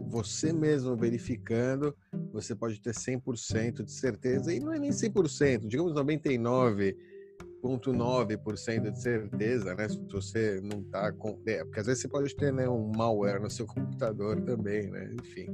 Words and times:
você 0.09 0.51
mesmo 0.51 0.97
verificando, 0.97 1.95
você 2.33 2.53
pode 2.53 2.81
ter 2.81 2.93
100% 2.93 3.83
de 3.83 3.91
certeza, 3.91 4.53
e 4.53 4.59
não 4.59 4.73
é 4.73 4.79
nem 4.79 4.91
100%, 4.91 5.65
digamos 5.65 5.93
99,9% 5.93 8.91
de 8.91 9.01
certeza, 9.01 9.73
né? 9.75 9.87
Se 9.87 9.97
você 10.11 10.59
não 10.61 10.81
está 10.81 11.09
com. 11.13 11.41
É, 11.47 11.63
porque 11.63 11.79
às 11.79 11.85
vezes 11.85 12.01
você 12.01 12.09
pode 12.09 12.35
ter 12.35 12.51
né, 12.51 12.67
um 12.67 12.91
malware 12.95 13.41
no 13.41 13.49
seu 13.49 13.65
computador 13.73 14.41
também, 14.41 14.91
né? 14.91 15.09
Enfim. 15.13 15.47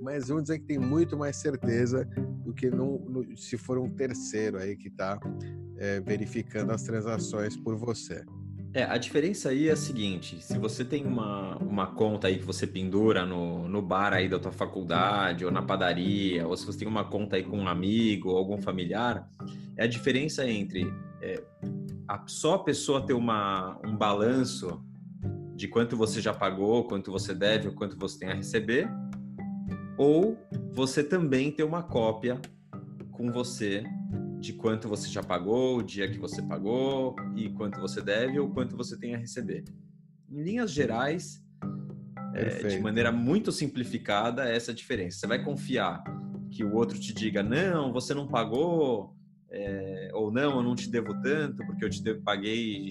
Mas 0.00 0.28
vamos 0.28 0.44
dizer 0.44 0.60
que 0.60 0.66
tem 0.66 0.78
muito 0.78 1.18
mais 1.18 1.34
certeza 1.36 2.04
do 2.44 2.54
que 2.54 2.70
no, 2.70 3.00
no, 3.00 3.36
se 3.36 3.56
for 3.56 3.78
um 3.78 3.90
terceiro 3.90 4.58
aí 4.58 4.76
que 4.76 4.86
está 4.88 5.18
é, 5.78 6.00
verificando 6.00 6.70
as 6.70 6.84
transações 6.84 7.56
por 7.56 7.74
você. 7.76 8.24
É, 8.76 8.84
a 8.84 8.98
diferença 8.98 9.48
aí 9.48 9.70
é 9.70 9.72
a 9.72 9.76
seguinte, 9.76 10.38
se 10.38 10.58
você 10.58 10.84
tem 10.84 11.06
uma, 11.06 11.56
uma 11.56 11.86
conta 11.86 12.28
aí 12.28 12.36
que 12.36 12.44
você 12.44 12.66
pendura 12.66 13.24
no, 13.24 13.66
no 13.66 13.80
bar 13.80 14.12
aí 14.12 14.28
da 14.28 14.38
tua 14.38 14.52
faculdade, 14.52 15.46
ou 15.46 15.50
na 15.50 15.62
padaria, 15.62 16.46
ou 16.46 16.54
se 16.58 16.66
você 16.66 16.80
tem 16.80 16.86
uma 16.86 17.02
conta 17.02 17.36
aí 17.36 17.42
com 17.42 17.56
um 17.56 17.68
amigo 17.68 18.28
ou 18.28 18.36
algum 18.36 18.60
familiar, 18.60 19.26
é 19.78 19.84
a 19.84 19.86
diferença 19.86 20.46
entre 20.46 20.92
é, 21.22 21.42
a, 22.06 22.22
só 22.26 22.56
a 22.56 22.58
pessoa 22.58 23.00
ter 23.00 23.14
uma, 23.14 23.80
um 23.82 23.96
balanço 23.96 24.84
de 25.54 25.66
quanto 25.68 25.96
você 25.96 26.20
já 26.20 26.34
pagou, 26.34 26.84
quanto 26.84 27.10
você 27.10 27.34
deve, 27.34 27.68
ou 27.68 27.74
quanto 27.74 27.98
você 27.98 28.18
tem 28.18 28.28
a 28.28 28.34
receber, 28.34 28.90
ou 29.96 30.38
você 30.74 31.02
também 31.02 31.50
ter 31.50 31.64
uma 31.64 31.82
cópia 31.82 32.38
com 33.10 33.32
você 33.32 33.84
de 34.46 34.52
quanto 34.52 34.88
você 34.88 35.08
já 35.08 35.24
pagou, 35.24 35.78
o 35.78 35.82
dia 35.82 36.08
que 36.08 36.18
você 36.18 36.40
pagou 36.40 37.16
e 37.34 37.50
quanto 37.50 37.80
você 37.80 38.00
deve 38.00 38.38
ou 38.38 38.48
quanto 38.48 38.76
você 38.76 38.96
tem 38.96 39.12
a 39.12 39.18
receber. 39.18 39.64
Em 40.30 40.40
linhas 40.40 40.70
gerais, 40.70 41.44
é, 42.32 42.68
de 42.68 42.78
maneira 42.78 43.10
muito 43.10 43.50
simplificada, 43.50 44.48
essa 44.48 44.70
é 44.70 44.72
a 44.72 44.76
diferença. 44.76 45.18
Você 45.18 45.26
vai 45.26 45.42
confiar 45.42 46.00
que 46.48 46.62
o 46.62 46.74
outro 46.74 46.96
te 46.96 47.12
diga, 47.12 47.42
não, 47.42 47.92
você 47.92 48.14
não 48.14 48.28
pagou, 48.28 49.16
é, 49.50 50.10
ou 50.14 50.30
não, 50.30 50.58
eu 50.58 50.62
não 50.62 50.76
te 50.76 50.88
devo 50.88 51.20
tanto 51.20 51.66
porque 51.66 51.84
eu 51.84 51.90
te 51.90 52.00
devo, 52.00 52.22
paguei 52.22 52.88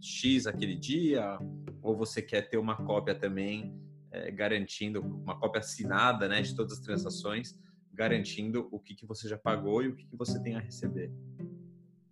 X 0.00 0.48
aquele 0.48 0.74
dia, 0.74 1.38
ou 1.80 1.96
você 1.96 2.20
quer 2.20 2.48
ter 2.48 2.58
uma 2.58 2.74
cópia 2.74 3.14
também, 3.14 3.72
é, 4.10 4.28
garantindo, 4.32 5.00
uma 5.00 5.38
cópia 5.38 5.60
assinada 5.60 6.26
né, 6.26 6.42
de 6.42 6.52
todas 6.52 6.72
as 6.72 6.80
transações, 6.80 7.56
garantindo 8.00 8.66
o 8.72 8.78
que, 8.80 8.94
que 8.94 9.04
você 9.04 9.28
já 9.28 9.36
pagou 9.36 9.82
e 9.82 9.88
o 9.88 9.94
que, 9.94 10.06
que 10.06 10.16
você 10.16 10.40
tem 10.40 10.54
a 10.56 10.58
receber. 10.58 11.12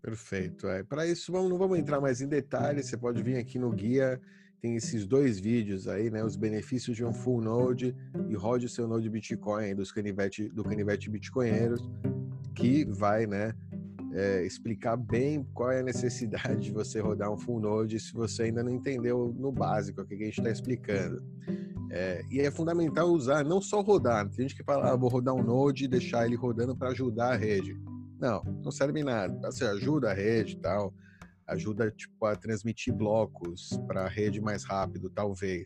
Perfeito. 0.03 0.69
É. 0.69 0.83
Para 0.83 1.07
isso, 1.07 1.33
vamos, 1.33 1.49
não 1.49 1.57
vamos 1.57 1.79
entrar 1.79 1.99
mais 1.99 2.21
em 2.21 2.29
detalhes, 2.29 2.87
você 2.87 2.97
pode 2.99 3.23
vir 3.23 3.39
aqui 3.39 3.59
no 3.59 3.71
guia, 3.71 4.21
tem 4.61 4.77
esses 4.77 5.07
dois 5.07 5.41
vídeos 5.41 5.89
aí, 5.89 6.11
né? 6.11 6.23
Os 6.23 6.37
benefícios 6.37 6.95
de 6.95 7.07
um 7.07 7.15
full 7.15 7.41
node 7.41 7.97
e 8.29 8.35
rode 8.35 8.67
o 8.67 8.69
seu 8.69 8.87
node 8.87 9.09
Bitcoin 9.09 9.75
dos 9.75 9.91
canivete, 9.91 10.51
do 10.51 10.63
canivete 10.63 11.09
Bitcoinheiros, 11.09 11.81
que 12.55 12.85
vai, 12.85 13.27
né? 13.27 13.55
É, 14.13 14.45
explicar 14.45 14.97
bem 14.97 15.43
qual 15.55 15.71
é 15.71 15.81
a 15.81 15.83
necessidade 15.83 16.65
de 16.65 16.73
você 16.73 17.01
rodar 17.01 17.33
um 17.33 17.39
full 17.39 17.61
node 17.61 17.99
se 17.99 18.13
você 18.13 18.43
ainda 18.43 18.63
não 18.63 18.73
entendeu 18.73 19.35
no 19.39 19.51
básico 19.51 20.03
o 20.03 20.07
que 20.07 20.15
a 20.15 20.19
gente 20.19 20.39
está 20.39 20.51
explicando. 20.51 21.23
É, 21.91 22.23
e 22.31 22.41
é 22.41 22.51
fundamental 22.51 23.09
usar, 23.09 23.45
não 23.45 23.61
só 23.61 23.81
rodar. 23.81 24.29
Tem 24.29 24.49
gente 24.49 24.57
que 24.57 24.65
fala, 24.65 24.93
ah, 24.93 24.97
vou 24.97 25.09
rodar 25.09 25.35
um 25.35 25.43
Node 25.43 25.85
e 25.85 25.89
deixar 25.89 26.27
ele 26.27 26.37
rodando 26.37 26.77
para 26.77 26.91
ajudar 26.91 27.33
a 27.33 27.37
rede. 27.37 27.79
Não, 28.21 28.43
não 28.63 28.71
serve 28.71 29.03
nada. 29.03 29.51
Você 29.51 29.65
ajuda 29.65 30.11
a 30.11 30.15
rede 30.15 30.55
e 30.55 30.61
tal, 30.61 30.93
ajuda 31.47 31.91
tipo, 31.91 32.27
a 32.27 32.37
transmitir 32.37 32.95
blocos 32.95 33.79
para 33.87 34.05
a 34.05 34.09
rede 34.09 34.41
mais 34.41 34.65
rápido, 34.65 35.09
talvez. 35.09 35.65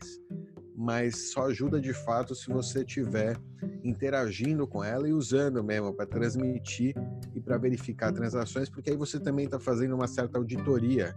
Mas 0.75 1.31
só 1.31 1.47
ajuda 1.47 1.79
de 1.79 1.93
fato 1.93 2.33
se 2.33 2.49
você 2.49 2.83
estiver 2.83 3.37
interagindo 3.83 4.65
com 4.65 4.83
ela 4.83 5.07
e 5.07 5.13
usando 5.13 5.63
mesmo 5.63 5.93
para 5.93 6.05
transmitir 6.05 6.95
e 7.35 7.39
para 7.39 7.57
verificar 7.57 8.11
transações, 8.11 8.69
porque 8.69 8.91
aí 8.91 8.95
você 8.95 9.19
também 9.19 9.45
está 9.45 9.59
fazendo 9.59 9.93
uma 9.93 10.07
certa 10.07 10.37
auditoria 10.37 11.13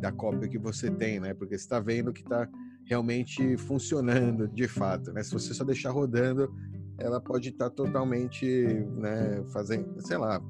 da 0.00 0.12
cópia 0.12 0.48
que 0.48 0.58
você 0.58 0.90
tem, 0.90 1.18
né? 1.18 1.34
Porque 1.34 1.56
você 1.56 1.64
está 1.64 1.80
vendo 1.80 2.12
que 2.12 2.22
está 2.22 2.48
realmente 2.90 3.56
funcionando 3.56 4.48
de 4.48 4.66
fato. 4.66 5.12
Né? 5.12 5.22
Se 5.22 5.32
você 5.32 5.54
só 5.54 5.62
deixar 5.62 5.92
rodando, 5.92 6.52
ela 6.98 7.20
pode 7.20 7.50
estar 7.50 7.70
tá 7.70 7.76
totalmente 7.76 8.44
né, 8.96 9.44
fazendo, 9.52 9.94
sei 10.04 10.18
lá, 10.18 10.42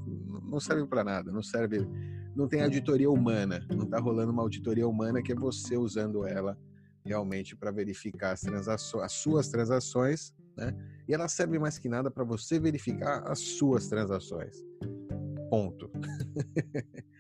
não 0.42 0.58
serve 0.58 0.86
para 0.86 1.04
nada, 1.04 1.30
não 1.30 1.42
serve, 1.42 1.86
não 2.34 2.48
tem 2.48 2.62
auditoria 2.62 3.10
humana, 3.10 3.64
não 3.70 3.84
está 3.84 4.00
rolando 4.00 4.32
uma 4.32 4.40
auditoria 4.40 4.88
humana 4.88 5.22
que 5.22 5.32
é 5.32 5.34
você 5.34 5.76
usando 5.76 6.26
ela 6.26 6.58
realmente 7.04 7.54
para 7.54 7.70
verificar 7.70 8.32
as 8.32 8.40
transações, 8.40 9.04
as 9.04 9.12
suas 9.12 9.48
transações, 9.48 10.34
né? 10.56 10.74
E 11.06 11.12
ela 11.12 11.28
serve 11.28 11.58
mais 11.58 11.78
que 11.78 11.90
nada 11.90 12.10
para 12.10 12.24
você 12.24 12.58
verificar 12.58 13.22
as 13.30 13.38
suas 13.38 13.86
transações. 13.86 14.64
Ponto. 15.50 15.90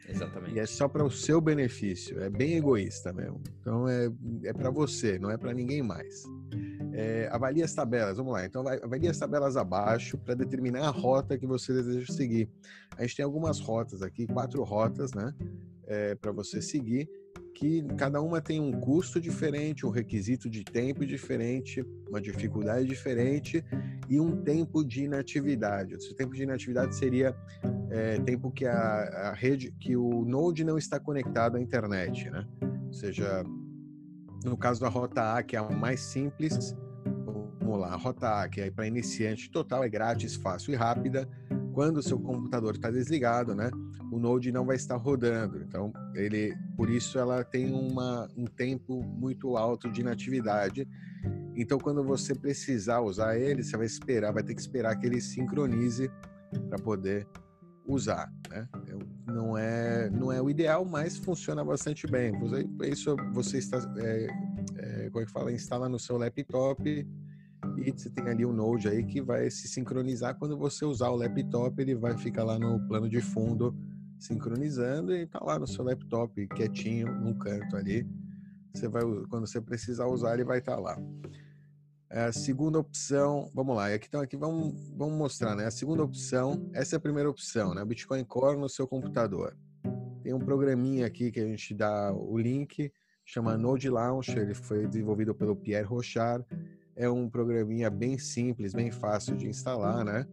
Exatamente. 0.08 0.54
e 0.54 0.58
é 0.58 0.66
só 0.66 0.88
para 0.88 1.04
o 1.04 1.10
seu 1.10 1.40
benefício, 1.40 2.20
é 2.20 2.30
bem 2.30 2.54
egoísta 2.54 3.12
mesmo. 3.12 3.42
Então 3.60 3.88
é, 3.88 4.10
é 4.44 4.52
para 4.52 4.70
você, 4.70 5.18
não 5.18 5.30
é 5.30 5.36
para 5.36 5.52
ninguém 5.52 5.82
mais. 5.82 6.22
É, 6.92 7.28
avalie 7.30 7.62
as 7.62 7.74
tabelas, 7.74 8.16
vamos 8.16 8.32
lá. 8.32 8.44
Então, 8.44 8.64
avalie 8.66 9.08
as 9.08 9.18
tabelas 9.18 9.56
abaixo 9.56 10.16
para 10.18 10.34
determinar 10.34 10.86
a 10.86 10.90
rota 10.90 11.38
que 11.38 11.46
você 11.46 11.72
deseja 11.72 12.12
seguir. 12.12 12.48
A 12.96 13.02
gente 13.02 13.16
tem 13.16 13.24
algumas 13.24 13.60
rotas 13.60 14.02
aqui, 14.02 14.26
quatro 14.26 14.62
rotas, 14.62 15.12
né? 15.12 15.34
É, 15.86 16.14
para 16.14 16.32
você 16.32 16.62
seguir 16.62 17.08
que 17.54 17.82
cada 17.96 18.20
uma 18.20 18.40
tem 18.40 18.60
um 18.60 18.72
custo 18.72 19.20
diferente, 19.20 19.84
um 19.84 19.90
requisito 19.90 20.48
de 20.48 20.64
tempo 20.64 21.04
diferente, 21.04 21.84
uma 22.08 22.20
dificuldade 22.20 22.86
diferente 22.86 23.64
e 24.08 24.20
um 24.20 24.42
tempo 24.42 24.84
de 24.84 25.04
inatividade. 25.04 25.94
Esse 25.94 26.14
tempo 26.14 26.34
de 26.34 26.42
inatividade 26.42 26.94
seria 26.96 27.36
é, 27.90 28.18
tempo 28.20 28.50
que 28.50 28.66
a, 28.66 28.72
a, 28.72 29.32
rede, 29.32 29.72
que 29.78 29.96
o 29.96 30.24
Node 30.24 30.64
não 30.64 30.78
está 30.78 30.98
conectado 30.98 31.56
à 31.56 31.60
internet, 31.60 32.30
né? 32.30 32.46
Ou 32.86 32.92
seja, 32.92 33.44
no 34.44 34.56
caso 34.56 34.80
da 34.80 34.88
rota 34.88 35.36
A, 35.36 35.42
que 35.42 35.56
é 35.56 35.58
a 35.58 35.68
mais 35.68 36.00
simples, 36.00 36.74
vamos 37.60 37.80
lá, 37.80 37.92
a 37.92 37.96
rota 37.96 38.42
A, 38.42 38.48
que 38.48 38.60
é 38.60 38.70
para 38.70 38.86
iniciante 38.86 39.50
total, 39.50 39.84
é 39.84 39.88
grátis, 39.88 40.34
fácil 40.34 40.72
e 40.72 40.76
rápida. 40.76 41.28
Quando 41.80 41.96
o 41.96 42.02
seu 42.02 42.20
computador 42.20 42.74
está 42.74 42.90
desligado, 42.90 43.54
né? 43.54 43.70
o 44.12 44.18
Node 44.18 44.52
não 44.52 44.66
vai 44.66 44.76
estar 44.76 44.96
rodando. 44.96 45.62
Então, 45.62 45.90
ele, 46.14 46.54
por 46.76 46.90
isso 46.90 47.18
ela 47.18 47.42
tem 47.42 47.72
uma, 47.72 48.28
um 48.36 48.44
tempo 48.44 49.02
muito 49.02 49.56
alto 49.56 49.90
de 49.90 50.02
inatividade. 50.02 50.86
Então, 51.56 51.78
quando 51.78 52.04
você 52.04 52.34
precisar 52.34 53.00
usar 53.00 53.38
ele, 53.38 53.62
você 53.62 53.78
vai 53.78 53.86
esperar, 53.86 54.30
vai 54.30 54.42
ter 54.42 54.54
que 54.54 54.60
esperar 54.60 54.94
que 54.94 55.06
ele 55.06 55.22
sincronize 55.22 56.10
para 56.68 56.78
poder 56.78 57.26
usar. 57.86 58.30
Né? 58.50 58.68
não 59.26 59.56
é 59.56 60.10
não 60.10 60.30
é 60.30 60.42
o 60.42 60.50
ideal, 60.50 60.84
mas 60.84 61.16
funciona 61.16 61.64
bastante 61.64 62.06
bem. 62.06 62.34
Isso 62.92 63.16
você 63.32 63.56
está, 63.56 63.78
é, 63.96 64.26
é, 64.76 65.08
como 65.10 65.22
é 65.22 65.24
que 65.24 65.32
fala, 65.32 65.50
instala 65.50 65.88
no 65.88 65.98
seu 65.98 66.18
laptop 66.18 67.08
e 67.76 67.90
você 67.90 68.10
tem 68.10 68.28
ali 68.28 68.44
um 68.44 68.52
Node 68.52 68.88
aí 68.88 69.04
que 69.04 69.20
vai 69.20 69.50
se 69.50 69.68
sincronizar 69.68 70.38
quando 70.38 70.56
você 70.56 70.84
usar 70.84 71.08
o 71.10 71.16
laptop, 71.16 71.80
ele 71.80 71.94
vai 71.94 72.16
ficar 72.16 72.44
lá 72.44 72.58
no 72.58 72.80
plano 72.86 73.08
de 73.08 73.20
fundo 73.20 73.74
sincronizando 74.18 75.14
e 75.14 75.26
tá 75.26 75.40
lá 75.42 75.58
no 75.58 75.66
seu 75.66 75.84
laptop 75.84 76.46
quietinho 76.48 77.12
num 77.20 77.34
canto 77.34 77.76
ali. 77.76 78.06
Você 78.74 78.88
vai 78.88 79.02
quando 79.28 79.46
você 79.46 79.60
precisar 79.60 80.06
usar 80.06 80.34
ele 80.34 80.44
vai 80.44 80.58
estar 80.58 80.76
tá 80.76 80.80
lá. 80.80 80.98
A 82.10 82.32
segunda 82.32 82.78
opção, 82.78 83.50
vamos 83.54 83.76
lá, 83.76 83.86
aqui 83.86 84.08
então 84.08 84.20
aqui 84.20 84.36
vamos, 84.36 84.74
vamos 84.96 85.16
mostrar, 85.16 85.54
né? 85.54 85.66
A 85.66 85.70
segunda 85.70 86.02
opção, 86.02 86.68
essa 86.72 86.96
é 86.96 86.98
a 86.98 87.00
primeira 87.00 87.30
opção, 87.30 87.72
né? 87.72 87.84
Bitcoin 87.84 88.24
Core 88.24 88.58
no 88.58 88.68
seu 88.68 88.86
computador. 88.86 89.56
Tem 90.22 90.34
um 90.34 90.40
programinha 90.40 91.06
aqui 91.06 91.30
que 91.30 91.40
a 91.40 91.46
gente 91.46 91.72
dá 91.72 92.12
o 92.12 92.36
link, 92.36 92.92
chama 93.24 93.56
Node 93.56 93.88
Launcher, 93.88 94.38
ele 94.38 94.54
foi 94.54 94.88
desenvolvido 94.88 95.34
pelo 95.34 95.54
Pierre 95.54 95.86
Rochard. 95.86 96.44
É 97.00 97.08
um 97.08 97.30
programinha 97.30 97.88
bem 97.88 98.18
simples, 98.18 98.74
bem 98.74 98.90
fácil 98.90 99.34
de 99.34 99.48
instalar, 99.48 100.04
né? 100.04 100.26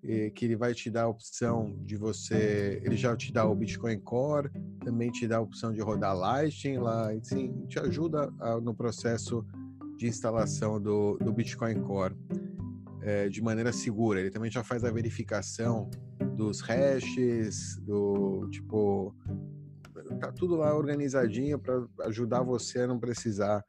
E 0.00 0.30
que 0.30 0.44
ele 0.44 0.54
vai 0.54 0.72
te 0.72 0.88
dar 0.88 1.02
a 1.02 1.08
opção 1.08 1.76
de 1.84 1.96
você, 1.96 2.80
ele 2.84 2.96
já 2.96 3.16
te 3.16 3.32
dá 3.32 3.44
o 3.44 3.52
Bitcoin 3.52 3.98
Core, 3.98 4.48
também 4.84 5.10
te 5.10 5.26
dá 5.26 5.38
a 5.38 5.40
opção 5.40 5.72
de 5.72 5.80
rodar 5.80 6.16
Lightning 6.16 6.78
lá, 6.78 7.10
assim, 7.10 7.66
te 7.66 7.80
ajuda 7.80 8.32
a, 8.38 8.60
no 8.60 8.72
processo 8.72 9.44
de 9.98 10.06
instalação 10.06 10.80
do, 10.80 11.18
do 11.18 11.32
Bitcoin 11.32 11.80
Core 11.80 12.14
é, 13.02 13.28
de 13.28 13.42
maneira 13.42 13.72
segura. 13.72 14.20
Ele 14.20 14.30
também 14.30 14.52
já 14.52 14.62
faz 14.62 14.84
a 14.84 14.92
verificação 14.92 15.90
dos 16.36 16.60
hashes, 16.60 17.76
do 17.82 18.48
tipo. 18.52 19.12
Tá 20.20 20.30
tudo 20.30 20.54
lá 20.54 20.76
organizadinho 20.76 21.58
para 21.58 21.84
ajudar 22.02 22.44
você 22.44 22.82
a 22.82 22.86
não 22.86 23.00
precisar, 23.00 23.64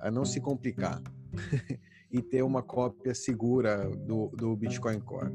a 0.00 0.12
não 0.12 0.24
se 0.24 0.40
complicar 0.40 1.02
e 2.10 2.20
ter 2.20 2.42
uma 2.42 2.62
cópia 2.62 3.14
segura 3.14 3.88
do, 3.88 4.28
do 4.36 4.54
Bitcoin 4.56 5.00
Core. 5.00 5.32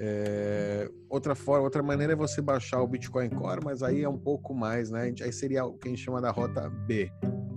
É, 0.00 0.88
outra 1.08 1.34
forma, 1.34 1.64
outra 1.64 1.82
maneira 1.82 2.12
é 2.12 2.16
você 2.16 2.40
baixar 2.40 2.80
o 2.80 2.86
Bitcoin 2.86 3.30
Core, 3.30 3.64
mas 3.64 3.82
aí 3.82 4.02
é 4.02 4.08
um 4.08 4.18
pouco 4.18 4.54
mais, 4.54 4.90
né? 4.90 5.12
Aí 5.20 5.32
seria 5.32 5.64
o 5.64 5.76
que 5.76 5.88
a 5.88 5.90
gente 5.90 6.02
chama 6.02 6.20
da 6.20 6.30
rota 6.30 6.68
B. 6.68 7.10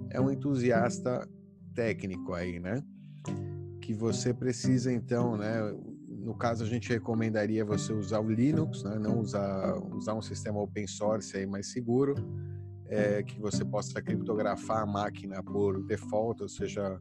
É 0.10 0.20
um 0.20 0.32
entusiasta 0.32 1.28
técnico 1.76 2.34
aí, 2.34 2.60
né? 2.60 2.82
Que 3.80 3.94
você 3.94 4.34
precisa 4.34 4.92
então, 4.92 5.38
né? 5.38 5.72
No 6.08 6.36
caso 6.36 6.64
a 6.64 6.68
gente 6.68 6.90
recomendaria 6.90 7.64
você 7.64 7.94
usar 7.94 8.20
o 8.20 8.30
Linux, 8.30 8.84
né? 8.84 8.98
Não 8.98 9.20
usar 9.20 9.76
usar 9.94 10.16
um 10.16 10.22
sistema 10.22 10.60
open 10.60 10.88
source 10.88 11.38
aí 11.38 11.46
mais 11.46 11.72
seguro, 11.72 12.16
é, 12.88 13.22
que 13.22 13.40
você 13.40 13.64
possa 13.64 14.02
criptografar 14.02 14.82
a 14.82 14.86
máquina 14.86 15.44
por 15.44 15.84
default, 15.84 16.42
ou 16.42 16.50
seja, 16.50 17.00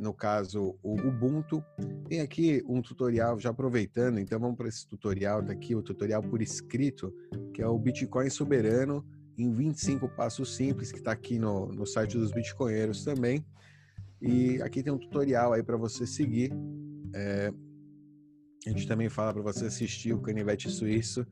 no 0.00 0.12
caso 0.12 0.76
o 0.82 0.94
Ubuntu. 0.94 1.64
Tem 2.08 2.20
aqui 2.20 2.62
um 2.66 2.82
tutorial, 2.82 3.38
já 3.38 3.50
aproveitando, 3.50 4.18
então 4.18 4.38
vamos 4.38 4.56
para 4.56 4.68
esse 4.68 4.86
tutorial 4.86 5.42
daqui, 5.42 5.74
o 5.74 5.82
tutorial 5.82 6.22
por 6.22 6.42
escrito, 6.42 7.14
que 7.52 7.62
é 7.62 7.66
o 7.66 7.78
Bitcoin 7.78 8.28
soberano 8.30 9.04
em 9.36 9.52
25 9.52 10.08
passos 10.08 10.54
simples, 10.54 10.92
que 10.92 10.98
está 10.98 11.12
aqui 11.12 11.38
no, 11.38 11.66
no 11.66 11.86
site 11.86 12.16
dos 12.16 12.30
Bitcoinheiros 12.30 13.04
também. 13.04 13.44
E 14.20 14.60
aqui 14.62 14.82
tem 14.82 14.92
um 14.92 14.98
tutorial 14.98 15.52
aí 15.52 15.62
para 15.62 15.76
você 15.76 16.06
seguir. 16.06 16.52
É, 17.14 17.52
a 18.66 18.70
gente 18.70 18.86
também 18.86 19.08
fala 19.08 19.32
para 19.32 19.42
você 19.42 19.66
assistir 19.66 20.12
o 20.12 20.20
Canivete 20.20 20.70
Suíço 20.70 21.26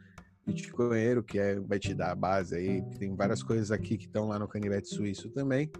Bitcoinheiro, 0.46 1.22
que 1.22 1.38
é, 1.38 1.58
vai 1.60 1.78
te 1.78 1.94
dar 1.94 2.10
a 2.10 2.14
base 2.14 2.54
aí. 2.54 2.82
Tem 2.98 3.14
várias 3.14 3.42
coisas 3.42 3.70
aqui 3.70 3.96
que 3.96 4.06
estão 4.06 4.28
lá 4.28 4.38
no 4.38 4.48
Canivete 4.48 4.88
Suíço 4.88 5.30
também. 5.30 5.70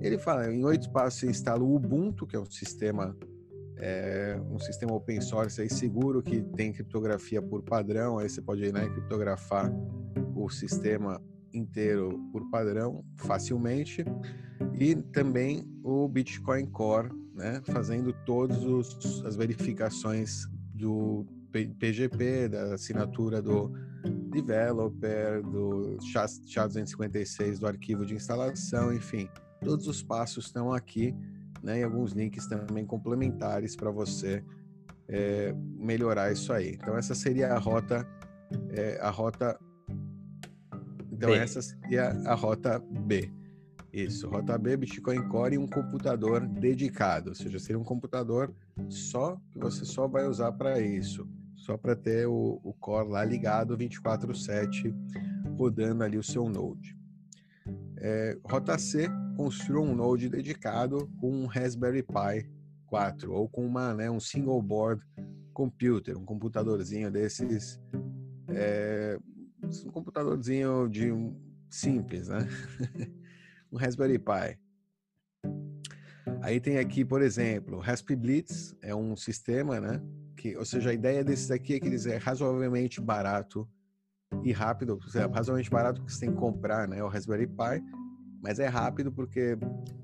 Ele 0.00 0.18
fala, 0.18 0.52
em 0.52 0.64
oito 0.64 0.90
passos 0.90 1.20
você 1.20 1.26
instala 1.26 1.62
o 1.62 1.74
Ubuntu, 1.74 2.26
que 2.26 2.36
é 2.36 2.40
um 2.40 2.50
sistema 2.50 3.16
é, 3.76 4.40
um 4.48 4.60
sistema 4.60 4.92
open 4.92 5.20
source 5.20 5.60
aí 5.60 5.68
seguro 5.68 6.22
que 6.22 6.40
tem 6.56 6.72
criptografia 6.72 7.42
por 7.42 7.62
padrão. 7.62 8.18
Aí 8.18 8.28
você 8.28 8.40
pode 8.40 8.70
né, 8.72 8.88
criptografar 8.88 9.72
o 10.36 10.48
sistema 10.48 11.20
inteiro 11.52 12.18
por 12.32 12.48
padrão 12.50 13.04
facilmente 13.16 14.04
e 14.78 14.94
também 14.94 15.68
o 15.82 16.08
Bitcoin 16.08 16.66
Core, 16.66 17.10
né, 17.34 17.60
fazendo 17.66 18.12
todas 18.24 18.58
as 19.24 19.36
verificações 19.36 20.46
do 20.74 21.26
PGP, 21.50 22.48
da 22.48 22.74
assinatura 22.74 23.42
do 23.42 23.72
developer, 24.10 25.42
do 25.42 25.96
SHA-256 26.00 27.58
do 27.58 27.66
arquivo 27.66 28.04
de 28.04 28.14
instalação, 28.14 28.92
enfim, 28.92 29.28
todos 29.60 29.86
os 29.86 30.02
passos 30.02 30.46
estão 30.46 30.72
aqui, 30.72 31.14
né, 31.62 31.80
e 31.80 31.82
alguns 31.82 32.12
links 32.12 32.46
também 32.46 32.84
complementares 32.84 33.76
para 33.76 33.90
você 33.90 34.44
é, 35.08 35.54
melhorar 35.78 36.32
isso 36.32 36.52
aí. 36.52 36.70
Então 36.74 36.96
essa 36.96 37.14
seria 37.14 37.52
a 37.52 37.58
rota, 37.58 38.06
é, 38.70 38.98
a 39.00 39.10
rota 39.10 39.58
então, 41.12 41.30
B. 41.30 41.36
essa 41.36 41.62
seria 41.62 42.08
a 42.26 42.34
rota 42.34 42.78
B. 42.78 43.30
Isso, 43.92 44.26
rota 44.26 44.56
B, 44.56 44.76
Bitcoin 44.76 45.28
Core 45.28 45.56
e 45.56 45.58
um 45.58 45.66
computador 45.66 46.40
dedicado, 46.40 47.28
ou 47.28 47.34
seja, 47.34 47.58
seria 47.58 47.78
um 47.78 47.84
computador 47.84 48.50
só 48.88 49.38
que 49.52 49.58
você 49.58 49.84
só 49.84 50.08
vai 50.08 50.26
usar 50.26 50.50
para 50.52 50.80
isso, 50.80 51.28
só 51.62 51.76
para 51.76 51.94
ter 51.94 52.26
o, 52.26 52.60
o, 52.64 52.74
Core 52.74 53.08
lá 53.08 53.24
ligado 53.24 53.78
24/7, 53.78 54.92
rodando 55.56 56.02
ali 56.02 56.18
o 56.18 56.22
seu 56.22 56.48
Node. 56.48 56.96
É, 57.98 58.36
rota 58.44 58.76
C, 58.76 59.08
construa 59.36 59.80
um 59.80 59.94
Node 59.94 60.28
dedicado 60.28 61.08
com 61.20 61.30
um 61.30 61.46
Raspberry 61.46 62.02
Pi 62.02 62.50
4 62.86 63.32
ou 63.32 63.48
com 63.48 63.64
uma, 63.64 63.94
né, 63.94 64.10
um 64.10 64.18
single 64.18 64.60
board 64.60 65.06
computer, 65.54 66.18
um 66.18 66.24
computadorzinho 66.24 67.12
desses 67.12 67.80
é, 68.48 69.16
um 69.86 69.90
computadorzinho 69.90 70.88
de 70.88 71.12
simples, 71.70 72.26
né? 72.26 72.40
um 73.70 73.76
Raspberry 73.76 74.18
Pi. 74.18 74.58
Aí 76.40 76.60
tem 76.60 76.78
aqui, 76.78 77.04
por 77.04 77.22
exemplo, 77.22 77.78
Raspberry 77.78 78.20
Blitz 78.20 78.74
é 78.82 78.92
um 78.92 79.14
sistema, 79.14 79.80
né? 79.80 80.02
Que, 80.42 80.56
ou 80.56 80.64
seja, 80.64 80.90
a 80.90 80.92
ideia 80.92 81.22
desses 81.22 81.52
aqui 81.52 81.74
é 81.74 81.78
que 81.78 81.86
eles 81.86 82.04
é 82.04 82.16
razoavelmente 82.16 83.00
barato 83.00 83.64
e 84.42 84.50
rápido. 84.50 84.98
Razoavelmente 85.14 85.70
barato 85.70 86.00
porque 86.00 86.12
você 86.12 86.26
tem 86.26 86.34
que 86.34 86.40
comprar, 86.40 86.88
né? 86.88 87.00
O 87.00 87.06
Raspberry 87.06 87.46
Pi, 87.46 87.80
mas 88.42 88.58
é 88.58 88.66
rápido 88.66 89.12
porque 89.12 89.56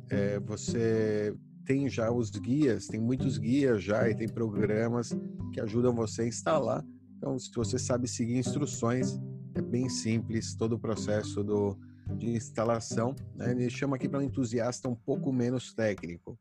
é, 0.09 0.39
você 0.39 1.35
tem 1.67 1.89
já 1.89 2.13
os 2.13 2.31
guias, 2.31 2.87
tem 2.87 3.01
muitos 3.01 3.37
guias 3.37 3.83
já 3.83 4.09
e 4.09 4.15
tem 4.15 4.29
programas 4.29 5.11
que 5.53 5.61
ajudam 5.61 5.93
você 5.93 6.23
a 6.23 6.27
instalar. 6.29 6.85
Então, 7.17 7.37
se 7.37 7.51
você 7.53 7.77
sabe 7.77 8.07
seguir 8.07 8.39
instruções, 8.39 9.19
é 9.57 9.61
bem 9.61 9.89
simples 9.89 10.55
todo 10.55 10.77
o 10.77 10.79
processo 10.79 11.43
do, 11.43 11.77
de 12.17 12.29
instalação. 12.29 13.13
Né? 13.35 13.51
Ele 13.51 13.69
chama 13.69 13.97
aqui 13.97 14.09
para 14.09 14.21
um 14.21 14.23
entusiasta 14.23 14.89
um 14.89 14.95
pouco 14.95 15.33
menos 15.33 15.75
técnico. 15.75 16.39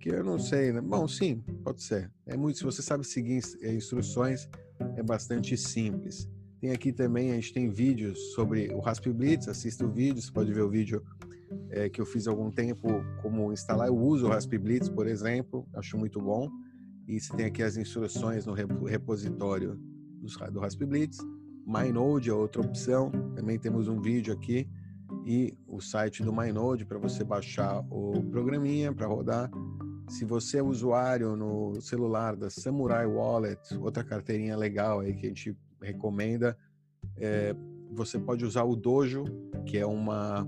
Que 0.00 0.08
eu 0.08 0.24
não 0.24 0.38
sei, 0.38 0.72
né? 0.72 0.80
Bom, 0.80 1.06
sim, 1.06 1.44
pode 1.62 1.82
ser. 1.82 2.10
É 2.26 2.34
muito, 2.36 2.58
se 2.58 2.64
você 2.64 2.80
sabe 2.80 3.06
seguir 3.06 3.42
eh, 3.60 3.74
instruções, 3.74 4.48
é 4.96 5.02
bastante 5.02 5.56
simples. 5.58 6.26
Tem 6.58 6.72
aqui 6.72 6.90
também, 6.90 7.32
a 7.32 7.34
gente 7.34 7.52
tem 7.52 7.68
vídeos 7.68 8.32
sobre 8.34 8.72
o 8.72 8.80
Raspberry 8.80 9.16
Blitz, 9.16 9.48
assista 9.48 9.84
o 9.84 9.90
vídeo, 9.90 10.22
você 10.22 10.32
pode 10.32 10.52
ver 10.52 10.62
o 10.62 10.70
vídeo 10.70 11.02
é, 11.68 11.88
que 11.88 12.00
eu 12.00 12.06
fiz 12.06 12.26
há 12.26 12.30
algum 12.30 12.50
tempo, 12.50 12.88
como 13.20 13.52
instalar. 13.52 13.88
Eu 13.88 13.96
uso 13.96 14.26
o 14.26 14.28
Raspberry 14.30 14.62
Blitz, 14.62 14.88
por 14.88 15.06
exemplo, 15.06 15.68
acho 15.74 15.98
muito 15.98 16.20
bom. 16.20 16.48
E 17.06 17.20
você 17.20 17.36
tem 17.36 17.46
aqui 17.46 17.62
as 17.62 17.76
instruções 17.76 18.46
no 18.46 18.54
repositório 18.54 19.78
do 20.52 20.60
Raspberry 20.60 20.90
Blitz. 20.90 21.18
MyNode 21.66 22.30
é 22.30 22.32
outra 22.32 22.62
opção. 22.62 23.10
Também 23.34 23.58
temos 23.58 23.88
um 23.88 24.00
vídeo 24.00 24.32
aqui 24.32 24.68
e 25.26 25.52
o 25.66 25.80
site 25.80 26.22
do 26.22 26.32
MyNode 26.32 26.84
para 26.84 26.98
você 26.98 27.24
baixar 27.24 27.84
o 27.90 28.22
programinha 28.30 28.92
para 28.92 29.06
rodar. 29.06 29.50
Se 30.10 30.24
você 30.24 30.58
é 30.58 30.62
usuário 30.62 31.36
no 31.36 31.80
celular 31.80 32.34
da 32.34 32.50
Samurai 32.50 33.06
Wallet, 33.06 33.60
outra 33.78 34.02
carteirinha 34.02 34.56
legal 34.56 34.98
aí 34.98 35.14
que 35.14 35.24
a 35.24 35.28
gente 35.28 35.56
recomenda, 35.80 36.58
é, 37.16 37.54
você 37.92 38.18
pode 38.18 38.44
usar 38.44 38.64
o 38.64 38.74
Dojo, 38.74 39.24
que 39.64 39.78
é 39.78 39.86
uma 39.86 40.44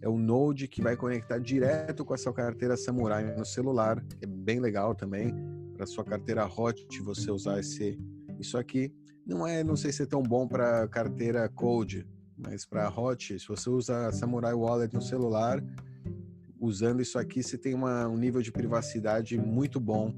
é 0.00 0.08
um 0.08 0.18
Node 0.18 0.66
que 0.66 0.80
vai 0.82 0.96
conectar 0.96 1.38
direto 1.38 2.06
com 2.06 2.14
a 2.14 2.16
sua 2.16 2.32
carteira 2.32 2.74
Samurai 2.74 3.36
no 3.36 3.44
celular, 3.44 4.02
é 4.20 4.26
bem 4.26 4.58
legal 4.58 4.94
também 4.94 5.32
para 5.74 5.86
sua 5.86 6.04
carteira 6.04 6.46
Hot 6.46 6.86
você 7.02 7.30
usar 7.30 7.60
esse 7.60 8.00
isso 8.40 8.56
aqui. 8.56 8.90
Não 9.26 9.46
é, 9.46 9.62
não 9.62 9.76
sei 9.76 9.92
se 9.92 10.04
é 10.04 10.06
tão 10.06 10.22
bom 10.22 10.48
para 10.48 10.88
carteira 10.88 11.46
Code, 11.50 12.08
mas 12.36 12.64
para 12.64 12.88
Hot, 12.88 13.38
se 13.38 13.46
você 13.46 13.68
usa 13.68 14.10
Samurai 14.10 14.54
Wallet 14.54 14.92
no 14.94 15.02
celular, 15.02 15.62
usando 16.62 17.02
isso 17.02 17.18
aqui, 17.18 17.42
você 17.42 17.58
tem 17.58 17.74
uma, 17.74 18.06
um 18.06 18.16
nível 18.16 18.40
de 18.40 18.52
privacidade 18.52 19.36
muito 19.36 19.80
bom 19.80 20.14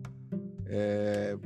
é, 0.66 1.38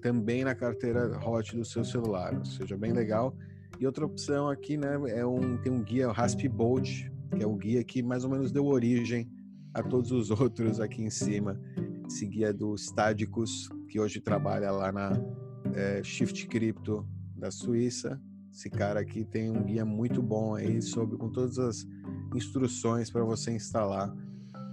também 0.00 0.44
na 0.44 0.54
carteira 0.54 1.18
Hot 1.22 1.54
do 1.54 1.64
seu 1.64 1.84
celular, 1.84 2.34
ou 2.34 2.44
seja, 2.44 2.74
bem 2.74 2.92
legal. 2.92 3.36
E 3.78 3.84
outra 3.84 4.06
opção 4.06 4.48
aqui, 4.48 4.78
né, 4.78 4.98
é 5.08 5.26
um, 5.26 5.58
tem 5.58 5.70
um 5.70 5.82
guia 5.82 6.10
Rasp 6.10 6.48
Bolt, 6.48 6.88
que 7.36 7.42
é 7.42 7.46
o 7.46 7.54
guia 7.54 7.84
que 7.84 8.02
mais 8.02 8.24
ou 8.24 8.30
menos 8.30 8.50
deu 8.50 8.64
origem 8.64 9.30
a 9.74 9.82
todos 9.82 10.10
os 10.10 10.30
outros 10.40 10.80
aqui 10.80 11.02
em 11.02 11.10
cima. 11.10 11.60
Esse 12.08 12.26
guia 12.26 12.50
do 12.50 12.74
Stadicus, 12.76 13.68
que 13.90 14.00
hoje 14.00 14.20
trabalha 14.20 14.70
lá 14.70 14.90
na 14.90 15.12
é, 15.74 16.02
Shift 16.02 16.46
Crypto 16.46 17.06
da 17.36 17.50
Suíça. 17.50 18.18
Esse 18.50 18.70
cara 18.70 19.00
aqui 19.00 19.22
tem 19.22 19.50
um 19.50 19.62
guia 19.62 19.84
muito 19.84 20.22
bom 20.22 20.54
aí 20.54 20.80
sobre 20.80 21.18
com 21.18 21.30
todas 21.30 21.58
as 21.58 21.86
instruções 22.34 23.10
para 23.10 23.22
você 23.22 23.50
instalar 23.50 24.14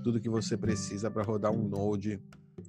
tudo 0.04 0.20
que 0.20 0.30
você 0.30 0.58
precisa 0.58 1.10
para 1.10 1.24
rodar 1.24 1.52
um 1.52 1.68
node 1.68 2.20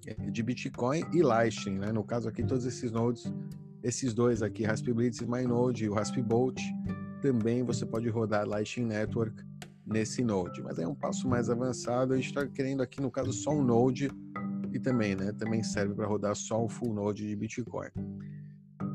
é, 0.07 0.15
de 0.31 0.43
Bitcoin 0.43 1.03
e 1.13 1.23
Lightning, 1.23 1.79
né? 1.79 1.93
No 1.93 2.05
caso 2.05 2.29
aqui 2.29 2.43
todos 2.45 2.65
esses 2.65 2.91
nodes, 2.91 3.33
esses 3.83 4.15
dois 4.15 4.43
aqui, 4.43 4.65
Raspberry 4.65 5.11
e 5.21 5.27
MyNode 5.27 5.85
e 5.85 5.89
o 5.89 5.95
Raspbolt, 5.95 6.61
também 7.21 7.63
você 7.63 7.85
pode 7.85 8.09
rodar 8.09 8.47
Lightning 8.47 8.87
Network 8.87 9.43
nesse 9.87 10.23
node. 10.23 10.63
Mas 10.63 10.79
é 10.79 10.87
um 10.87 10.95
passo 10.95 11.29
mais 11.29 11.51
avançado, 11.51 12.15
a 12.15 12.17
gente 12.17 12.29
está 12.29 12.47
querendo 12.47 12.83
aqui 12.83 13.01
no 13.01 13.11
caso 13.11 13.33
só 13.33 13.51
um 13.51 13.63
node 13.63 14.11
e 14.73 14.79
também, 14.79 15.15
né? 15.15 15.33
Também 15.33 15.63
serve 15.63 15.95
para 15.95 16.07
rodar 16.07 16.35
só 16.35 16.65
o 16.65 16.69
full 16.69 16.95
node 16.95 17.27
de 17.27 17.37
Bitcoin 17.37 17.91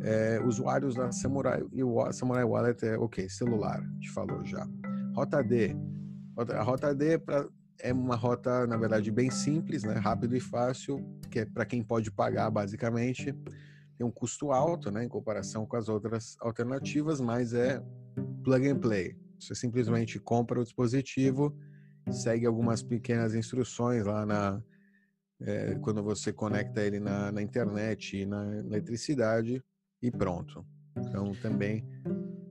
é, 0.02 0.40
usuários 0.46 0.96
da 0.96 1.12
Samurai 1.12 1.64
e 1.72 1.84
o 1.84 2.12
Samurai 2.12 2.44
Wallet 2.44 2.86
é 2.86 2.98
ok, 2.98 3.28
celular, 3.30 3.80
a 3.80 3.94
gente 3.94 4.10
falou 4.12 4.44
já. 4.46 4.68
Rota 5.14 5.44
D. 5.44 5.76
A 6.38 6.64
rota 6.64 6.96
D 6.96 7.14
é, 7.14 7.18
pra, 7.18 7.48
é 7.82 7.94
uma 7.94 8.16
rota, 8.16 8.68
na 8.68 8.78
verdade, 8.78 9.12
bem 9.12 9.30
simples, 9.30 9.84
né? 9.84 9.94
rápido 9.94 10.36
e 10.36 10.40
fácil, 10.40 11.04
que 11.30 11.40
é 11.40 11.46
para 11.46 11.66
quem 11.66 11.84
pode 11.84 12.12
pagar, 12.12 12.50
basicamente. 12.50 13.34
Tem 13.98 14.06
um 14.06 14.12
custo 14.12 14.52
alto, 14.52 14.90
né, 14.92 15.04
em 15.04 15.10
comparação 15.10 15.66
com 15.66 15.76
as 15.76 15.90
outras 15.90 16.38
alternativas, 16.40 17.20
mas 17.20 17.54
é 17.54 17.84
plug 18.44 18.68
and 18.68 18.80
play. 18.80 19.18
Você 19.38 19.54
simplesmente 19.54 20.20
compra 20.20 20.60
o 20.60 20.64
dispositivo, 20.64 21.58
segue 22.10 22.46
algumas 22.46 22.82
pequenas 22.82 23.36
instruções 23.36 24.06
lá 24.06 24.26
na, 24.26 24.64
é, 25.42 25.76
quando 25.82 26.02
você 26.02 26.32
conecta 26.32 26.82
ele 26.82 27.00
na, 27.00 27.32
na, 27.32 27.42
internet 27.42 28.18
e 28.18 28.26
na 28.26 28.58
eletricidade 28.58 29.64
e 30.02 30.10
pronto. 30.10 30.66
Então 30.98 31.34
também 31.42 31.86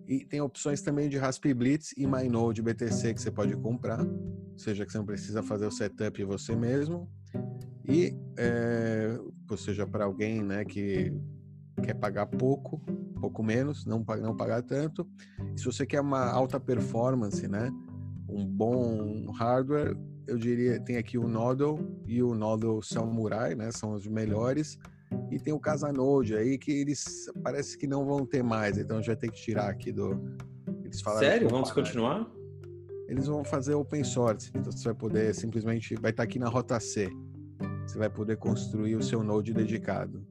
e 0.07 0.25
tem 0.25 0.41
opções 0.41 0.81
também 0.81 1.09
de 1.09 1.19
Raspi 1.19 1.53
Blitz 1.53 1.93
e 1.97 2.07
MyNode 2.07 2.63
BTC 2.63 3.13
que 3.13 3.21
você 3.21 3.31
pode 3.31 3.55
comprar, 3.59 4.01
ou 4.59 4.65
seja, 4.65 4.85
que 4.85 4.91
você 4.91 4.99
não 4.99 5.07
precisa 5.07 5.41
fazer 5.41 5.67
o 5.67 5.71
setup 5.71 6.25
você 6.25 6.57
mesmo. 6.57 7.09
E, 7.88 8.12
é, 8.37 9.17
ou 9.49 9.57
seja, 9.57 9.87
para 9.87 10.05
alguém 10.05 10.43
né, 10.43 10.65
que 10.65 11.12
quer 11.81 11.95
pagar 11.95 12.27
pouco, 12.27 12.81
pouco 13.21 13.41
menos, 13.41 13.87
não, 13.87 14.05
não 14.21 14.37
pagar 14.37 14.62
tanto. 14.62 15.09
E 15.55 15.61
se 15.61 15.65
você 15.65 15.87
quer 15.87 16.00
uma 16.00 16.29
alta 16.29 16.59
performance, 16.59 17.47
né, 17.47 17.71
um 18.29 18.45
bom 18.45 19.31
hardware, 19.31 19.97
eu 20.27 20.37
diria, 20.37 20.81
tem 20.81 20.97
aqui 20.97 21.17
o 21.17 21.29
Nodal 21.29 21.79
e 22.05 22.21
o 22.21 22.35
Nodal 22.35 22.83
Samurai, 22.83 23.55
né, 23.55 23.71
são 23.71 23.93
os 23.93 24.09
melhores. 24.09 24.77
E 25.31 25.38
tem 25.38 25.55
o 25.55 25.61
Casanode 25.61 26.37
aí, 26.37 26.59
que 26.59 26.73
eles 26.73 27.31
parece 27.45 27.79
que 27.79 27.87
não 27.87 28.05
vão 28.05 28.27
ter 28.27 28.43
mais, 28.43 28.77
então 28.77 29.00
já 29.00 29.15
tem 29.15 29.31
que 29.31 29.41
tirar 29.41 29.69
aqui 29.71 29.93
do. 29.93 30.21
Eles 30.85 31.00
falaram 31.00 31.27
Sério? 31.27 31.49
Vamos 31.49 31.71
continuar? 31.71 32.38
Eles 33.09 33.27
vão 33.27 33.43
fazer 33.43 33.75
open 33.75 34.05
source, 34.05 34.50
então 34.55 34.71
você 34.71 34.85
vai 34.85 34.95
poder 34.95 35.35
simplesmente. 35.35 35.95
Vai 35.97 36.11
estar 36.11 36.23
aqui 36.23 36.38
na 36.38 36.49
rota 36.49 36.79
C. 36.79 37.09
Você 37.87 37.99
vai 37.99 38.11
poder 38.11 38.37
construir 38.37 38.97
o 38.97 39.03
seu 39.03 39.23
node 39.23 39.55
dedicado 39.55 40.23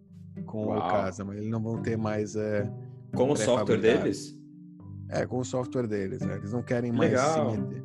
com 0.46 0.68
Uau. 0.68 0.78
o 0.78 0.82
Casa, 0.82 1.26
mas 1.26 1.38
eles 1.38 1.50
não 1.50 1.62
vão 1.62 1.82
ter 1.82 1.98
mais. 1.98 2.36
É, 2.36 2.72
com 3.16 3.32
o 3.32 3.36
software 3.36 3.78
deles? 3.78 4.38
É, 5.10 5.26
com 5.26 5.40
o 5.40 5.44
software 5.44 5.88
deles. 5.88 6.22
Né? 6.22 6.36
Eles 6.36 6.54
não 6.54 6.62
querem 6.62 6.92
mais 6.92 7.12
Legal. 7.12 7.52
se 7.52 7.58
meter. 7.58 7.84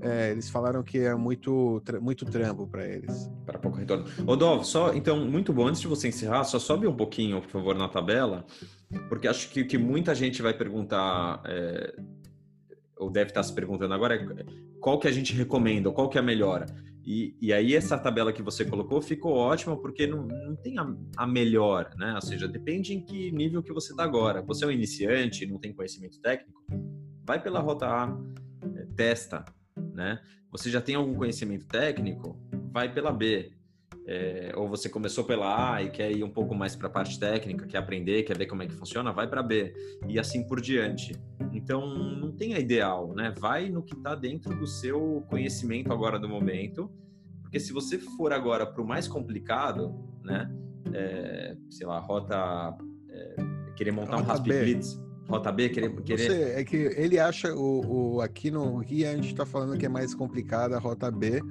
É, 0.00 0.30
eles 0.30 0.48
falaram 0.48 0.82
que 0.82 0.98
é 0.98 1.14
muito, 1.14 1.82
muito 2.00 2.24
trampo 2.24 2.66
para 2.66 2.86
eles. 2.86 3.28
Para 3.44 3.58
pouco 3.58 3.78
retorno. 3.78 4.04
Rodolfo, 4.24 4.64
só, 4.64 4.94
então, 4.94 5.24
muito 5.26 5.52
bom. 5.52 5.66
Antes 5.66 5.80
de 5.80 5.88
você 5.88 6.06
encerrar, 6.08 6.44
só 6.44 6.58
sobe 6.58 6.86
um 6.86 6.94
pouquinho, 6.94 7.40
por 7.40 7.50
favor, 7.50 7.74
na 7.74 7.88
tabela, 7.88 8.46
porque 9.08 9.26
acho 9.26 9.50
que 9.50 9.62
o 9.62 9.66
que 9.66 9.76
muita 9.76 10.14
gente 10.14 10.40
vai 10.40 10.54
perguntar, 10.54 11.42
é, 11.44 11.96
ou 12.98 13.10
deve 13.10 13.30
estar 13.30 13.42
se 13.42 13.54
perguntando 13.54 13.94
agora, 13.94 14.14
é 14.14 14.44
qual 14.80 14.98
que 14.98 15.08
a 15.08 15.12
gente 15.12 15.32
recomenda, 15.34 15.90
qual 15.90 16.08
que 16.08 16.18
é 16.18 16.20
a 16.20 16.24
melhor. 16.24 16.66
E, 17.04 17.34
e 17.40 17.52
aí 17.54 17.74
essa 17.74 17.96
tabela 17.96 18.32
que 18.32 18.42
você 18.42 18.64
colocou 18.64 19.00
ficou 19.00 19.34
ótima, 19.34 19.76
porque 19.76 20.06
não, 20.06 20.26
não 20.26 20.54
tem 20.54 20.78
a, 20.78 20.86
a 21.16 21.26
melhor, 21.26 21.90
né? 21.96 22.14
Ou 22.14 22.20
seja, 22.20 22.46
depende 22.46 22.92
em 22.92 23.00
que 23.02 23.32
nível 23.32 23.62
que 23.62 23.72
você 23.72 23.92
está 23.92 24.04
agora. 24.04 24.42
Você 24.42 24.64
é 24.64 24.68
um 24.68 24.70
iniciante, 24.70 25.46
não 25.46 25.58
tem 25.58 25.72
conhecimento 25.72 26.20
técnico, 26.20 26.62
vai 27.24 27.42
pela 27.42 27.60
rota 27.60 27.86
A, 27.86 28.18
é, 28.76 28.86
testa, 28.94 29.44
né? 29.94 30.20
Você 30.50 30.70
já 30.70 30.80
tem 30.80 30.96
algum 30.96 31.14
conhecimento 31.14 31.66
técnico, 31.66 32.38
vai 32.70 32.92
pela 32.92 33.10
B. 33.10 33.52
É, 34.10 34.54
ou 34.56 34.66
você 34.66 34.88
começou 34.88 35.22
pela 35.22 35.74
A 35.74 35.82
e 35.82 35.90
quer 35.90 36.10
ir 36.10 36.24
um 36.24 36.30
pouco 36.30 36.54
mais 36.54 36.74
para 36.74 36.86
a 36.86 36.90
parte 36.90 37.20
técnica, 37.20 37.66
quer 37.66 37.76
aprender, 37.76 38.22
quer 38.22 38.38
ver 38.38 38.46
como 38.46 38.62
é 38.62 38.66
que 38.66 38.72
funciona, 38.72 39.12
vai 39.12 39.28
para 39.28 39.42
B 39.42 39.74
e 40.08 40.18
assim 40.18 40.46
por 40.46 40.62
diante. 40.62 41.14
Então 41.52 41.86
não 41.86 42.32
tem 42.32 42.54
a 42.54 42.58
ideal, 42.58 43.14
né? 43.14 43.34
Vai 43.38 43.68
no 43.68 43.82
que 43.82 43.92
está 43.94 44.14
dentro 44.14 44.58
do 44.58 44.66
seu 44.66 45.22
conhecimento 45.28 45.92
agora 45.92 46.18
do 46.18 46.26
momento, 46.26 46.90
porque 47.42 47.60
se 47.60 47.70
você 47.70 47.98
for 47.98 48.32
agora 48.32 48.64
para 48.64 48.80
o 48.80 48.86
mais 48.86 49.06
complicado, 49.06 49.94
né? 50.24 50.50
É, 50.94 51.54
sei 51.68 51.86
lá, 51.86 51.98
rota 51.98 52.78
é, 53.10 53.36
querer 53.76 53.90
montar 53.90 54.16
rota 54.16 54.22
um 54.22 54.26
Rasp 54.26 54.44
Blitz, 54.44 54.98
Rota 55.28 55.52
B, 55.52 55.68
querer. 55.68 55.94
querer... 56.02 56.58
É 56.58 56.64
que 56.64 56.76
ele 56.76 57.18
acha 57.18 57.54
o, 57.54 58.14
o 58.14 58.20
aqui 58.22 58.50
no 58.50 58.78
guia 58.78 59.10
a 59.10 59.14
gente 59.14 59.28
está 59.28 59.44
falando 59.44 59.76
que 59.76 59.84
é 59.84 59.88
mais 59.88 60.14
complicada 60.14 60.76
a 60.76 60.78
rota 60.78 61.10
B, 61.10 61.42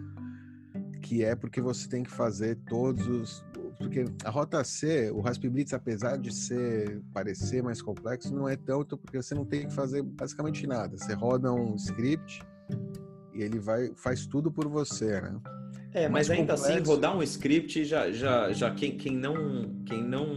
que 1.08 1.24
é 1.24 1.36
porque 1.36 1.62
você 1.62 1.88
tem 1.88 2.04
que 2.04 2.12
fazer 2.12 2.58
todos 2.68 3.08
os. 3.08 3.46
Porque 3.78 4.04
a 4.26 4.30
rota 4.30 4.62
C, 4.64 5.10
o 5.12 5.22
Rasp 5.22 5.46
Blitz, 5.46 5.74
apesar 5.74 6.18
de 6.18 6.34
ser 6.34 7.02
parecer 7.14 7.64
mais 7.64 7.82
complexo, 7.82 8.36
não 8.36 8.50
é 8.50 8.58
tanto 8.58 8.98
porque 8.98 9.22
você 9.22 9.34
não 9.34 9.46
tem 9.46 9.68
que 9.68 9.74
fazer 9.74 10.04
basicamente 10.04 10.68
nada. 10.68 10.98
Você 10.98 11.14
roda 11.14 11.54
um 11.54 11.76
script 11.76 12.42
e 13.34 13.42
ele 13.42 13.58
vai 13.58 13.94
faz 13.96 14.26
tudo 14.26 14.52
por 14.52 14.68
você, 14.68 15.22
né? 15.22 15.40
É, 15.94 16.10
mas 16.10 16.30
ainda 16.30 16.56
assim, 16.56 16.64
complexo... 16.64 16.82
assim, 16.82 16.96
rodar 16.96 17.18
um 17.18 17.24
script 17.24 17.86
já, 17.86 18.12
já, 18.12 18.52
já 18.52 18.72
quem, 18.72 18.98
quem 18.98 19.16
não 19.16 19.82
quem 19.86 20.04
não 20.04 20.28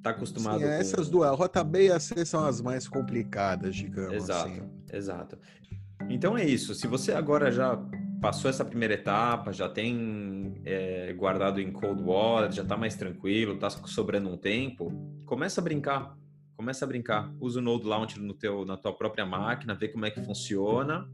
tá 0.00 0.10
acostumado 0.10 0.60
Sim, 0.60 0.64
é, 0.64 0.74
com... 0.76 0.80
essas 0.80 1.08
duas, 1.08 1.28
a 1.28 1.34
rota 1.34 1.64
B 1.64 1.86
e 1.86 1.90
a 1.90 1.98
C 1.98 2.24
são 2.24 2.44
as 2.44 2.60
mais 2.60 2.86
complicadas, 2.86 3.74
digamos 3.74 4.14
exato, 4.14 4.48
assim. 4.48 4.62
Exato. 4.92 5.38
Então 6.08 6.38
é 6.38 6.44
isso. 6.44 6.72
Se 6.74 6.86
você 6.86 7.12
agora 7.12 7.50
já 7.50 7.76
passou 8.20 8.48
essa 8.48 8.64
primeira 8.64 8.94
etapa, 8.94 9.52
já 9.52 9.68
tem 9.68 10.60
é, 10.64 11.12
guardado 11.12 11.60
em 11.60 11.72
Cold 11.72 12.02
Wallet, 12.02 12.54
já 12.54 12.62
está 12.62 12.76
mais 12.76 12.96
tranquilo, 12.96 13.54
está 13.54 13.70
sobrando 13.70 14.28
um 14.28 14.36
tempo, 14.36 14.90
começa 15.24 15.60
a 15.60 15.64
brincar. 15.64 16.16
Começa 16.56 16.86
a 16.86 16.88
brincar. 16.88 17.30
Usa 17.38 17.58
o 17.58 17.62
Node 17.62 17.84
Launcher 17.84 18.22
no 18.22 18.32
teu, 18.32 18.64
na 18.64 18.78
tua 18.78 18.92
própria 18.92 19.26
máquina, 19.26 19.74
vê 19.74 19.88
como 19.88 20.06
é 20.06 20.10
que 20.10 20.22
funciona. 20.22 21.06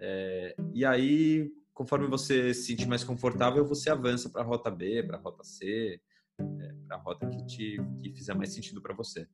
É, 0.00 0.56
e 0.72 0.84
aí, 0.84 1.48
conforme 1.72 2.08
você 2.08 2.52
se 2.52 2.64
sentir 2.64 2.88
mais 2.88 3.04
confortável, 3.04 3.64
você 3.64 3.88
avança 3.88 4.28
para 4.28 4.42
a 4.42 4.44
rota 4.44 4.70
B, 4.70 5.04
para 5.04 5.16
a 5.16 5.20
rota 5.20 5.44
C, 5.44 6.00
é, 6.40 6.74
para 6.88 6.96
a 6.96 7.00
rota 7.00 7.26
que 7.28 7.46
te 7.46 7.76
que 8.02 8.10
fizer 8.12 8.34
mais 8.34 8.52
sentido 8.52 8.82
para 8.82 8.94
você. 8.94 9.28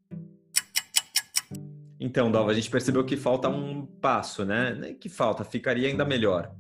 Então, 1.99 2.31
Dalva, 2.31 2.51
a 2.51 2.55
gente 2.55 2.71
percebeu 2.71 3.05
que 3.05 3.17
falta 3.17 3.49
um 3.49 3.85
passo, 3.85 4.45
né? 4.45 4.95
Que 5.01 5.09
falta, 5.09 5.45
ficaria 5.45 5.89
ainda 5.89 6.05
melhor. 6.05 6.55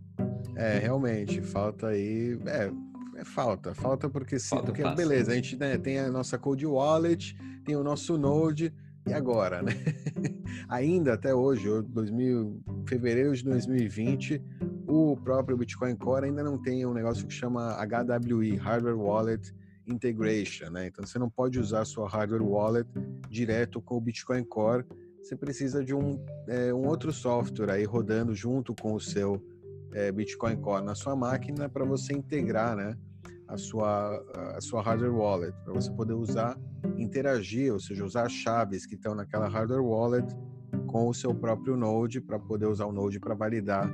É, 0.61 0.79
realmente, 0.79 1.41
falta 1.41 1.89
aí. 1.89 2.39
É, 2.47 2.71
é 3.17 3.25
falta. 3.25 3.75
Falta 3.75 4.11
porque 4.11 4.39
se. 4.39 4.51
Falta 4.51 4.67
porque, 4.67 4.83
beleza, 4.95 5.33
a 5.33 5.35
gente 5.35 5.57
né, 5.57 5.79
tem 5.79 5.99
a 5.99 6.11
nossa 6.11 6.37
Cold 6.39 6.67
Wallet, 6.67 7.35
tem 7.65 7.77
o 7.77 7.83
nosso 7.83 8.19
Node, 8.19 8.73
e 9.09 9.13
agora, 9.13 9.63
né? 9.63 9.73
ainda 10.69 11.15
até 11.15 11.35
hoje, 11.35 11.67
2000, 11.83 12.63
fevereiro 12.87 13.35
de 13.35 13.43
2020, 13.45 14.43
o 14.87 15.17
próprio 15.17 15.57
Bitcoin 15.57 15.97
Core 15.97 16.27
ainda 16.27 16.45
não 16.45 16.61
tem 16.61 16.85
um 16.85 16.93
negócio 16.93 17.27
que 17.27 17.33
chama 17.33 17.77
HWI, 17.83 18.57
Hardware 18.57 18.99
Wallet 18.99 19.55
integration, 19.87 20.71
né? 20.71 20.87
Então 20.87 21.07
você 21.07 21.19
não 21.19 21.29
pode 21.29 21.59
usar 21.59 21.85
sua 21.85 22.09
hardware 22.09 22.43
wallet 22.43 22.89
direto 23.29 23.81
com 23.81 23.97
o 23.97 24.01
Bitcoin 24.01 24.45
Core. 24.45 24.85
Você 25.23 25.37
precisa 25.37 25.85
de 25.85 25.95
um, 25.95 26.23
é, 26.49 26.73
um 26.73 26.87
outro 26.87 27.13
software 27.13 27.71
aí 27.71 27.85
rodando 27.85 28.35
junto 28.35 28.75
com 28.75 28.95
o 28.95 29.01
seu 29.01 29.43
é, 29.93 30.11
Bitcoin 30.13 30.57
Core 30.57 30.85
na 30.85 30.95
sua 30.95 31.17
máquina 31.17 31.69
para 31.69 31.85
você 31.85 32.13
integrar, 32.13 32.77
né? 32.77 32.97
A 33.49 33.57
sua, 33.57 34.17
a 34.57 34.61
sua 34.61 34.81
hardware 34.81 35.13
wallet, 35.13 35.53
para 35.65 35.73
você 35.75 35.91
poder 35.91 36.13
usar, 36.13 36.57
interagir, 36.97 37.73
ou 37.73 37.81
seja, 37.81 38.05
usar 38.05 38.27
as 38.27 38.33
chaves 38.33 38.87
que 38.87 38.95
estão 38.95 39.15
naquela 39.15 39.49
hardware 39.49 39.83
wallet 39.83 40.27
com 40.87 41.09
o 41.09 41.15
seu 41.15 41.35
próprio 41.35 41.77
Node 41.77 42.21
para 42.21 42.39
poder 42.39 42.67
usar 42.67 42.87
o 42.87 42.93
Node 42.93 43.19
para 43.19 43.35
validar, 43.35 43.91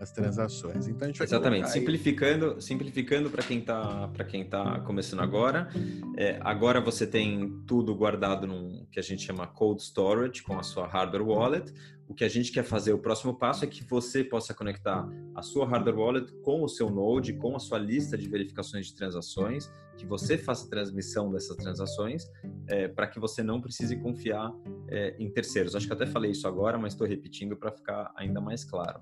as 0.00 0.10
transações. 0.12 0.86
Então 0.86 1.06
a 1.06 1.08
gente 1.08 1.18
vai 1.18 1.26
Exatamente. 1.26 1.70
Simplificando, 1.70 2.54
aí... 2.54 2.62
simplificando 2.62 3.30
para 3.30 3.42
quem 3.42 3.58
está 3.58 4.08
para 4.08 4.24
quem 4.24 4.44
tá 4.44 4.80
começando 4.80 5.20
agora. 5.20 5.68
É, 6.16 6.38
agora 6.40 6.80
você 6.80 7.06
tem 7.06 7.62
tudo 7.66 7.94
guardado 7.94 8.46
num 8.46 8.86
que 8.90 8.98
a 8.98 9.02
gente 9.02 9.22
chama 9.22 9.46
cold 9.46 9.82
storage 9.82 10.42
com 10.42 10.58
a 10.58 10.62
sua 10.62 10.86
hardware 10.86 11.26
wallet. 11.26 11.72
O 12.08 12.14
que 12.14 12.24
a 12.24 12.28
gente 12.28 12.50
quer 12.50 12.64
fazer, 12.64 12.94
o 12.94 12.98
próximo 12.98 13.34
passo 13.34 13.64
é 13.64 13.68
que 13.68 13.84
você 13.84 14.24
possa 14.24 14.54
conectar 14.54 15.06
a 15.34 15.42
sua 15.42 15.66
hardware 15.66 15.98
wallet 15.98 16.32
com 16.42 16.62
o 16.62 16.68
seu 16.68 16.88
Node, 16.88 17.34
com 17.34 17.54
a 17.54 17.58
sua 17.58 17.78
lista 17.78 18.16
de 18.16 18.26
verificações 18.28 18.86
de 18.86 18.94
transações, 18.94 19.70
que 19.98 20.06
você 20.06 20.38
faça 20.38 20.70
transmissão 20.70 21.30
dessas 21.30 21.56
transações, 21.56 22.30
é, 22.68 22.86
para 22.86 23.08
que 23.08 23.18
você 23.18 23.42
não 23.42 23.60
precise 23.60 23.96
confiar 23.96 24.50
é, 24.88 25.16
em 25.18 25.28
terceiros. 25.28 25.74
Acho 25.74 25.86
que 25.86 25.92
até 25.92 26.06
falei 26.06 26.30
isso 26.30 26.46
agora, 26.46 26.78
mas 26.78 26.92
estou 26.92 27.06
repetindo 27.06 27.56
para 27.56 27.72
ficar 27.72 28.12
ainda 28.16 28.40
mais 28.40 28.64
claro. 28.64 29.00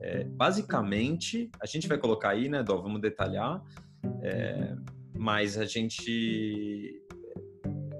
É, 0.00 0.24
basicamente, 0.24 1.50
a 1.60 1.66
gente 1.66 1.86
vai 1.86 1.98
colocar 1.98 2.30
aí, 2.30 2.48
né, 2.48 2.62
Dó, 2.62 2.80
vamos 2.80 3.00
detalhar, 3.00 3.62
é, 4.22 4.74
mas 5.14 5.58
a 5.58 5.66
gente 5.66 7.04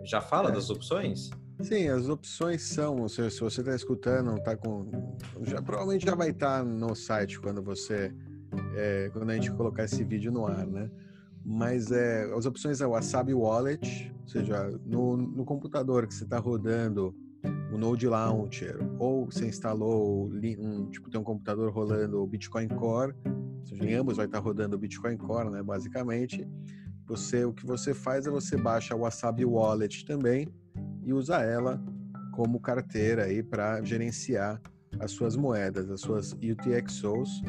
já 0.03 0.21
fala 0.21 0.49
é. 0.49 0.53
das 0.53 0.71
opções? 0.71 1.31
Sim, 1.61 1.89
as 1.89 2.09
opções 2.09 2.63
são, 2.63 3.07
se, 3.09 3.31
se 3.31 3.41
você 3.41 3.61
está 3.61 3.75
escutando, 3.75 4.41
tá 4.43 4.57
com, 4.57 4.89
já 5.43 5.61
provavelmente 5.61 6.07
já 6.07 6.15
vai 6.15 6.31
estar 6.31 6.59
tá 6.61 6.65
no 6.65 6.95
site 6.95 7.39
quando 7.41 7.61
você, 7.63 8.15
é, 8.77 9.11
quando 9.13 9.31
a 9.31 9.35
gente 9.35 9.51
colocar 9.53 9.85
esse 9.85 10.03
vídeo 10.03 10.33
no 10.33 10.47
ar, 10.47 10.67
né? 10.67 10.89
Mas 11.51 11.91
é, 11.91 12.31
as 12.35 12.45
opções 12.45 12.83
é 12.83 12.87
o 12.87 12.91
Wasabi 12.91 13.33
Wallet, 13.33 14.13
ou 14.21 14.29
seja, 14.29 14.69
no, 14.85 15.17
no 15.17 15.47
computador 15.47 16.07
que 16.07 16.13
você 16.13 16.25
está 16.25 16.39
rodando 16.39 17.17
o 17.73 17.79
Node 17.79 18.07
Launcher, 18.07 18.79
ou 18.99 19.25
você 19.25 19.47
instalou 19.47 20.27
um, 20.27 20.91
tipo, 20.91 21.09
tem 21.09 21.19
um 21.19 21.25
computador 21.25 21.73
rolando 21.73 22.23
o 22.23 22.27
Bitcoin 22.27 22.69
Core, 22.69 23.15
ou 23.25 23.65
seja, 23.65 23.83
em 23.83 23.95
ambos 23.95 24.19
vai 24.19 24.27
estar 24.27 24.39
tá 24.39 24.45
rodando 24.45 24.77
o 24.77 24.79
Bitcoin 24.79 25.17
Core, 25.17 25.49
né? 25.49 25.63
Basicamente, 25.63 26.47
você, 27.07 27.47
o 27.47 27.55
que 27.55 27.65
você 27.65 27.95
faz 27.95 28.27
é 28.27 28.31
você 28.31 28.55
baixa 28.55 28.95
o 28.95 29.01
Wasabi 29.01 29.47
Wallet 29.47 30.05
também 30.05 30.47
e 31.03 31.15
usa 31.15 31.43
ela 31.43 31.83
como 32.35 32.61
carteira 32.61 33.25
aí 33.25 33.43
para 33.43 33.83
gerenciar 33.83 34.61
as 35.01 35.13
suas 35.13 35.35
moedas, 35.35 35.91
as 35.91 36.03
suas 36.03 36.35
UTXOs 36.35 37.41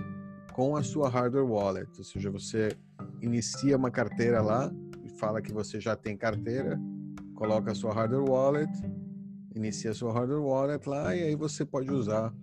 com 0.54 0.76
a 0.76 0.84
sua 0.84 1.10
hardware 1.10 1.46
wallet. 1.46 1.90
Ou 1.98 2.04
seja, 2.04 2.30
você 2.30 2.76
inicia 3.22 3.78
uma 3.78 3.92
carteira 3.92 4.42
lá 4.42 4.72
e 5.04 5.10
fala 5.10 5.42
que 5.42 5.52
você 5.52 5.80
já 5.80 5.96
tem 5.96 6.18
carteira, 6.18 6.80
coloca 7.36 7.72
a 7.72 7.76
sua 7.76 7.94
hardware 7.94 8.30
wallet, 8.30 8.72
inicia 9.56 9.92
a 9.92 9.94
sua 9.94 10.14
hardware 10.14 10.42
wallet 10.42 10.88
lá 10.88 11.16
e 11.16 11.24
aí 11.24 11.36
você 11.36 11.66
pode 11.66 11.92
usar 11.92 12.34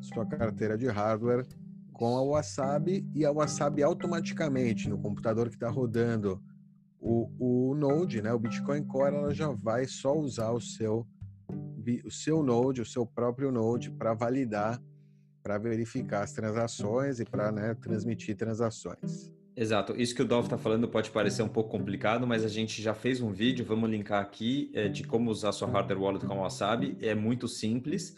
sua 0.00 0.26
carteira 0.26 0.76
de 0.76 0.88
hardware 0.88 1.46
com 1.92 2.16
a 2.16 2.22
Wasabi 2.22 3.06
e 3.14 3.24
a 3.24 3.30
Wasabi 3.30 3.82
automaticamente 3.82 4.88
no 4.88 4.98
computador 4.98 5.48
que 5.48 5.54
está 5.54 5.68
rodando 5.68 6.42
o, 6.98 7.28
o 7.38 7.74
Node, 7.74 8.22
né, 8.22 8.32
o 8.32 8.38
Bitcoin 8.38 8.84
Core, 8.84 9.16
ela 9.16 9.34
já 9.34 9.50
vai 9.50 9.86
só 9.86 10.16
usar 10.16 10.52
o 10.52 10.60
seu, 10.60 11.06
o 12.04 12.10
seu 12.10 12.42
Node, 12.42 12.80
o 12.80 12.86
seu 12.86 13.04
próprio 13.04 13.50
Node, 13.50 13.90
para 13.90 14.14
validar, 14.14 14.80
para 15.42 15.58
verificar 15.58 16.22
as 16.22 16.32
transações 16.32 17.20
e 17.20 17.24
para 17.24 17.50
né, 17.50 17.74
transmitir 17.74 18.36
transações. 18.36 19.30
Exato. 19.54 19.94
Isso 19.96 20.14
que 20.14 20.22
o 20.22 20.24
Dolph 20.24 20.46
está 20.46 20.56
falando 20.56 20.88
pode 20.88 21.10
parecer 21.10 21.42
um 21.42 21.48
pouco 21.48 21.70
complicado, 21.70 22.26
mas 22.26 22.44
a 22.44 22.48
gente 22.48 22.80
já 22.80 22.94
fez 22.94 23.20
um 23.20 23.30
vídeo, 23.30 23.64
vamos 23.64 23.90
linkar 23.90 24.22
aqui, 24.22 24.70
é, 24.72 24.88
de 24.88 25.04
como 25.04 25.30
usar 25.30 25.52
sua 25.52 25.68
hardware 25.68 26.00
wallet 26.00 26.26
com 26.26 26.38
o 26.38 26.40
Wasabi. 26.40 26.96
É 27.00 27.14
muito 27.14 27.46
simples. 27.46 28.16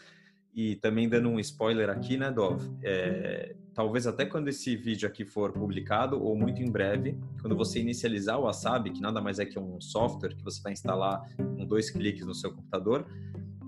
E 0.55 0.77
também 0.77 1.09
dando 1.09 1.27
um 1.27 1.37
spoiler 1.37 1.89
aqui, 1.89 2.15
né, 2.15 2.31
Dov? 2.31 2.63
É, 2.81 3.53
talvez 3.73 4.07
até 4.07 4.25
quando 4.25 4.47
esse 4.47 4.73
vídeo 4.77 5.05
aqui 5.05 5.25
for 5.25 5.51
publicado, 5.51 6.23
ou 6.23 6.33
muito 6.33 6.63
em 6.63 6.71
breve, 6.71 7.17
quando 7.41 7.57
você 7.57 7.81
inicializar 7.81 8.39
o 8.39 8.43
Wasabi, 8.43 8.91
que 8.91 9.01
nada 9.01 9.19
mais 9.19 9.37
é 9.37 9.45
que 9.45 9.59
um 9.59 9.81
software 9.81 10.33
que 10.33 10.41
você 10.41 10.61
vai 10.61 10.71
instalar 10.71 11.29
com 11.35 11.65
dois 11.65 11.89
cliques 11.89 12.25
no 12.25 12.33
seu 12.33 12.53
computador, 12.53 13.05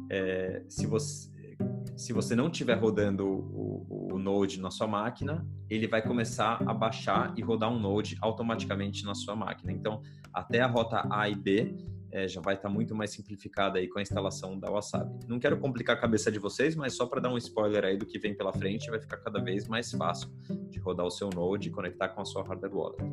é, 0.10 0.62
se, 0.70 0.88
você, 0.88 1.30
se 1.98 2.14
você 2.14 2.36
não 2.36 2.48
estiver 2.48 2.76
rodando 2.76 3.28
o, 3.28 4.14
o, 4.14 4.20
Node 4.20 4.62
na 4.62 4.70
sua 4.70 4.88
máquina, 4.88 5.46
ele 5.70 5.88
vai 5.88 6.02
começar 6.02 6.62
a 6.66 6.74
baixar 6.74 7.34
e 7.36 7.42
rodar 7.42 7.72
um 7.72 7.80
Node 7.80 8.16
automaticamente 8.22 9.04
na 9.04 9.16
sua 9.16 9.36
máquina. 9.36 9.72
Então, 9.72 10.02
até 10.32 10.62
a 10.62 10.68
rota 10.68 11.08
A 11.10 11.28
e 11.28 11.36
B 11.36 11.76
é, 12.12 12.28
já 12.28 12.40
vai 12.40 12.54
estar 12.54 12.70
tá 12.70 12.74
muito 12.74 12.94
mais 12.96 13.12
simplificada 13.12 13.80
aí 13.80 13.88
com 13.88 13.98
a 13.98 14.02
instalação 14.02 14.60
da 14.60 14.70
Wasabi. 14.70 15.26
Não 15.28 15.40
quero 15.40 15.58
complicar 15.58 15.98
a 15.98 16.00
cabeça 16.00 16.32
de 16.32 16.38
vocês, 16.38 16.76
mas 16.76 16.96
só 16.96 17.08
para 17.08 17.20
dar 17.20 17.34
um 17.34 17.38
spoiler 17.38 17.84
aí 17.84 17.98
do 17.98 18.06
que 18.06 18.20
vem 18.20 18.36
pela 18.36 18.54
frente, 18.54 18.90
vai 18.90 19.00
ficar 19.00 19.18
cada 19.18 19.42
vez 19.42 19.68
mais 19.68 19.92
fácil 19.92 20.30
de 20.70 20.80
rodar 20.80 21.06
o 21.06 21.12
seu 21.12 21.30
Node 21.30 21.70
e 21.70 21.72
conectar 21.72 22.10
com 22.10 22.22
a 22.22 22.26
sua 22.26 22.44
hardware 22.44 22.76
wallet. 22.76 23.04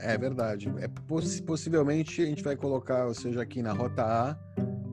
É 0.00 0.18
verdade. 0.18 0.72
É 0.78 0.88
poss 0.88 1.40
possivelmente 1.40 2.22
a 2.22 2.26
gente 2.26 2.42
vai 2.42 2.56
colocar, 2.56 3.06
ou 3.06 3.14
seja, 3.14 3.40
aqui 3.40 3.62
na 3.62 3.72
rota 3.72 4.02
A 4.02 4.38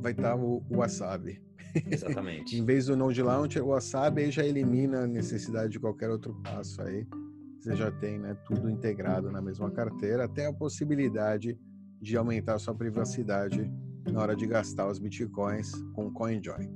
vai 0.02 0.12
estar 0.12 0.30
tá 0.30 0.36
o, 0.36 0.64
o 0.70 0.78
Wasabi. 0.78 1.42
Exatamente. 1.90 2.56
em 2.60 2.66
vez 2.66 2.86
do 2.86 2.96
Node 2.96 3.22
Launcher, 3.22 3.64
o 3.64 3.70
Wasabi 3.70 4.24
aí 4.24 4.32
já 4.32 4.46
elimina 4.46 5.02
a 5.02 5.08
necessidade 5.08 5.72
de 5.72 5.80
qualquer 5.80 6.10
outro 6.10 6.34
passo 6.44 6.82
aí. 6.82 7.08
Você 7.60 7.76
já 7.76 7.92
tem 7.92 8.20
né, 8.20 8.36
tudo 8.46 8.70
integrado 8.70 9.32
na 9.32 9.42
mesma 9.42 9.72
carteira, 9.72 10.26
até 10.26 10.46
a 10.46 10.54
possibilidade 10.54 11.58
de 12.02 12.18
aumentar 12.18 12.56
a 12.56 12.60
sua 12.60 12.76
privacidade 12.76 13.72
na 14.12 14.22
hora 14.22 14.36
de 14.36 14.46
gastar 14.46 14.88
os 14.88 15.00
bitcoins 15.00 15.72
com 15.94 16.12
CoinJoin. 16.12 16.70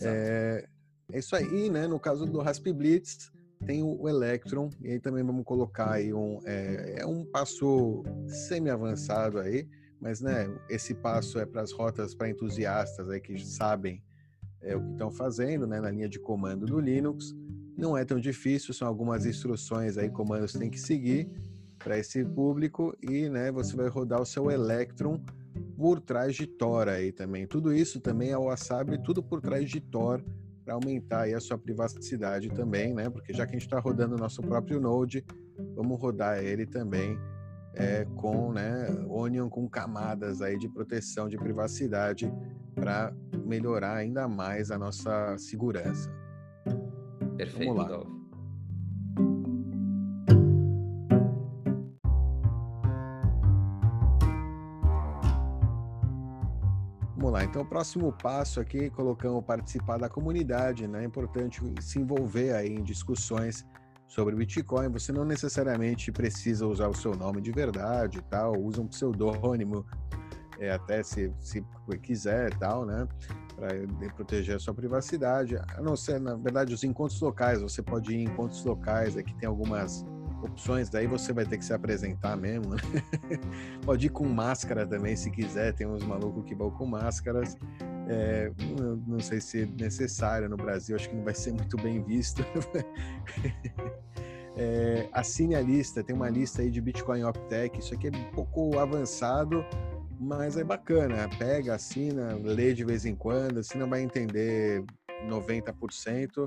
É, 0.00 0.64
é, 1.12 1.18
isso 1.18 1.34
aí, 1.34 1.68
né? 1.68 1.88
No 1.88 1.98
caso 1.98 2.24
do 2.24 2.38
Rasp 2.38 2.68
Blitz, 2.68 3.32
tem 3.66 3.82
o 3.82 4.08
Electron, 4.08 4.70
e 4.80 4.92
aí 4.92 5.00
também 5.00 5.24
vamos 5.24 5.44
colocar 5.44 5.92
aí 5.92 6.12
um, 6.12 6.40
é, 6.44 7.00
é 7.00 7.06
um 7.06 7.24
passo 7.24 8.02
semi-avançado 8.26 9.38
aí, 9.38 9.68
mas 10.00 10.20
né, 10.20 10.48
esse 10.68 10.94
passo 10.94 11.38
é 11.38 11.46
para 11.46 11.62
as 11.62 11.72
rotas 11.72 12.14
para 12.14 12.28
entusiastas 12.28 13.08
aí 13.08 13.20
que 13.20 13.38
sabem 13.38 14.02
é, 14.62 14.76
o 14.76 14.82
que 14.82 14.92
estão 14.92 15.10
fazendo, 15.10 15.66
né, 15.66 15.80
na 15.80 15.90
linha 15.90 16.08
de 16.08 16.18
comando 16.18 16.66
do 16.66 16.80
Linux. 16.80 17.34
Não 17.76 17.96
é 17.96 18.04
tão 18.04 18.20
difícil, 18.20 18.74
são 18.74 18.86
algumas 18.86 19.26
instruções 19.26 19.96
aí, 19.96 20.10
comandos 20.10 20.52
que 20.52 20.58
tem 20.58 20.70
que 20.70 20.80
seguir, 20.80 21.30
para 21.78 21.98
esse 21.98 22.24
público 22.24 22.96
e 23.02 23.28
né, 23.28 23.50
você 23.50 23.74
vai 23.74 23.88
rodar 23.88 24.20
o 24.20 24.26
seu 24.26 24.50
Electron 24.50 25.20
por 25.76 26.00
trás 26.00 26.34
de 26.34 26.46
Tor 26.46 26.88
aí 26.88 27.12
também. 27.12 27.46
Tudo 27.46 27.72
isso 27.72 28.00
também 28.00 28.30
é 28.30 28.38
o 28.38 28.44
Wasabi, 28.44 29.02
tudo 29.02 29.22
por 29.22 29.40
trás 29.40 29.68
de 29.68 29.80
Tor 29.80 30.24
para 30.64 30.74
aumentar 30.74 31.22
aí 31.22 31.34
a 31.34 31.40
sua 31.40 31.58
privacidade 31.58 32.48
também, 32.50 32.94
né? 32.94 33.10
Porque 33.10 33.32
já 33.32 33.44
que 33.44 33.56
a 33.56 33.58
gente 33.58 33.66
está 33.66 33.80
rodando 33.80 34.14
o 34.14 34.18
nosso 34.18 34.40
próprio 34.42 34.80
Node, 34.80 35.24
vamos 35.74 36.00
rodar 36.00 36.38
ele 36.38 36.66
também 36.66 37.18
é, 37.74 38.04
com 38.16 38.52
né, 38.52 38.86
Onion 39.08 39.48
com 39.48 39.68
camadas 39.68 40.40
aí 40.40 40.56
de 40.58 40.68
proteção 40.68 41.28
de 41.28 41.36
privacidade 41.36 42.32
para 42.74 43.12
melhorar 43.52 43.96
ainda 43.96 44.26
mais 44.26 44.70
a 44.70 44.78
nossa 44.78 45.36
segurança. 45.36 46.10
Perfeito, 47.36 47.74
vamos 47.74 47.86
lá. 57.32 57.44
Então, 57.44 57.60
o 57.60 57.66
próximo 57.66 58.10
passo 58.10 58.58
aqui, 58.60 58.88
colocamos 58.88 59.44
participar 59.44 59.98
da 59.98 60.08
comunidade, 60.08 60.88
né? 60.88 61.02
É 61.02 61.04
importante 61.04 61.60
se 61.80 61.98
envolver 61.98 62.54
aí 62.54 62.70
em 62.70 62.82
discussões 62.82 63.66
sobre 64.08 64.34
Bitcoin. 64.34 64.88
Você 64.88 65.12
não 65.12 65.24
necessariamente 65.24 66.10
precisa 66.10 66.66
usar 66.66 66.88
o 66.88 66.94
seu 66.94 67.14
nome 67.14 67.42
de 67.42 67.52
verdade 67.52 68.18
e 68.18 68.22
tal, 68.22 68.58
usa 68.58 68.80
um 68.80 68.86
pseudônimo, 68.86 69.84
é, 70.58 70.70
até 70.70 71.02
se, 71.02 71.30
se 71.40 71.62
quiser 72.02 72.56
tal, 72.58 72.86
né? 72.86 73.06
Para 73.62 74.10
proteger 74.16 74.56
a 74.56 74.58
sua 74.58 74.74
privacidade. 74.74 75.56
A 75.56 75.80
não 75.80 75.94
ser, 75.94 76.20
na 76.20 76.34
verdade, 76.34 76.74
os 76.74 76.82
encontros 76.82 77.20
locais. 77.20 77.62
Você 77.62 77.80
pode 77.80 78.12
ir 78.12 78.16
em 78.16 78.24
encontros 78.24 78.64
locais, 78.64 79.16
aqui 79.16 79.32
tem 79.36 79.48
algumas 79.48 80.04
opções, 80.42 80.90
daí 80.90 81.06
você 81.06 81.32
vai 81.32 81.46
ter 81.46 81.58
que 81.58 81.64
se 81.64 81.72
apresentar 81.72 82.36
mesmo. 82.36 82.74
Né? 82.74 82.80
Pode 83.86 84.06
ir 84.06 84.10
com 84.10 84.26
máscara 84.26 84.84
também, 84.84 85.14
se 85.14 85.30
quiser. 85.30 85.72
Tem 85.74 85.86
uns 85.86 86.02
malucos 86.02 86.44
que 86.44 86.56
vão 86.56 86.72
com 86.72 86.86
máscaras. 86.86 87.56
É, 88.08 88.50
não 89.06 89.20
sei 89.20 89.40
se 89.40 89.62
é 89.62 89.66
necessário 89.66 90.48
no 90.48 90.56
Brasil, 90.56 90.96
acho 90.96 91.08
que 91.08 91.14
não 91.14 91.22
vai 91.22 91.34
ser 91.34 91.52
muito 91.52 91.76
bem 91.76 92.02
visto. 92.02 92.44
é, 94.56 95.08
assine 95.12 95.54
a 95.54 95.60
lista, 95.60 96.02
tem 96.02 96.16
uma 96.16 96.28
lista 96.28 96.62
aí 96.62 96.70
de 96.70 96.80
Bitcoin 96.80 97.22
Optech. 97.22 97.78
Isso 97.78 97.94
aqui 97.94 98.08
é 98.08 98.10
um 98.10 98.30
pouco 98.32 98.76
avançado, 98.76 99.64
mas 100.22 100.56
é 100.56 100.62
bacana. 100.62 101.28
Pega, 101.38 101.74
assina, 101.74 102.34
lê 102.34 102.72
de 102.72 102.84
vez 102.84 103.04
em 103.04 103.14
quando. 103.14 103.58
Assim 103.58 103.76
não 103.76 103.88
vai 103.88 104.02
entender 104.02 104.84
90%, 105.28 106.46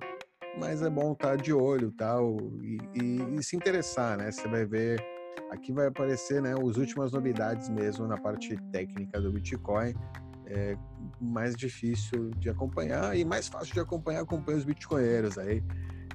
mas 0.58 0.82
é 0.82 0.90
bom 0.90 1.12
estar 1.12 1.32
tá 1.32 1.36
de 1.36 1.54
olho 1.54 1.92
tal 1.92 2.38
e, 2.62 2.78
e, 2.96 3.38
e, 3.38 3.44
se 3.44 3.56
interessar, 3.56 4.18
né? 4.18 4.32
Você 4.32 4.48
vai 4.48 4.66
ver 4.66 5.04
aqui 5.52 5.72
vai 5.72 5.88
aparecer, 5.88 6.42
né, 6.42 6.54
as 6.54 6.78
últimas 6.78 7.12
novidades 7.12 7.70
mesmo 7.70 8.08
na 8.08 8.18
parte 8.18 8.58
técnica 8.72 9.20
do 9.20 9.32
Bitcoin. 9.32 9.94
É 10.48 10.78
mais 11.20 11.56
difícil 11.56 12.30
de 12.38 12.50
acompanhar 12.50 13.18
e 13.18 13.26
mais 13.26 13.48
fácil 13.48 13.74
de 13.74 13.80
acompanhar 13.80 14.22
acompanha 14.22 14.60
os 14.60 14.64
bitcoinheiros 14.64 15.40
aí 15.40 15.64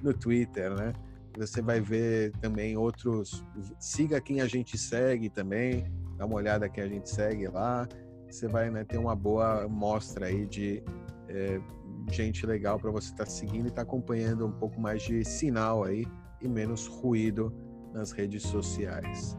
no 0.03 0.15
Twitter, 0.15 0.73
né? 0.75 0.93
Você 1.37 1.63
vai 1.63 1.81
ver 1.81 2.33
também 2.41 2.77
outros. 2.77 3.45
Siga 3.79 4.21
quem 4.21 4.41
a 4.41 4.47
gente 4.47 4.77
segue 4.77 5.29
também. 5.29 5.85
Dá 6.17 6.27
uma 6.27 6.37
olhada 6.37 6.69
quem 6.69 6.85
a 6.85 6.89
gente 6.89 7.09
segue 7.09 7.47
lá. 7.49 7.89
Você 8.29 8.47
vai 8.47 8.71
né, 8.71 8.85
ter 8.85 8.99
uma 8.99 9.17
boa 9.17 9.67
mostra 9.69 10.27
aí 10.27 10.47
de 10.47 10.83
é, 11.29 11.61
gente 12.11 12.45
legal 12.47 12.79
para 12.79 12.91
você 12.91 13.11
estar 13.11 13.25
tá 13.25 13.31
seguindo 13.31 13.67
e 13.67 13.69
estar 13.69 13.77
tá 13.77 13.83
acompanhando 13.83 14.47
um 14.47 14.53
pouco 14.53 14.81
mais 14.81 15.03
de 15.03 15.25
sinal 15.25 15.85
aí 15.85 16.07
e 16.41 16.49
menos 16.49 16.87
ruído 16.87 17.53
nas 17.93 18.13
redes 18.13 18.43
sociais. 18.43 19.37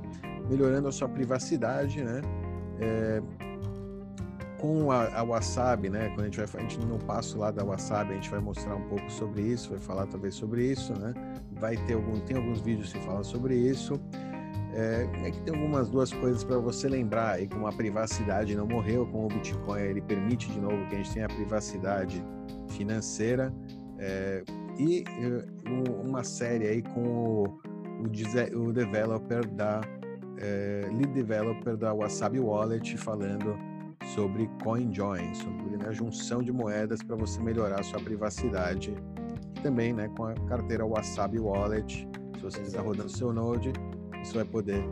Melhorando 0.49 0.87
a 0.87 0.91
sua 0.91 1.07
privacidade, 1.07 2.03
né? 2.03 2.21
É, 2.79 3.21
com 4.61 4.91
a, 4.91 5.07
a, 5.19 5.23
Wasabi, 5.23 5.89
né? 5.89 6.09
Quando 6.09 6.21
a 6.21 6.25
gente 6.25 6.39
vai, 6.39 6.47
a 6.53 6.67
gente 6.67 6.79
no 6.79 6.99
passo 6.99 7.37
lá 7.39 7.49
da 7.49 7.63
Wasabi, 7.63 8.11
a 8.11 8.15
gente 8.15 8.29
vai 8.29 8.39
mostrar 8.39 8.75
um 8.75 8.87
pouco 8.87 9.11
sobre 9.11 9.41
isso, 9.41 9.71
vai 9.71 9.79
falar 9.79 10.05
talvez 10.05 10.35
sobre 10.35 10.71
isso, 10.71 10.93
né? 10.93 11.13
Vai 11.59 11.75
ter 11.75 11.93
algum, 11.93 12.19
tem 12.19 12.37
alguns 12.37 12.61
vídeos 12.61 12.93
que 12.93 12.99
falam 12.99 13.23
sobre 13.23 13.55
isso. 13.55 13.99
É, 14.73 15.09
é 15.25 15.31
que 15.31 15.41
tem 15.41 15.53
algumas 15.53 15.89
duas 15.89 16.13
coisas 16.13 16.43
para 16.43 16.57
você 16.57 16.87
lembrar 16.87 17.31
aí, 17.31 17.47
como 17.47 17.67
a 17.67 17.73
privacidade 17.73 18.55
não 18.55 18.65
morreu, 18.65 19.05
com 19.07 19.25
o 19.25 19.27
Bitcoin 19.27 19.81
ele 19.81 20.01
permite 20.01 20.49
de 20.49 20.61
novo 20.61 20.87
que 20.87 20.95
a 20.95 20.97
gente 20.97 21.11
tenha 21.13 21.25
a 21.25 21.29
privacidade 21.29 22.23
financeira 22.69 23.53
é, 23.99 24.43
e 24.79 25.03
uma 25.99 26.23
série 26.23 26.67
aí 26.67 26.81
com 26.81 27.01
o, 27.01 27.43
o, 27.99 28.59
o 28.61 28.71
developer 28.71 29.45
da 29.49 29.81
é, 30.37 30.87
lead 30.89 31.11
developer 31.13 31.75
da 31.75 31.93
Wasabi 31.93 32.39
Wallet 32.39 32.97
falando 32.97 33.70
sobre 34.13 34.49
CoinJoin, 34.63 35.33
sobre 35.35 35.77
né, 35.77 35.85
a 35.87 35.91
junção 35.91 36.43
de 36.43 36.51
moedas 36.51 37.01
para 37.01 37.15
você 37.15 37.41
melhorar 37.41 37.83
sua 37.83 37.99
privacidade. 37.99 38.93
E 39.57 39.61
também 39.61 39.93
né, 39.93 40.09
com 40.09 40.25
a 40.25 40.33
carteira 40.33 40.85
Wasabi 40.85 41.39
Wallet, 41.39 42.07
se 42.35 42.41
você 42.41 42.61
estiver 42.61 42.81
rodando 42.81 43.09
seu 43.09 43.31
Node, 43.31 43.71
você 44.23 44.33
vai 44.33 44.45
poder 44.45 44.83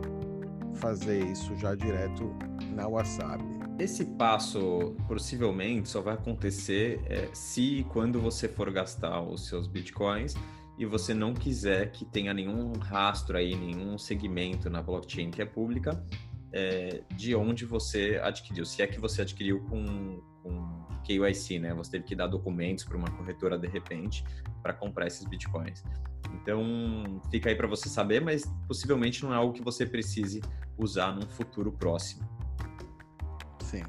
fazer 0.74 1.24
isso 1.26 1.54
já 1.56 1.74
direto 1.74 2.34
na 2.74 2.88
Wasabi. 2.88 3.44
Esse 3.78 4.04
passo 4.04 4.94
possivelmente 5.08 5.88
só 5.88 6.00
vai 6.00 6.14
acontecer 6.14 7.00
é, 7.06 7.28
se 7.32 7.86
quando 7.90 8.20
você 8.20 8.46
for 8.46 8.70
gastar 8.70 9.22
os 9.22 9.48
seus 9.48 9.66
bitcoins 9.66 10.34
e 10.78 10.84
você 10.84 11.14
não 11.14 11.32
quiser 11.34 11.90
que 11.90 12.04
tenha 12.04 12.32
nenhum 12.32 12.72
rastro 12.72 13.36
aí, 13.36 13.54
nenhum 13.54 13.96
segmento 13.96 14.68
na 14.68 14.82
blockchain 14.82 15.30
que 15.30 15.40
é 15.40 15.46
pública, 15.46 16.02
é, 16.52 17.02
de 17.14 17.34
onde 17.34 17.64
você 17.64 18.20
adquiriu. 18.22 18.64
Se 18.64 18.82
é 18.82 18.86
que 18.86 19.00
você 19.00 19.22
adquiriu 19.22 19.60
com, 19.64 20.20
com 20.42 20.86
KYC, 21.04 21.58
né? 21.58 21.74
Você 21.74 21.92
teve 21.92 22.04
que 22.04 22.14
dar 22.14 22.26
documentos 22.26 22.84
para 22.84 22.96
uma 22.96 23.10
corretora 23.10 23.58
de 23.58 23.68
repente 23.68 24.24
para 24.62 24.72
comprar 24.72 25.06
esses 25.06 25.24
bitcoins. 25.26 25.82
Então, 26.34 27.20
fica 27.30 27.48
aí 27.48 27.54
para 27.54 27.66
você 27.66 27.88
saber, 27.88 28.20
mas 28.20 28.44
possivelmente 28.66 29.22
não 29.22 29.32
é 29.32 29.36
algo 29.36 29.52
que 29.52 29.62
você 29.62 29.84
precise 29.84 30.40
usar 30.78 31.12
num 31.12 31.28
futuro 31.28 31.72
próximo. 31.72 32.28
Sim. 33.62 33.82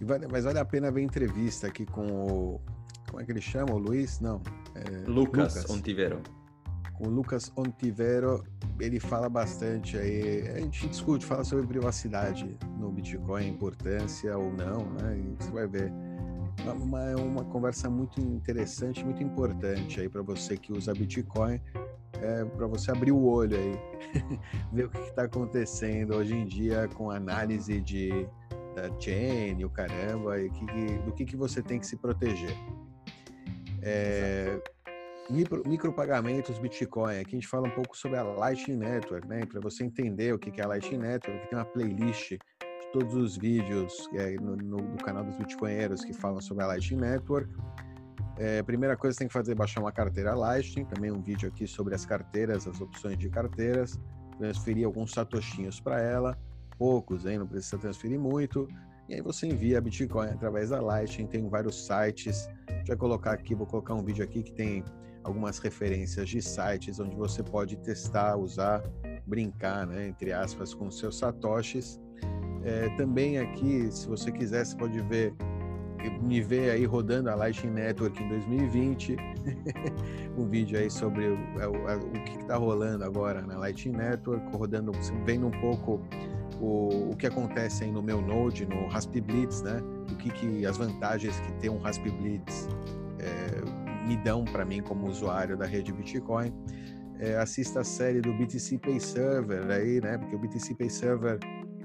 Vale, 0.00 0.26
mas 0.28 0.44
vale 0.44 0.58
a 0.58 0.64
pena 0.64 0.90
ver 0.90 1.02
entrevista 1.02 1.66
aqui 1.66 1.84
com 1.84 2.06
o. 2.06 2.60
Como 3.08 3.20
é 3.20 3.24
que 3.24 3.32
ele 3.32 3.40
chama? 3.40 3.74
O 3.74 3.78
Luiz? 3.78 4.20
Não. 4.20 4.40
É, 4.74 5.08
Lucas, 5.08 5.56
Lucas 5.56 5.70
Ontivero. 5.70 6.22
O 7.00 7.08
Lucas 7.08 7.50
Ontivero, 7.56 8.44
ele 8.78 9.00
fala 9.00 9.28
bastante 9.28 9.96
aí. 9.96 10.46
A 10.48 10.60
gente 10.60 10.86
discute, 10.86 11.24
fala 11.24 11.42
sobre 11.44 11.66
privacidade 11.66 12.58
no 12.78 12.90
Bitcoin, 12.92 13.48
importância 13.48 14.36
ou 14.36 14.52
não, 14.52 14.90
né? 14.92 15.18
E 15.18 15.42
você 15.42 15.50
vai 15.50 15.66
ver 15.66 15.90
uma, 16.66 17.16
uma 17.16 17.44
conversa 17.44 17.88
muito 17.88 18.20
interessante, 18.20 19.04
muito 19.04 19.22
importante 19.22 20.00
aí 20.00 20.08
para 20.08 20.20
você 20.20 20.56
que 20.56 20.72
usa 20.72 20.92
Bitcoin, 20.92 21.58
é, 22.20 22.44
para 22.44 22.66
você 22.66 22.90
abrir 22.90 23.12
o 23.12 23.24
olho 23.24 23.56
aí, 23.56 23.78
ver 24.70 24.84
o 24.84 24.90
que 24.90 24.98
está 24.98 25.22
acontecendo 25.22 26.14
hoje 26.14 26.34
em 26.34 26.44
dia 26.44 26.86
com 26.94 27.10
análise 27.10 27.80
de 27.80 28.28
da 28.74 28.88
chain, 29.00 29.64
o 29.64 29.70
caramba, 29.70 30.40
e 30.40 30.48
que, 30.50 30.64
do 31.04 31.12
que, 31.12 31.24
que 31.24 31.36
você 31.36 31.62
tem 31.62 31.78
que 31.78 31.86
se 31.86 31.96
proteger. 31.96 32.56
É, 33.82 34.60
micro, 35.30 35.62
micropagamentos 35.66 36.58
Bitcoin, 36.58 37.18
aqui 37.18 37.36
a 37.36 37.38
gente 37.40 37.48
fala 37.48 37.68
um 37.68 37.70
pouco 37.70 37.96
sobre 37.96 38.18
a 38.18 38.22
Lightning 38.22 38.76
Network, 38.76 39.26
né? 39.28 39.46
Para 39.46 39.60
você 39.60 39.84
entender 39.84 40.34
o 40.34 40.38
que, 40.38 40.60
é 40.60 40.64
a 40.64 40.68
Lightning 40.68 40.98
Network, 40.98 41.48
tem 41.48 41.58
uma 41.58 41.64
playlist 41.64 42.36
todos 42.92 43.14
os 43.14 43.36
vídeos 43.36 44.08
é, 44.14 44.34
no, 44.34 44.56
no, 44.56 44.78
no, 44.78 44.96
canal 44.98 45.24
dos 45.24 45.36
Bitcoinheiros 45.36 46.04
que 46.04 46.12
falam 46.12 46.40
sobre 46.40 46.64
a 46.64 46.66
Lightning 46.66 47.00
Network. 47.00 47.48
É, 48.36 48.62
primeira 48.62 48.96
coisa 48.96 49.14
que 49.14 49.18
você 49.18 49.18
tem 49.20 49.28
que 49.28 49.32
fazer 49.32 49.52
é 49.52 49.54
baixar 49.54 49.80
uma 49.80 49.92
carteira 49.92 50.34
Lightning, 50.34 50.84
também 50.86 51.12
um 51.12 51.20
vídeo 51.20 51.48
aqui 51.48 51.66
sobre 51.66 51.94
as 51.94 52.04
carteiras, 52.04 52.66
as 52.66 52.80
opções 52.80 53.16
de 53.16 53.28
carteiras, 53.28 53.98
transferir 54.38 54.86
alguns 54.86 55.12
satoshinhos 55.12 55.78
para 55.78 56.00
ela, 56.00 56.36
poucos, 56.78 57.26
hein, 57.26 57.38
não 57.38 57.46
precisa 57.46 57.78
transferir 57.78 58.18
muito, 58.18 58.66
e 59.08 59.14
aí 59.14 59.20
você 59.20 59.46
envia 59.46 59.80
Bitcoin 59.80 60.28
através 60.28 60.70
da 60.70 60.80
Lightning, 60.80 61.26
tem 61.26 61.48
vários 61.48 61.86
sites, 61.86 62.48
já 62.84 62.96
colocar 62.96 63.32
aqui, 63.32 63.54
vou 63.54 63.66
colocar 63.66 63.94
um 63.94 64.02
vídeo 64.02 64.24
aqui 64.24 64.42
que 64.42 64.52
tem 64.52 64.84
algumas 65.22 65.58
referências 65.58 66.28
de 66.28 66.40
sites 66.40 66.98
onde 66.98 67.14
você 67.16 67.42
pode 67.42 67.76
testar, 67.76 68.36
usar, 68.36 68.82
brincar, 69.26 69.86
né, 69.86 70.08
entre 70.08 70.32
aspas, 70.32 70.74
com 70.74 70.90
seus 70.90 71.18
satoshis, 71.18 72.00
é, 72.64 72.88
também 72.96 73.38
aqui, 73.38 73.90
se 73.90 74.06
você 74.06 74.30
quiser, 74.30 74.64
você 74.64 74.76
pode 74.76 75.00
ver 75.02 75.34
me 76.22 76.40
ver 76.40 76.70
aí 76.70 76.86
rodando 76.86 77.28
a 77.28 77.34
Lightning 77.34 77.72
Network 77.72 78.22
em 78.22 78.28
2020, 78.28 79.16
um 80.36 80.48
vídeo 80.48 80.78
aí 80.78 80.90
sobre 80.90 81.26
o, 81.26 81.34
o, 81.34 82.18
o 82.18 82.24
que 82.24 82.38
está 82.38 82.56
rolando 82.56 83.04
agora 83.04 83.42
na 83.42 83.58
Lightning 83.58 83.96
Network, 83.96 84.56
rodando, 84.56 84.92
vendo 85.26 85.46
um 85.46 85.50
pouco 85.50 86.00
o, 86.60 87.10
o 87.10 87.16
que 87.16 87.26
acontece 87.26 87.84
aí 87.84 87.92
no 87.92 88.02
meu 88.02 88.20
Node, 88.20 88.66
no 88.66 88.86
Raspblitz, 88.88 89.62
né? 89.62 89.82
O 90.10 90.16
que, 90.16 90.30
que 90.30 90.66
as 90.66 90.76
vantagens 90.76 91.38
que 91.40 91.52
ter 91.54 91.68
um 91.70 91.78
Raspblitz 91.78 92.68
é, 93.18 93.79
me 94.06 94.16
dão 94.16 94.44
para 94.44 94.64
mim 94.64 94.82
como 94.82 95.06
usuário 95.06 95.56
da 95.56 95.66
rede 95.66 95.92
Bitcoin. 95.92 96.52
É, 97.18 97.36
assista 97.36 97.80
a 97.80 97.84
série 97.84 98.20
do 98.20 98.32
BTC 98.32 98.78
Pay 98.78 98.98
Server 98.98 99.70
aí, 99.70 100.00
né? 100.00 100.16
Porque 100.16 100.34
o 100.34 100.38
BTC 100.38 100.74
Pay 100.74 100.88
Server 100.88 101.38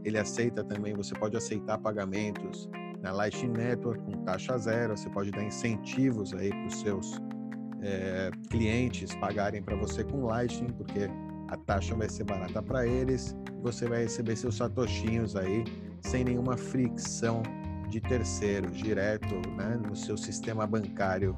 ele 0.04 0.20
aceita 0.20 0.64
também, 0.64 0.94
você 0.94 1.16
pode 1.16 1.36
aceitar 1.36 1.80
pagamentos 1.80 2.70
na 3.02 3.12
Lightning 3.12 3.52
Network 3.52 4.02
com 4.04 4.24
taxa 4.24 4.58
zero, 4.58 4.96
você 4.96 5.10
pode 5.10 5.32
dar 5.32 5.44
incentivos 5.44 6.34
aí 6.34 6.50
para 6.50 6.68
os 6.68 6.80
seus 6.80 7.22
é, 7.82 8.30
clientes 8.50 9.14
pagarem 9.16 9.62
para 9.62 9.76
você 9.76 10.04
com 10.04 10.26
Lightning, 10.26 10.72
porque 10.74 11.10
a 11.48 11.58
taxa 11.58 11.96
vai 11.96 12.08
ser 12.08 12.24
barata 12.24 12.62
para 12.62 12.88
eles, 12.88 13.36
você 13.62 13.88
vai 13.88 14.04
receber 14.04 14.36
seus 14.36 14.58
satoshinhos 14.58 15.36
aí 15.36 15.64
sem 16.02 16.24
nenhuma 16.24 16.56
fricção 16.56 17.42
de 17.90 18.00
terceiros, 18.00 18.78
direto 18.78 19.36
né, 19.58 19.80
no 19.88 19.96
seu 19.96 20.18
sistema 20.18 20.66
bancário 20.68 21.36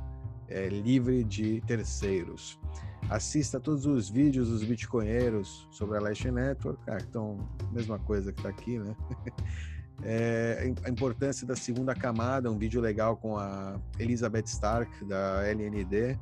é, 0.49 0.67
livre 0.67 1.23
de 1.23 1.62
terceiros. 1.62 2.60
Assista 3.10 3.60
todos 3.60 3.86
os 3.86 4.10
vídeos 4.10 4.49
dos 4.49 4.63
bitcoinheiros 4.63 5.67
sobre 5.71 5.97
a 5.97 6.01
Lightning 6.01 6.31
Network. 6.33 6.79
Ah, 6.88 6.97
então, 7.01 7.38
mesma 7.71 7.97
coisa 7.99 8.33
que 8.33 8.39
está 8.39 8.49
aqui, 8.49 8.79
né? 8.79 8.95
É, 10.03 10.71
a 10.83 10.89
importância 10.89 11.47
da 11.47 11.55
segunda 11.55 11.95
camada, 11.95 12.51
um 12.51 12.57
vídeo 12.57 12.79
legal 12.79 13.17
com 13.17 13.36
a 13.36 13.79
Elizabeth 13.97 14.45
Stark, 14.45 15.03
da 15.05 15.43
LND. 15.47 16.15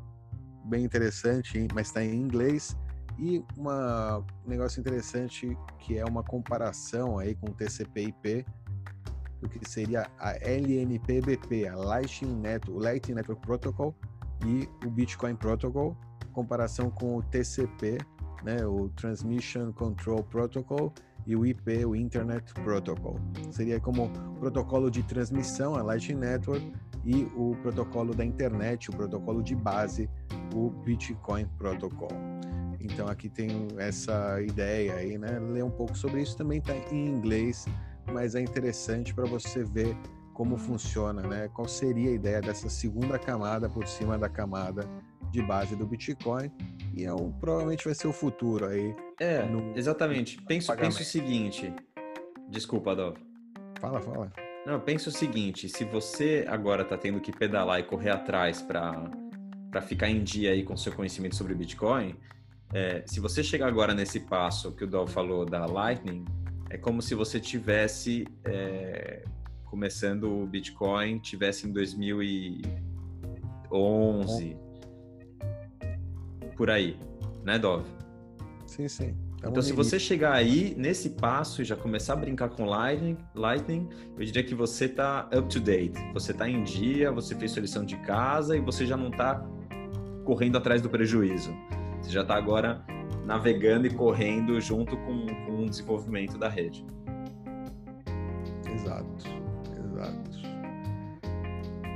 Bem 0.63 0.85
interessante, 0.85 1.67
mas 1.73 1.87
está 1.87 2.01
em 2.01 2.15
inglês. 2.15 2.77
E 3.19 3.43
uma, 3.57 4.19
um 4.45 4.49
negócio 4.49 4.79
interessante 4.79 5.57
que 5.79 5.97
é 5.97 6.05
uma 6.05 6.23
comparação 6.23 7.19
aí 7.19 7.35
com 7.35 7.47
o 7.47 7.53
TCP/IP 7.53 8.45
do 9.41 9.49
que 9.49 9.69
seria 9.69 10.09
a 10.19 10.31
LNPBP, 10.41 11.67
a 11.67 11.75
Lightning 11.75 12.39
Network, 12.39 12.71
o 12.71 12.83
Lightning 12.83 13.15
Network 13.15 13.45
Protocol 13.45 13.95
e 14.45 14.67
o 14.85 14.89
Bitcoin 14.89 15.35
Protocol 15.35 15.95
comparação 16.35 16.89
com 16.91 17.15
o 17.15 17.23
TCP, 17.23 17.97
né, 18.43 18.65
o 18.65 18.89
Transmission 18.89 19.71
Control 19.71 20.21
Protocol, 20.23 20.93
e 21.25 21.35
o 21.35 21.43
IP, 21.43 21.83
o 21.85 21.95
Internet 21.95 22.53
Protocol. 22.53 23.19
Seria 23.49 23.79
como 23.79 24.11
protocolo 24.39 24.91
de 24.91 25.01
transmissão, 25.01 25.75
a 25.75 25.81
Lightning 25.81 26.19
Network, 26.19 26.71
e 27.03 27.23
o 27.35 27.55
protocolo 27.61 28.13
da 28.13 28.23
internet, 28.23 28.89
o 28.89 28.93
protocolo 28.93 29.41
de 29.41 29.55
base, 29.55 30.09
o 30.53 30.69
Bitcoin 30.69 31.47
Protocol. 31.57 32.11
Então 32.79 33.07
aqui 33.07 33.29
tem 33.29 33.67
essa 33.77 34.39
ideia 34.41 34.95
aí, 34.95 35.17
né? 35.17 35.39
Ler 35.39 35.63
um 35.63 35.71
pouco 35.71 35.97
sobre 35.97 36.21
isso 36.21 36.37
também 36.37 36.59
está 36.59 36.75
em 36.91 37.07
inglês, 37.07 37.65
mas 38.11 38.35
é 38.35 38.41
interessante 38.41 39.13
para 39.13 39.25
você 39.25 39.63
ver 39.63 39.97
como 40.35 40.57
funciona, 40.57 41.21
né? 41.23 41.49
Qual 41.53 41.67
seria 41.67 42.11
a 42.11 42.13
ideia 42.13 42.41
dessa 42.41 42.69
segunda 42.69 43.17
camada 43.17 43.69
por 43.69 43.87
cima 43.87 44.17
da 44.17 44.27
camada 44.27 44.87
de 45.31 45.41
base 45.41 45.75
do 45.75 45.87
Bitcoin 45.87 46.51
e 46.93 47.05
é 47.05 47.13
um, 47.13 47.31
provavelmente 47.31 47.85
vai 47.85 47.95
ser 47.95 48.07
o 48.07 48.13
futuro 48.13 48.67
aí. 48.67 48.93
É, 49.19 49.43
no, 49.43 49.75
exatamente. 49.75 50.39
Penso, 50.43 50.75
penso 50.75 51.01
o 51.01 51.05
seguinte. 51.05 51.73
Desculpa, 52.49 52.93
Dov. 52.93 53.17
Fala, 53.79 54.01
fala. 54.01 54.31
Não, 54.65 54.79
penso 54.79 55.09
o 55.09 55.11
seguinte: 55.11 55.69
se 55.69 55.85
você 55.85 56.45
agora 56.49 56.83
está 56.83 56.97
tendo 56.97 57.19
que 57.21 57.31
pedalar 57.31 57.79
e 57.79 57.83
correr 57.83 58.09
atrás 58.09 58.61
para 58.61 59.81
ficar 59.81 60.09
em 60.09 60.21
dia 60.21 60.51
aí 60.51 60.63
com 60.63 60.75
seu 60.75 60.91
conhecimento 60.91 61.35
sobre 61.35 61.55
Bitcoin, 61.55 62.13
é, 62.73 63.03
se 63.05 63.21
você 63.21 63.41
chegar 63.41 63.67
agora 63.67 63.93
nesse 63.93 64.19
passo 64.19 64.73
que 64.73 64.83
o 64.83 64.87
Dol 64.87 65.07
falou 65.07 65.45
da 65.45 65.65
Lightning, 65.65 66.25
é 66.69 66.77
como 66.77 67.01
se 67.01 67.15
você 67.15 67.39
tivesse 67.39 68.27
é, 68.43 69.23
começando 69.75 70.23
o 70.23 70.47
Bitcoin, 70.47 71.19
tivesse 71.19 71.67
em 71.67 71.73
2011, 71.73 74.57
por 76.55 76.69
aí, 76.69 76.97
né, 77.43 77.59
Dov? 77.59 77.83
Sim, 78.65 78.87
sim. 78.87 79.13
É 79.43 79.49
então, 79.49 79.61
se 79.61 79.73
você 79.73 79.99
chegar 79.99 80.31
aí 80.31 80.73
nesse 80.77 81.09
passo 81.09 81.61
e 81.61 81.65
já 81.65 81.75
começar 81.75 82.13
a 82.13 82.15
brincar 82.15 82.47
com 82.47 82.63
Lightning, 82.63 83.17
Lightning, 83.35 83.89
eu 84.17 84.23
diria 84.23 84.43
que 84.43 84.55
você 84.55 84.85
está 84.85 85.29
up 85.37 85.49
to 85.49 85.59
date. 85.59 85.99
Você 86.13 86.31
está 86.31 86.49
em 86.49 86.63
dia, 86.63 87.11
você 87.11 87.35
fez 87.35 87.51
sua 87.51 87.61
lição 87.61 87.83
de 87.83 87.97
casa 87.97 88.55
e 88.55 88.61
você 88.61 88.85
já 88.85 88.95
não 88.95 89.09
está 89.09 89.45
correndo 90.23 90.57
atrás 90.57 90.81
do 90.81 90.89
prejuízo. 90.89 91.53
Você 92.01 92.11
já 92.11 92.21
está 92.21 92.35
agora 92.35 92.81
navegando 93.25 93.85
e 93.85 93.89
correndo 93.89 94.61
junto 94.61 94.95
com, 94.95 95.25
com 95.45 95.65
o 95.65 95.69
desenvolvimento 95.69 96.37
da 96.37 96.47
rede. 96.47 96.85
Exato, 98.73 99.44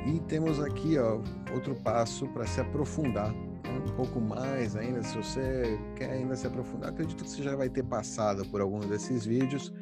E 0.05 0.19
temos 0.21 0.59
aqui 0.59 0.97
ó, 0.97 1.21
outro 1.53 1.75
passo 1.75 2.27
para 2.29 2.45
se 2.45 2.61
aprofundar 2.61 3.33
um 3.79 3.95
pouco 3.95 4.19
mais 4.19 4.75
ainda, 4.75 5.01
se 5.03 5.15
você 5.15 5.79
quer 5.95 6.11
ainda 6.11 6.35
se 6.35 6.45
aprofundar, 6.45 6.89
acredito 6.89 7.23
que 7.23 7.29
você 7.29 7.41
já 7.41 7.55
vai 7.55 7.69
ter 7.69 7.83
passado 7.83 8.45
por 8.49 8.61
algum 8.61 8.79
desses 8.79 9.25
vídeos, 9.25 9.73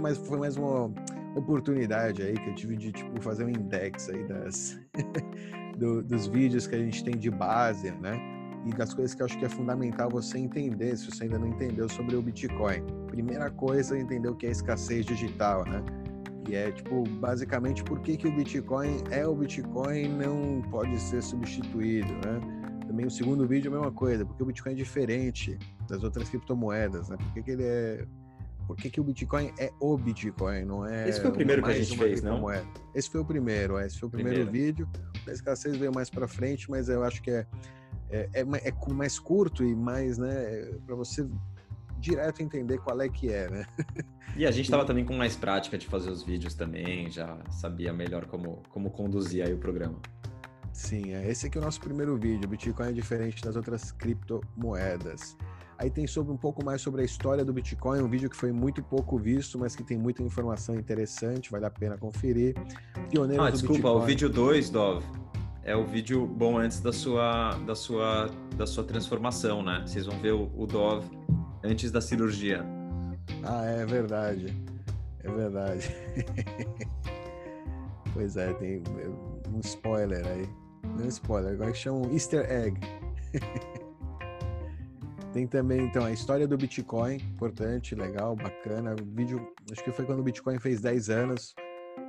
mas 0.00 0.18
foi 0.18 0.38
mais 0.38 0.56
uma 0.56 0.92
oportunidade 1.34 2.22
aí 2.22 2.34
que 2.34 2.50
eu 2.50 2.54
tive 2.54 2.76
de 2.76 2.92
tipo 2.92 3.20
fazer 3.20 3.44
um 3.44 3.48
index 3.48 4.08
aí 4.08 4.24
das 4.24 4.78
do, 5.76 6.02
dos 6.02 6.26
vídeos 6.26 6.66
que 6.66 6.74
a 6.74 6.78
gente 6.78 7.04
tem 7.04 7.16
de 7.16 7.30
base, 7.30 7.90
né? 7.92 8.18
E 8.66 8.70
das 8.70 8.92
coisas 8.92 9.14
que 9.14 9.22
eu 9.22 9.26
acho 9.26 9.38
que 9.38 9.44
é 9.44 9.48
fundamental 9.48 10.08
você 10.10 10.38
entender, 10.38 10.96
se 10.96 11.08
você 11.08 11.24
ainda 11.24 11.38
não 11.38 11.46
entendeu 11.46 11.88
sobre 11.88 12.16
o 12.16 12.22
Bitcoin. 12.22 12.82
Primeira 13.06 13.48
coisa, 13.48 13.96
entender 13.96 14.28
o 14.28 14.34
que 14.34 14.46
é 14.46 14.50
escassez 14.50 15.06
digital, 15.06 15.64
né? 15.64 15.84
E 16.48 16.54
é 16.54 16.70
tipo, 16.70 17.02
basicamente, 17.18 17.82
por 17.82 18.00
que, 18.00 18.16
que 18.16 18.26
o 18.26 18.32
Bitcoin 18.32 19.02
é 19.10 19.26
o 19.26 19.34
Bitcoin 19.34 20.04
e 20.04 20.08
não 20.08 20.62
pode 20.70 20.98
ser 21.00 21.22
substituído, 21.22 22.12
né? 22.14 22.40
Também 22.86 23.06
o 23.06 23.10
segundo 23.10 23.46
vídeo 23.46 23.68
é 23.68 23.74
a 23.74 23.78
mesma 23.78 23.92
coisa, 23.92 24.24
porque 24.24 24.42
o 24.42 24.46
Bitcoin 24.46 24.72
é 24.72 24.74
diferente 24.76 25.58
das 25.88 26.04
outras 26.04 26.28
criptomoedas, 26.28 27.08
né? 27.08 27.16
Por 27.16 27.32
que, 27.34 27.42
que 27.42 27.50
ele 27.50 27.64
é. 27.64 28.06
Por 28.66 28.76
que, 28.76 28.90
que 28.90 29.00
o 29.00 29.04
Bitcoin 29.04 29.52
é 29.58 29.72
o 29.80 29.96
Bitcoin, 29.96 30.64
não 30.64 30.86
é. 30.86 31.08
Esse 31.08 31.20
foi 31.20 31.30
o 31.30 31.32
primeiro 31.32 31.62
que 31.62 31.70
a 31.70 31.74
gente 31.74 31.96
fez, 31.96 32.22
não? 32.22 32.48
Esse 32.94 33.10
foi 33.10 33.20
o 33.20 33.24
primeiro, 33.24 33.78
é, 33.78 33.86
esse 33.86 33.98
foi 33.98 34.08
o 34.08 34.10
primeiro, 34.10 34.44
primeiro. 34.44 34.66
vídeo. 34.66 34.88
A 35.26 35.32
escassez 35.32 35.76
veio 35.76 35.92
mais 35.92 36.10
para 36.10 36.26
frente, 36.26 36.70
mas 36.70 36.88
eu 36.88 37.02
acho 37.04 37.22
que 37.22 37.30
é, 37.30 37.46
é, 38.10 38.28
é, 38.34 38.40
é 38.40 38.92
mais 38.92 39.18
curto 39.18 39.64
e 39.64 39.74
mais, 39.74 40.18
né, 40.18 40.70
para 40.84 40.94
você 40.94 41.28
direto 41.98 42.42
entender 42.42 42.78
qual 42.78 43.00
é 43.00 43.08
que 43.08 43.30
é, 43.30 43.48
né? 43.50 43.66
E 44.36 44.44
a 44.44 44.50
gente 44.50 44.64
estava 44.64 44.84
também 44.84 45.04
com 45.04 45.14
mais 45.14 45.34
prática 45.34 45.78
de 45.78 45.86
fazer 45.86 46.10
os 46.10 46.22
vídeos 46.22 46.54
também, 46.54 47.10
já 47.10 47.38
sabia 47.50 47.92
melhor 47.92 48.26
como, 48.26 48.62
como 48.68 48.90
conduzir 48.90 49.44
aí 49.44 49.52
o 49.52 49.58
programa. 49.58 49.98
Sim, 50.72 51.14
é, 51.14 51.30
esse 51.30 51.46
aqui 51.46 51.56
é 51.56 51.60
o 51.60 51.64
nosso 51.64 51.80
primeiro 51.80 52.14
vídeo. 52.18 52.46
Bitcoin 52.46 52.90
é 52.90 52.92
diferente 52.92 53.42
das 53.42 53.56
outras 53.56 53.92
criptomoedas. 53.92 55.34
Aí 55.78 55.90
tem 55.90 56.06
sobre 56.06 56.32
um 56.32 56.36
pouco 56.36 56.62
mais 56.62 56.82
sobre 56.82 57.00
a 57.00 57.04
história 57.04 57.44
do 57.44 57.52
Bitcoin, 57.52 58.00
um 58.00 58.08
vídeo 58.08 58.28
que 58.28 58.36
foi 58.36 58.52
muito 58.52 58.82
pouco 58.82 59.18
visto, 59.18 59.58
mas 59.58 59.74
que 59.74 59.82
tem 59.82 59.96
muita 59.96 60.22
informação 60.22 60.74
interessante, 60.74 61.50
vale 61.50 61.64
a 61.64 61.70
pena 61.70 61.96
conferir. 61.96 62.54
Pioneiros 63.10 63.46
ah, 63.46 63.50
desculpa, 63.50 63.74
Bitcoin. 63.74 64.02
o 64.02 64.06
vídeo 64.06 64.28
2, 64.28 64.70
Dov, 64.70 65.04
é 65.62 65.74
o 65.74 65.84
vídeo 65.84 66.26
bom 66.26 66.58
antes 66.58 66.80
da 66.80 66.92
sua, 66.92 67.52
da 67.66 67.74
sua, 67.74 68.30
da 68.56 68.66
sua 68.66 68.84
transformação, 68.84 69.62
né? 69.62 69.82
Vocês 69.86 70.04
vão 70.06 70.18
ver 70.18 70.32
o, 70.32 70.50
o 70.56 70.66
Dov 70.66 71.04
antes 71.62 71.90
da 71.90 72.00
cirurgia. 72.00 72.64
Ah, 73.44 73.64
é 73.64 73.84
verdade. 73.84 74.54
É 75.22 75.30
verdade. 75.30 75.94
pois 78.12 78.36
é, 78.36 78.52
tem 78.54 78.82
um 79.52 79.60
spoiler 79.60 80.26
aí. 80.26 80.48
Não 80.98 81.06
spoiler, 81.08 81.52
agora 81.52 81.72
que 81.72 81.78
chamam 81.78 82.10
Easter 82.12 82.50
Egg. 82.50 82.80
Tem 85.36 85.46
também, 85.46 85.82
então, 85.82 86.02
a 86.02 86.10
história 86.10 86.48
do 86.48 86.56
Bitcoin, 86.56 87.16
importante, 87.16 87.94
legal, 87.94 88.34
bacana. 88.34 88.96
Vídeo, 89.04 89.52
acho 89.70 89.84
que 89.84 89.92
foi 89.92 90.06
quando 90.06 90.20
o 90.20 90.22
Bitcoin 90.22 90.58
fez 90.58 90.80
10 90.80 91.10
anos, 91.10 91.54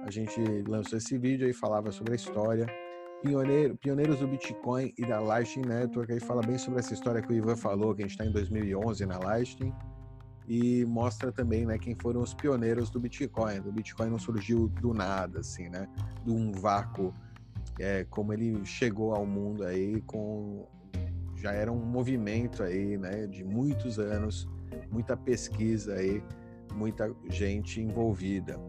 a 0.05 0.09
gente 0.09 0.39
lançou 0.65 0.97
esse 0.97 1.17
vídeo 1.17 1.49
e 1.49 1.51
falava 1.51 1.91
sobre 1.91 2.13
a 2.13 2.15
história. 2.15 2.65
Pioneiro, 3.21 3.75
pioneiros 3.77 4.19
do 4.19 4.27
Bitcoin 4.27 4.93
e 4.97 5.05
da 5.05 5.19
Lightning 5.19 5.67
Network, 5.67 6.11
aí 6.11 6.19
fala 6.19 6.41
bem 6.41 6.57
sobre 6.57 6.79
essa 6.79 6.93
história 6.93 7.21
que 7.21 7.31
o 7.31 7.35
Ivan 7.35 7.55
falou, 7.55 7.95
que 7.95 8.01
a 8.01 8.05
gente 8.05 8.11
está 8.11 8.25
em 8.25 8.31
2011 8.31 9.05
na 9.05 9.17
Lightning, 9.17 9.73
e 10.47 10.85
mostra 10.85 11.31
também, 11.31 11.65
né, 11.65 11.77
quem 11.77 11.95
foram 11.95 12.21
os 12.21 12.33
pioneiros 12.33 12.89
do 12.89 12.99
Bitcoin. 12.99 13.59
O 13.59 13.71
Bitcoin 13.71 14.09
não 14.09 14.19
surgiu 14.19 14.67
do 14.67 14.93
nada, 14.93 15.39
assim, 15.39 15.67
né, 15.67 15.87
de 16.23 16.31
um 16.31 16.51
vácuo 16.51 17.13
é, 17.79 18.05
como 18.09 18.33
ele 18.33 18.65
chegou 18.65 19.13
ao 19.13 19.25
mundo 19.25 19.63
aí 19.63 20.01
com 20.01 20.65
já 21.35 21.51
era 21.51 21.71
um 21.71 21.85
movimento 21.85 22.63
aí, 22.63 22.97
né, 22.97 23.27
de 23.27 23.43
muitos 23.43 23.99
anos, 23.99 24.49
muita 24.91 25.15
pesquisa 25.15 25.93
aí, 25.93 26.23
muita 26.73 27.13
gente 27.29 27.79
envolvida. 27.79 28.59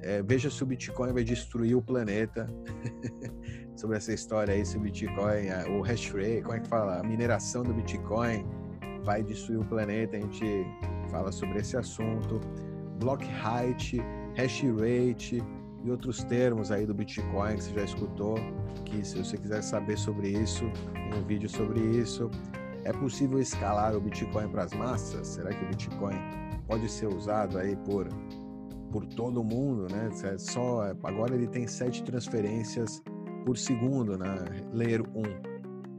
É, 0.00 0.22
veja 0.22 0.50
se 0.50 0.62
o 0.62 0.66
Bitcoin 0.66 1.12
vai 1.12 1.22
destruir 1.22 1.76
o 1.76 1.82
planeta. 1.82 2.46
Sobre 3.78 3.96
essa 3.96 4.12
história 4.12 4.52
aí, 4.52 4.66
se 4.66 4.76
o 4.76 4.80
Bitcoin, 4.80 5.50
o 5.78 5.82
hash 5.82 6.10
rate, 6.10 6.42
como 6.42 6.56
é 6.56 6.58
que 6.58 6.66
fala? 6.66 6.98
A 6.98 7.02
mineração 7.04 7.62
do 7.62 7.72
Bitcoin 7.72 8.44
vai 9.04 9.22
destruir 9.22 9.60
o 9.60 9.64
planeta. 9.64 10.16
A 10.16 10.20
gente 10.20 10.66
fala 11.08 11.30
sobre 11.30 11.60
esse 11.60 11.76
assunto. 11.76 12.40
Block 12.98 13.24
height, 13.24 14.02
hash 14.36 14.64
rate, 14.80 15.40
e 15.84 15.90
outros 15.92 16.24
termos 16.24 16.72
aí 16.72 16.84
do 16.84 16.92
Bitcoin 16.92 17.54
que 17.54 17.62
você 17.62 17.72
já 17.72 17.84
escutou, 17.84 18.34
que 18.84 19.06
se 19.06 19.16
você 19.16 19.36
quiser 19.36 19.62
saber 19.62 19.96
sobre 19.96 20.28
isso, 20.30 20.64
tem 20.92 21.14
um 21.14 21.24
vídeo 21.24 21.48
sobre 21.48 21.78
isso. 21.78 22.28
É 22.82 22.92
possível 22.92 23.38
escalar 23.38 23.94
o 23.94 24.00
Bitcoin 24.00 24.48
para 24.48 24.64
as 24.64 24.72
massas? 24.72 25.24
Será 25.28 25.50
que 25.50 25.64
o 25.64 25.68
Bitcoin 25.68 26.16
pode 26.66 26.90
ser 26.90 27.06
usado 27.06 27.56
aí 27.56 27.76
por 27.76 28.08
por 28.90 29.04
todo 29.04 29.44
mundo, 29.44 29.86
né? 29.92 30.08
Só 30.38 30.90
agora 31.04 31.34
ele 31.34 31.46
tem 31.46 31.66
sete 31.66 32.02
transferências 32.02 33.02
por 33.44 33.56
segundo 33.56 34.16
na 34.16 34.34
né? 34.34 34.62
Layer 34.72 35.02
1. 35.02 35.22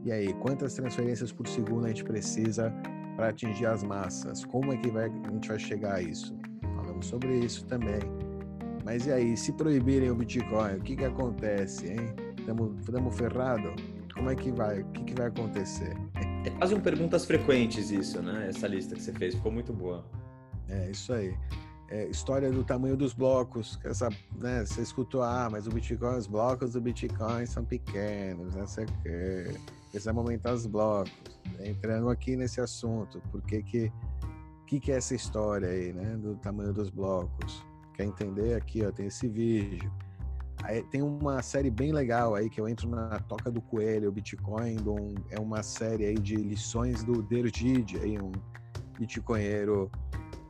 E 0.04 0.12
aí, 0.12 0.32
quantas 0.34 0.74
transferências 0.74 1.32
por 1.32 1.46
segundo 1.46 1.84
a 1.84 1.88
gente 1.88 2.04
precisa 2.04 2.72
para 3.16 3.28
atingir 3.28 3.66
as 3.66 3.82
massas? 3.82 4.44
Como 4.44 4.72
é 4.72 4.76
que 4.76 4.90
vai, 4.90 5.06
a 5.06 5.30
gente 5.32 5.48
vai 5.48 5.58
chegar 5.58 5.96
a 5.96 6.02
isso? 6.02 6.34
Falamos 6.76 7.06
sobre 7.06 7.38
isso 7.38 7.64
também. 7.66 8.00
Mas 8.84 9.06
e 9.06 9.12
aí, 9.12 9.36
se 9.36 9.52
proibirem 9.52 10.10
o 10.10 10.14
Bitcoin, 10.14 10.76
o 10.76 10.80
que 10.80 10.96
que 10.96 11.04
acontece, 11.04 11.92
hein? 11.92 12.14
Estamos 12.38 13.16
ferrados? 13.16 13.74
Como 14.14 14.30
é 14.30 14.34
que 14.34 14.50
vai? 14.50 14.80
O 14.80 14.86
que, 14.86 15.04
que 15.04 15.14
vai 15.14 15.28
acontecer? 15.28 15.96
É 16.44 16.50
quase 16.50 16.74
um 16.74 16.80
perguntas 16.80 17.24
frequentes 17.24 17.90
isso, 17.90 18.20
né? 18.22 18.48
Essa 18.48 18.66
lista 18.66 18.94
que 18.94 19.02
você 19.02 19.12
fez 19.12 19.34
ficou 19.34 19.52
muito 19.52 19.72
boa. 19.72 20.04
É, 20.68 20.90
isso 20.90 21.12
aí. 21.12 21.34
É, 21.90 22.06
história 22.08 22.50
do 22.52 22.62
tamanho 22.62 22.96
dos 22.96 23.12
blocos. 23.12 23.78
Essa, 23.84 24.08
né, 24.36 24.64
você 24.64 24.80
escutou, 24.80 25.22
ah, 25.22 25.48
mas 25.50 25.66
o 25.66 25.70
Bitcoin, 25.70 26.16
os 26.16 26.26
blocos 26.26 26.72
do 26.72 26.80
Bitcoin 26.80 27.44
são 27.46 27.64
pequenos, 27.64 28.54
não 28.54 28.66
sei 28.66 28.84
o 28.84 28.88
quê. 29.02 29.58
Precisamos 29.90 30.22
aumentar 30.22 30.52
os 30.54 30.66
blocos. 30.66 31.12
Entrando 31.58 32.08
aqui 32.08 32.36
nesse 32.36 32.60
assunto, 32.60 33.20
por 33.32 33.42
que 33.42 33.62
que, 33.62 33.92
que, 34.66 34.78
que 34.78 34.92
é 34.92 34.96
essa 34.96 35.14
história 35.14 35.68
aí, 35.68 35.92
né, 35.92 36.16
do 36.16 36.36
tamanho 36.36 36.72
dos 36.72 36.90
blocos? 36.90 37.64
quer 38.00 38.04
entender, 38.04 38.54
aqui 38.54 38.84
ó, 38.84 38.90
tem 38.90 39.06
esse 39.06 39.28
vídeo. 39.28 39.92
Aí, 40.62 40.82
tem 40.84 41.02
uma 41.02 41.42
série 41.42 41.70
bem 41.70 41.92
legal 41.92 42.34
aí 42.34 42.48
que 42.48 42.60
eu 42.60 42.68
entro 42.68 42.88
na 42.88 43.18
Toca 43.20 43.50
do 43.50 43.60
Coelho, 43.60 44.08
o 44.08 44.12
Bitcoin, 44.12 44.76
um, 44.86 45.14
é 45.30 45.38
uma 45.38 45.62
série 45.62 46.06
aí 46.06 46.18
de 46.18 46.36
lições 46.36 47.02
do 47.02 47.22
Dergid, 47.22 47.98
aí 47.98 48.18
um 48.20 48.32
bitcoinheiro 48.98 49.90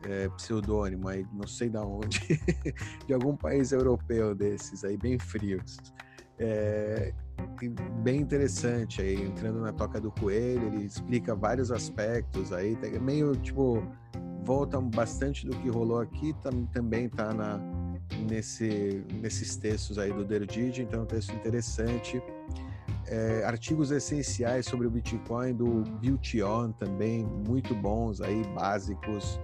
é, 0.04 0.28
pseudônimo 0.30 1.08
aí, 1.08 1.26
não 1.32 1.46
sei 1.46 1.68
da 1.68 1.84
onde, 1.84 2.20
de 3.06 3.12
algum 3.12 3.36
país 3.36 3.72
europeu 3.72 4.34
desses 4.34 4.84
aí, 4.84 4.96
bem 4.96 5.18
frios. 5.18 5.78
É, 6.38 7.12
bem 8.02 8.20
interessante 8.20 9.02
aí, 9.02 9.14
entrando 9.22 9.60
na 9.60 9.72
Toca 9.72 10.00
do 10.00 10.10
Coelho, 10.10 10.68
ele 10.68 10.84
explica 10.84 11.34
vários 11.34 11.70
aspectos 11.70 12.50
aí, 12.52 12.78
meio 13.00 13.36
tipo 13.36 13.82
volta 14.42 14.80
bastante 14.80 15.46
do 15.46 15.56
que 15.58 15.68
rolou 15.68 16.00
aqui, 16.00 16.34
tam, 16.42 16.64
também 16.66 17.06
está 17.06 17.32
na, 17.32 17.60
nesse, 18.28 19.04
nesses 19.20 19.56
textos 19.56 19.98
aí 19.98 20.12
do 20.12 20.24
Derdid, 20.24 20.78
então 20.78 21.00
é 21.00 21.02
um 21.02 21.06
texto 21.06 21.32
interessante. 21.34 22.22
É, 23.06 23.44
artigos 23.44 23.90
essenciais 23.90 24.66
sobre 24.66 24.86
o 24.86 24.90
Bitcoin 24.90 25.54
do 25.54 25.82
Biltion 26.00 26.72
também, 26.72 27.24
muito 27.24 27.74
bons 27.74 28.20
aí, 28.20 28.42
básicos, 28.54 29.40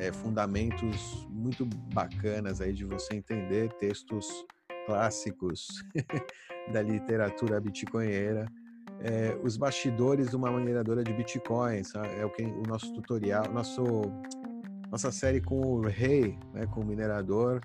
é, 0.00 0.10
fundamentos 0.12 1.26
muito 1.28 1.66
bacanas 1.92 2.60
aí 2.60 2.72
de 2.72 2.84
você 2.84 3.14
entender, 3.14 3.70
textos 3.74 4.26
clássicos 4.86 5.84
da 6.72 6.82
literatura 6.82 7.60
bitcoinheira. 7.60 8.46
é, 9.02 9.38
os 9.42 9.56
bastidores 9.56 10.30
de 10.30 10.36
uma 10.36 10.50
mineradora 10.50 11.04
de 11.04 11.12
bitcoins. 11.12 11.94
É 11.94 12.24
o 12.24 12.30
que 12.30 12.42
o 12.42 12.62
nosso 12.66 12.92
tutorial, 12.94 13.44
nosso 13.52 13.82
nossa 14.90 15.12
série 15.12 15.40
com 15.40 15.60
o 15.60 15.82
Rei, 15.82 16.36
né, 16.52 16.66
com 16.66 16.80
o 16.80 16.84
minerador, 16.84 17.60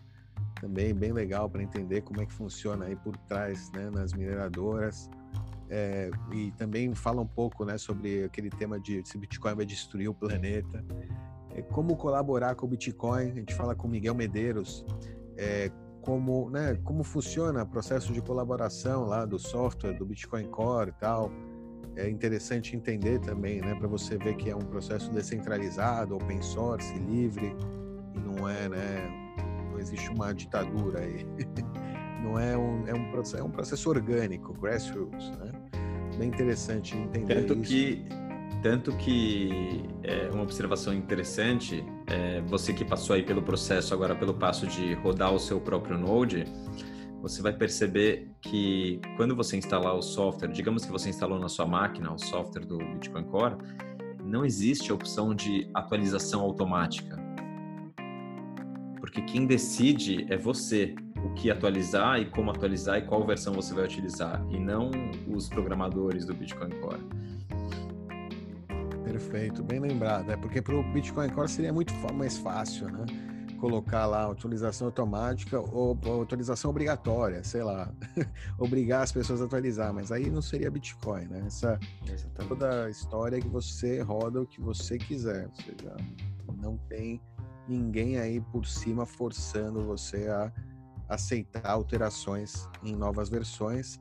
também 0.61 0.93
bem 0.93 1.11
legal 1.11 1.49
para 1.49 1.63
entender 1.63 2.01
como 2.01 2.21
é 2.21 2.25
que 2.25 2.31
funciona 2.31 2.85
aí 2.85 2.95
por 2.95 3.17
trás, 3.17 3.71
né, 3.71 3.89
nas 3.89 4.13
mineradoras. 4.13 5.09
É, 5.67 6.11
e 6.31 6.51
também 6.51 6.93
fala 6.93 7.21
um 7.21 7.27
pouco, 7.27 7.65
né, 7.65 7.79
sobre 7.79 8.23
aquele 8.23 8.51
tema 8.51 8.79
de 8.79 9.01
se 9.03 9.17
Bitcoin 9.17 9.55
vai 9.55 9.65
destruir 9.65 10.07
o 10.07 10.13
planeta. 10.13 10.85
É, 11.55 11.61
como 11.61 11.95
colaborar 11.95 12.55
com 12.55 12.65
o 12.65 12.69
Bitcoin? 12.69 13.31
A 13.31 13.33
gente 13.33 13.55
fala 13.55 13.73
com 13.73 13.87
Miguel 13.87 14.13
Medeiros. 14.13 14.85
É, 15.37 15.71
como, 16.05 16.51
né, 16.51 16.77
como 16.83 17.03
funciona 17.03 17.63
o 17.63 17.65
processo 17.65 18.13
de 18.13 18.21
colaboração 18.21 19.05
lá 19.05 19.25
do 19.25 19.39
software 19.39 19.93
do 19.93 20.05
Bitcoin 20.05 20.47
Core 20.49 20.91
e 20.91 20.93
tal. 20.93 21.31
É 21.95 22.07
interessante 22.07 22.75
entender 22.75 23.19
também, 23.19 23.59
né, 23.59 23.73
para 23.73 23.87
você 23.87 24.17
ver 24.17 24.35
que 24.35 24.49
é 24.49 24.55
um 24.55 24.59
processo 24.59 25.09
descentralizado, 25.11 26.15
open 26.15 26.41
source, 26.41 26.93
livre 26.99 27.55
e 28.13 28.19
não 28.19 28.47
é, 28.47 28.69
né, 28.69 29.35
não 29.71 29.79
existe 29.79 30.09
uma 30.09 30.31
ditadura 30.33 30.99
aí. 30.99 31.25
não 32.21 32.37
é 32.37 32.55
um, 32.55 32.87
é 32.87 32.93
um 32.93 33.09
processo, 33.11 33.37
é 33.37 33.43
um 33.43 33.51
processo 33.51 33.89
orgânico, 33.89 34.53
grassroots, 34.53 35.31
né? 35.37 35.51
Bem 36.17 36.29
interessante 36.29 36.95
entender 36.95 37.45
tanto 37.45 37.61
isso. 37.61 37.71
Que, 37.71 38.05
tanto 38.65 38.97
que 38.97 39.83
é 40.01 40.27
uma 40.33 40.41
observação 40.41 40.91
interessante, 40.91 41.85
é, 42.07 42.41
você 42.41 42.73
que 42.73 42.83
passou 42.83 43.15
aí 43.15 43.21
pelo 43.21 43.43
processo 43.43 43.93
agora 43.93 44.15
pelo 44.15 44.33
passo 44.33 44.65
de 44.65 44.95
rodar 44.95 45.31
o 45.31 45.37
seu 45.37 45.61
próprio 45.61 45.99
Node, 45.99 46.45
você 47.21 47.43
vai 47.43 47.53
perceber 47.53 48.27
que 48.41 48.99
quando 49.17 49.35
você 49.35 49.55
instalar 49.55 49.93
o 49.93 50.01
software, 50.01 50.47
digamos 50.47 50.83
que 50.83 50.91
você 50.91 51.09
instalou 51.09 51.37
na 51.37 51.47
sua 51.47 51.67
máquina 51.67 52.11
o 52.11 52.17
software 52.17 52.65
do 52.65 52.79
Bitcoin 52.79 53.25
Core, 53.25 53.55
não 54.23 54.43
existe 54.43 54.91
a 54.91 54.95
opção 54.95 55.35
de 55.35 55.69
atualização 55.71 56.41
automática. 56.41 57.19
Porque 58.99 59.21
quem 59.21 59.45
decide 59.45 60.25
é 60.27 60.37
você 60.37 60.95
o 61.23 61.35
que 61.35 61.51
atualizar 61.51 62.19
e 62.19 62.25
como 62.25 62.49
atualizar 62.49 62.97
e 62.97 63.03
qual 63.03 63.23
versão 63.27 63.53
você 63.53 63.75
vai 63.75 63.85
utilizar, 63.85 64.43
e 64.49 64.59
não 64.59 64.89
os 65.27 65.47
programadores 65.47 66.25
do 66.25 66.33
Bitcoin 66.33 66.71
Core. 66.81 67.03
Perfeito, 69.05 69.63
bem 69.63 69.79
lembrado. 69.79 70.31
É 70.31 70.35
porque 70.35 70.61
para 70.61 70.75
o 70.75 70.83
Bitcoin 70.91 71.29
Core 71.29 71.47
seria 71.47 71.71
muito 71.71 71.93
mais 72.13 72.37
fácil, 72.37 72.89
né? 72.89 73.05
Colocar 73.59 74.05
lá 74.07 74.29
atualização 74.29 74.87
automática 74.87 75.59
ou, 75.59 75.97
ou 76.05 76.23
atualização 76.23 76.71
obrigatória, 76.71 77.43
sei 77.43 77.63
lá, 77.63 77.93
obrigar 78.57 79.03
as 79.03 79.11
pessoas 79.11 79.41
a 79.41 79.45
atualizar, 79.45 79.93
mas 79.93 80.11
aí 80.11 80.29
não 80.29 80.41
seria 80.41 80.69
Bitcoin, 80.69 81.27
né? 81.27 81.43
Essa 81.45 81.79
Exatamente. 82.07 82.49
toda 82.49 82.85
a 82.85 82.89
história 82.89 83.39
que 83.39 83.47
você 83.47 84.01
roda 84.01 84.41
o 84.41 84.45
que 84.45 84.59
você 84.59 84.97
quiser, 84.97 85.47
ou 85.47 85.55
seja, 85.55 85.95
não 86.57 86.77
tem 86.89 87.21
ninguém 87.67 88.17
aí 88.17 88.41
por 88.41 88.65
cima 88.65 89.05
forçando 89.05 89.85
você 89.85 90.27
a 90.27 90.51
aceitar 91.07 91.65
alterações 91.67 92.67
em 92.83 92.95
novas 92.95 93.29
versões 93.29 93.99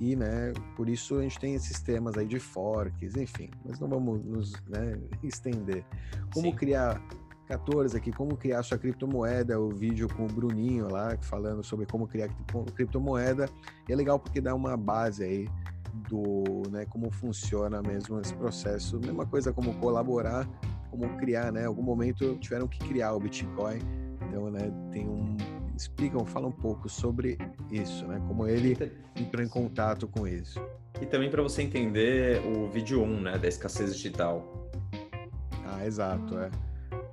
e, 0.00 0.14
né, 0.14 0.52
por 0.76 0.88
isso 0.88 1.18
a 1.18 1.22
gente 1.22 1.38
tem 1.38 1.54
esses 1.54 1.80
temas 1.80 2.16
aí 2.16 2.26
de 2.26 2.38
forks, 2.38 3.16
enfim, 3.16 3.50
mas 3.64 3.80
não 3.80 3.88
vamos 3.88 4.24
nos 4.24 4.52
né, 4.68 4.98
estender. 5.22 5.84
Como 6.32 6.50
Sim. 6.50 6.56
criar 6.56 7.02
14 7.48 7.96
aqui, 7.96 8.12
como 8.12 8.36
criar 8.36 8.62
sua 8.62 8.78
criptomoeda, 8.78 9.58
o 9.58 9.70
vídeo 9.70 10.06
com 10.14 10.24
o 10.24 10.28
Bruninho 10.28 10.88
lá, 10.88 11.16
falando 11.22 11.64
sobre 11.64 11.86
como 11.86 12.06
criar 12.06 12.28
criptomoeda. 12.74 13.48
E 13.88 13.92
é 13.92 13.96
legal 13.96 14.18
porque 14.18 14.40
dá 14.40 14.54
uma 14.54 14.76
base 14.76 15.24
aí 15.24 15.48
do, 16.08 16.62
né, 16.70 16.84
como 16.86 17.10
funciona 17.10 17.80
mesmo 17.82 18.20
esse 18.20 18.34
processo. 18.34 19.00
Mesma 19.00 19.26
coisa 19.26 19.52
como 19.52 19.74
colaborar, 19.78 20.46
como 20.90 21.08
criar, 21.16 21.50
né? 21.50 21.62
Em 21.62 21.66
algum 21.66 21.82
momento 21.82 22.36
tiveram 22.36 22.68
que 22.68 22.78
criar 22.80 23.14
o 23.14 23.20
Bitcoin. 23.20 23.78
Então, 24.28 24.50
né, 24.50 24.70
tem 24.92 25.08
um 25.08 25.36
explicam, 25.82 26.24
falam 26.24 26.50
um 26.50 26.52
pouco 26.52 26.88
sobre 26.88 27.38
isso, 27.70 28.06
né? 28.06 28.20
Como 28.26 28.46
ele 28.46 28.76
entrou 29.16 29.44
em 29.44 29.48
contato 29.48 30.06
com 30.06 30.26
isso. 30.26 30.60
E 31.00 31.06
também 31.06 31.30
para 31.30 31.42
você 31.42 31.62
entender 31.62 32.40
o 32.44 32.68
vídeo 32.68 33.02
1, 33.02 33.20
né, 33.20 33.38
da 33.38 33.48
escassez 33.48 33.94
digital. 33.94 34.70
Ah, 35.64 35.86
exato, 35.86 36.38
é. 36.38 36.50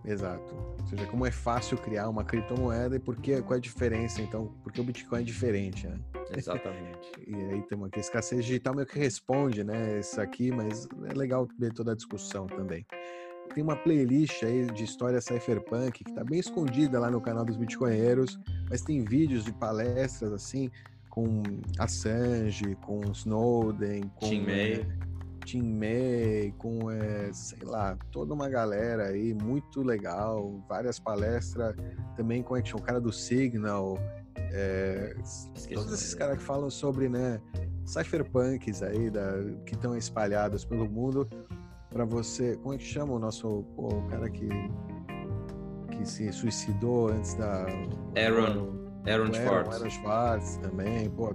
Exato. 0.03 0.55
Ou 0.79 0.87
seja, 0.87 1.05
como 1.07 1.25
é 1.25 1.31
fácil 1.31 1.77
criar 1.77 2.09
uma 2.09 2.23
criptomoeda 2.23 2.95
e 2.95 2.99
por 2.99 3.15
que, 3.15 3.41
qual 3.41 3.55
é 3.55 3.57
a 3.57 3.61
diferença, 3.61 4.21
então, 4.21 4.53
porque 4.63 4.79
o 4.79 4.83
Bitcoin 4.83 5.21
é 5.21 5.23
diferente, 5.23 5.87
né? 5.87 5.99
Exatamente. 6.35 7.11
e 7.25 7.35
aí 7.35 7.61
tem 7.63 7.77
uma 7.77 7.89
escassez 7.95 8.45
digital 8.45 8.75
meio 8.75 8.87
que 8.87 8.99
responde, 8.99 9.63
né, 9.63 9.99
isso 9.99 10.19
aqui, 10.21 10.51
mas 10.51 10.87
é 11.09 11.13
legal 11.13 11.47
ver 11.59 11.73
toda 11.73 11.91
a 11.91 11.95
discussão 11.95 12.45
também. 12.45 12.85
Tem 13.53 13.63
uma 13.63 13.75
playlist 13.75 14.43
aí 14.43 14.65
de 14.65 14.83
história 14.83 15.21
cypherpunk 15.21 16.03
que 16.03 16.09
está 16.09 16.23
bem 16.23 16.39
escondida 16.39 16.99
lá 16.99 17.09
no 17.09 17.21
canal 17.21 17.45
dos 17.45 17.55
Bitcoinheiros, 17.55 18.39
mas 18.69 18.81
tem 18.81 19.03
vídeos 19.03 19.45
de 19.45 19.53
palestras 19.53 20.33
assim 20.33 20.69
com 21.09 21.41
Assange, 21.79 22.75
com 22.85 23.01
Snowden, 23.11 24.11
com 24.15 24.27
Tim 24.27 24.41
May, 24.41 24.85
Tim 25.45 25.61
May 25.61 26.53
com 26.57 26.91
é, 26.91 27.31
sei 27.31 27.63
lá, 27.63 27.97
toda 28.11 28.33
uma 28.33 28.49
galera 28.49 29.07
aí 29.07 29.33
muito 29.33 29.81
legal, 29.81 30.61
várias 30.67 30.99
palestras 30.99 31.73
também 32.17 32.43
com 32.43 32.55
o 32.55 32.81
cara 32.81 32.99
do 32.99 33.13
Signal, 33.13 33.97
é, 34.51 35.15
todos 35.73 35.93
esses 35.93 36.13
caras 36.13 36.37
que 36.37 36.43
falam 36.43 36.69
sobre 36.69 37.07
né, 37.07 37.39
cypherpunks 37.85 38.81
aí 38.81 39.09
da, 39.09 39.41
que 39.65 39.75
estão 39.75 39.95
espalhados 39.95 40.65
pelo 40.65 40.89
mundo 40.89 41.29
para 41.95 42.03
você. 42.03 42.57
Como 42.57 42.75
é 42.75 42.77
que 42.77 42.83
chama 42.83 43.13
o 43.13 43.19
nosso 43.19 43.65
o 43.77 44.01
cara 44.09 44.29
que 44.29 44.49
que 45.91 46.05
se 46.05 46.29
suicidou 46.33 47.07
antes 47.07 47.35
da 47.35 47.65
Aaron 48.17 48.75
Aaron 49.07 49.31
Schwartz. 49.31 49.75
Aaron 49.75 49.89
Schwartz 49.89 50.57
também, 50.57 51.09
pô, 51.11 51.33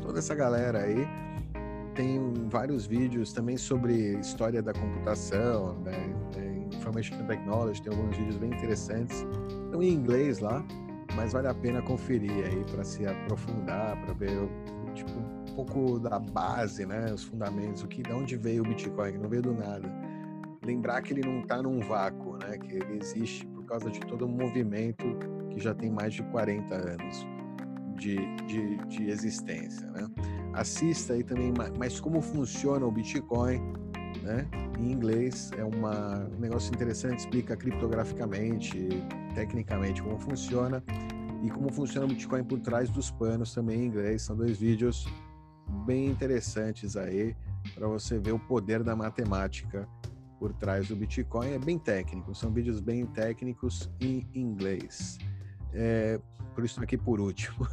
toda 0.00 0.18
essa 0.18 0.34
galera 0.34 0.78
aí 0.78 1.06
tem 1.94 2.32
vários 2.48 2.86
vídeos 2.86 3.34
também 3.34 3.58
sobre 3.58 4.18
história 4.18 4.62
da 4.62 4.72
computação, 4.72 5.78
né? 5.80 6.14
Information 6.72 7.18
Technology, 7.26 7.82
tem 7.82 7.92
alguns 7.92 8.16
vídeos 8.16 8.36
bem 8.36 8.50
interessantes. 8.50 9.26
Estão 9.64 9.82
em 9.82 9.92
inglês 9.92 10.38
lá, 10.38 10.64
mas 11.16 11.34
vale 11.34 11.48
a 11.48 11.54
pena 11.54 11.82
conferir 11.82 12.46
aí 12.46 12.64
para 12.70 12.82
se 12.82 13.06
aprofundar, 13.06 14.00
para 14.02 14.14
ver 14.14 14.48
tipo 14.94 15.37
pouco 15.64 15.98
da 15.98 16.20
base, 16.20 16.86
né, 16.86 17.12
os 17.12 17.24
fundamentos, 17.24 17.82
o 17.82 17.88
que, 17.88 18.00
de 18.00 18.12
onde 18.12 18.36
veio 18.36 18.62
o 18.62 18.68
Bitcoin, 18.68 19.18
não 19.18 19.28
veio 19.28 19.42
do 19.42 19.52
nada. 19.52 19.90
Lembrar 20.64 21.02
que 21.02 21.12
ele 21.12 21.22
não 21.22 21.40
está 21.40 21.60
num 21.60 21.80
vácuo, 21.80 22.36
né, 22.36 22.56
que 22.58 22.76
ele 22.76 22.98
existe 22.98 23.44
por 23.46 23.64
causa 23.64 23.90
de 23.90 23.98
todo 24.00 24.24
um 24.24 24.28
movimento 24.28 25.04
que 25.50 25.58
já 25.58 25.74
tem 25.74 25.90
mais 25.90 26.14
de 26.14 26.22
40 26.22 26.74
anos 26.74 27.26
de, 27.96 28.36
de, 28.46 28.76
de 28.86 29.10
existência, 29.10 29.90
né. 29.90 30.06
Assista 30.52 31.14
aí 31.14 31.24
também, 31.24 31.52
mas 31.76 31.98
como 31.98 32.20
funciona 32.22 32.86
o 32.86 32.92
Bitcoin, 32.92 33.58
né, 34.22 34.46
em 34.78 34.92
inglês, 34.92 35.50
é 35.58 35.64
uma, 35.64 36.24
um 36.36 36.38
negócio 36.38 36.72
interessante, 36.72 37.18
explica 37.18 37.56
criptograficamente, 37.56 38.88
tecnicamente 39.34 40.00
como 40.04 40.18
funciona 40.20 40.84
e 41.42 41.50
como 41.50 41.72
funciona 41.72 42.06
o 42.06 42.08
Bitcoin 42.08 42.44
por 42.44 42.60
trás 42.60 42.90
dos 42.90 43.10
panos 43.10 43.52
também 43.52 43.80
em 43.80 43.86
inglês. 43.86 44.22
São 44.22 44.36
dois 44.36 44.56
vídeos 44.56 45.04
bem 45.68 46.06
interessantes 46.06 46.96
aí 46.96 47.36
para 47.74 47.86
você 47.86 48.18
ver 48.18 48.32
o 48.32 48.38
poder 48.38 48.82
da 48.82 48.96
matemática 48.96 49.88
por 50.38 50.52
trás 50.52 50.88
do 50.88 50.96
Bitcoin. 50.96 51.52
É 51.52 51.58
bem 51.58 51.78
técnico, 51.78 52.34
são 52.34 52.52
vídeos 52.52 52.80
bem 52.80 53.04
técnicos 53.06 53.90
em 54.00 54.26
inglês. 54.34 55.18
É, 55.72 56.20
por 56.54 56.64
isso 56.64 56.82
aqui 56.82 56.96
por 56.96 57.20
último. 57.20 57.66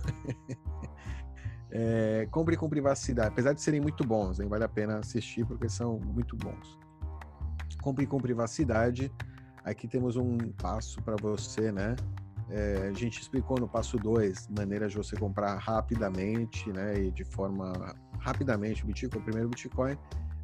é, 1.71 2.27
compre 2.31 2.57
com 2.57 2.67
privacidade, 2.67 3.29
apesar 3.29 3.53
de 3.53 3.61
serem 3.61 3.79
muito 3.79 4.05
bons, 4.05 4.39
hein? 4.39 4.47
vale 4.47 4.63
a 4.63 4.69
pena 4.69 4.97
assistir 4.97 5.45
porque 5.45 5.69
são 5.69 5.99
muito 5.99 6.35
bons. 6.35 6.77
Compre 7.81 8.05
com 8.05 8.19
privacidade. 8.19 9.11
Aqui 9.63 9.87
temos 9.87 10.15
um 10.15 10.37
passo 10.61 11.01
para 11.01 11.15
você, 11.15 11.71
né? 11.71 11.95
É, 12.49 12.89
a 12.89 12.93
gente 12.93 13.19
explicou 13.21 13.59
no 13.59 13.67
passo 13.67 13.97
2 13.97 14.47
maneiras 14.49 14.91
de 14.91 14.97
você 14.97 15.15
comprar 15.15 15.55
rapidamente, 15.57 16.71
né, 16.71 16.99
e 16.99 17.11
de 17.11 17.23
forma 17.23 17.73
rapidamente 18.19 18.83
o 18.83 18.87
Bitcoin, 18.87 19.19
o 19.19 19.23
primeiro 19.23 19.49
Bitcoin, 19.49 19.97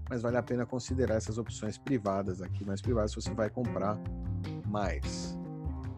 mas 0.10 0.22
vale 0.22 0.38
a 0.38 0.44
pena 0.44 0.66
considerar 0.66 1.16
essas 1.16 1.38
opções 1.38 1.78
privadas 1.78 2.42
aqui, 2.42 2.66
mais 2.66 2.82
privadas, 2.82 3.12
se 3.12 3.16
você 3.16 3.34
vai 3.34 3.50
comprar 3.50 4.00
mais. 4.68 5.38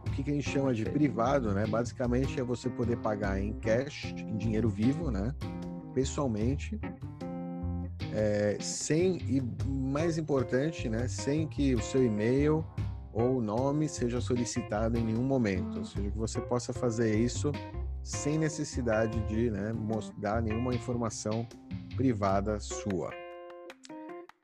O 0.06 0.12
que, 0.12 0.24
que 0.24 0.30
a 0.30 0.34
gente 0.34 0.47
chama 0.47 0.74
de 0.74 0.86
privado, 0.86 1.51
né? 1.54 1.66
Basicamente 1.66 2.39
é 2.39 2.43
você 2.43 2.70
poder 2.70 2.97
pagar 2.97 3.41
em 3.41 3.54
cash, 3.54 4.14
em 4.16 4.38
dinheiro 4.38 4.70
vivo, 4.70 5.10
né? 5.10 5.34
Pessoalmente, 5.95 6.80
é, 8.14 8.58
sem 8.62 9.18
e 9.18 9.41
mais 9.68 10.20
importante, 10.20 10.88
né? 10.88 11.08
Sem 11.08 11.47
que 11.47 11.74
o 11.74 11.82
seu 11.82 12.06
e-mail 12.06 12.64
ou 13.14 13.39
nome 13.39 13.88
seja 13.88 14.20
solicitado 14.20 14.97
em 14.97 15.03
nenhum 15.03 15.24
momento, 15.24 15.80
ou 15.80 15.86
seja, 15.86 16.09
que 16.09 16.18
você 16.18 16.41
possa 16.41 16.74
fazer 16.74 17.16
isso 17.16 17.51
sem 18.01 18.38
necessidade 18.38 19.20
de 19.28 19.51
né, 19.51 19.72
dar 20.18 20.41
nenhuma 20.41 20.74
informação 20.74 21.47
privada 21.95 22.59
sua. 22.59 23.11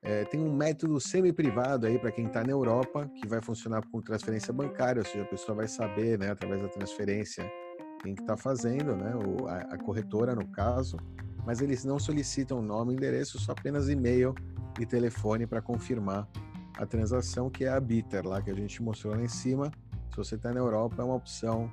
É, 0.01 0.23
tem 0.25 0.39
um 0.39 0.55
método 0.55 0.99
semi-privado 0.99 1.85
aí 1.85 1.99
para 1.99 2.11
quem 2.11 2.27
está 2.27 2.41
na 2.41 2.51
Europa, 2.51 3.09
que 3.19 3.27
vai 3.27 3.41
funcionar 3.41 3.81
com 3.91 4.01
transferência 4.01 4.53
bancária, 4.53 5.01
ou 5.01 5.05
seja, 5.05 5.23
a 5.23 5.27
pessoa 5.27 5.55
vai 5.55 5.67
saber, 5.67 6.17
né, 6.17 6.31
através 6.31 6.61
da 6.61 6.69
transferência, 6.69 7.51
quem 8.01 8.15
que 8.15 8.21
está 8.21 8.37
fazendo, 8.37 8.95
né, 8.95 9.13
o, 9.15 9.47
a, 9.47 9.57
a, 9.57 9.77
corretora 9.77 10.33
no 10.33 10.47
caso, 10.47 10.95
mas 11.45 11.59
eles 11.59 11.83
não 11.83 11.99
solicitam 11.99 12.61
nome, 12.61 12.93
endereço, 12.93 13.37
só 13.39 13.51
apenas 13.51 13.89
e-mail 13.89 14.33
e 14.79 14.85
telefone 14.85 15.45
para 15.45 15.61
confirmar 15.61 16.25
a 16.77 16.85
transação, 16.85 17.49
que 17.49 17.65
é 17.65 17.69
a 17.69 17.79
Bitter, 17.79 18.25
lá 18.25 18.41
que 18.41 18.49
a 18.49 18.55
gente 18.55 18.81
mostrou 18.81 19.13
lá 19.13 19.21
em 19.21 19.27
cima. 19.27 19.71
Se 20.11 20.17
você 20.17 20.35
está 20.35 20.53
na 20.53 20.59
Europa, 20.59 21.01
é 21.01 21.05
uma 21.05 21.15
opção 21.15 21.71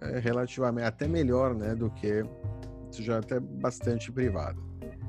é, 0.00 0.18
relativamente 0.18 0.86
até 0.86 1.06
melhor, 1.06 1.54
né, 1.54 1.74
do 1.74 1.90
que 1.90 2.24
já 2.90 3.18
até 3.18 3.40
bastante 3.40 4.12
privado. 4.12 4.62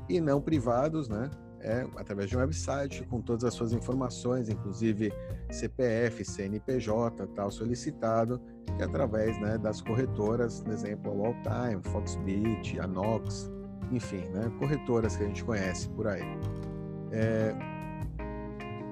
E 0.08 0.20
não 0.20 0.40
privados, 0.40 1.08
né, 1.08 1.30
é 1.60 1.86
através 1.96 2.28
de 2.28 2.36
um 2.36 2.40
website 2.40 3.02
com 3.04 3.20
todas 3.20 3.42
as 3.44 3.54
suas 3.54 3.72
informações, 3.72 4.48
inclusive 4.48 5.12
CPF, 5.50 6.24
CNPJ, 6.24 7.26
tal 7.28 7.50
solicitado, 7.50 8.40
e 8.78 8.82
através 8.82 9.40
né, 9.40 9.56
das 9.56 9.80
corretoras, 9.80 10.60
por 10.60 10.72
exemplo, 10.72 11.10
a 11.10 11.14
Walltime, 11.14 11.82
Foxbit, 11.84 12.78
a 12.78 12.86
Nox, 12.86 13.50
enfim, 13.90 14.24
né, 14.28 14.52
corretoras 14.58 15.16
que 15.16 15.24
a 15.24 15.26
gente 15.26 15.44
conhece 15.44 15.88
por 15.90 16.06
aí. 16.06 16.22
É, 17.10 17.54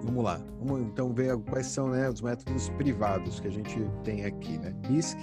vamos 0.02 0.24
lá, 0.24 0.40
vamos 0.58 0.82
então 0.82 1.12
ver 1.12 1.36
quais 1.38 1.66
são 1.66 1.88
né, 1.88 2.08
os 2.08 2.20
métodos 2.20 2.68
privados 2.70 3.40
que 3.40 3.48
a 3.48 3.50
gente 3.50 3.78
tem 4.04 4.24
aqui. 4.24 4.58
Né? 4.58 4.74
BISC, 4.88 5.18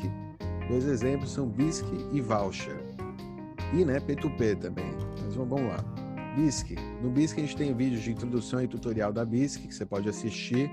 dois 0.68 0.86
exemplos 0.86 1.32
são 1.32 1.48
BISC 1.48 1.86
e 2.12 2.22
Voucher. 2.22 2.80
E 3.74 3.86
né, 3.86 4.00
P2P 4.00 4.58
também. 4.58 4.92
Mas 5.24 5.36
vamos 5.36 5.62
lá. 5.62 5.78
BISC. 6.36 6.76
No 7.02 7.10
BISC 7.10 7.38
a 7.38 7.42
gente 7.42 7.58
tem 7.58 7.74
vídeos 7.76 8.02
de 8.02 8.12
introdução 8.12 8.62
e 8.62 8.68
tutorial 8.68 9.12
da 9.12 9.26
BISC 9.26 9.68
que 9.68 9.76
você 9.76 9.86
pode 9.86 10.10
assistir, 10.10 10.72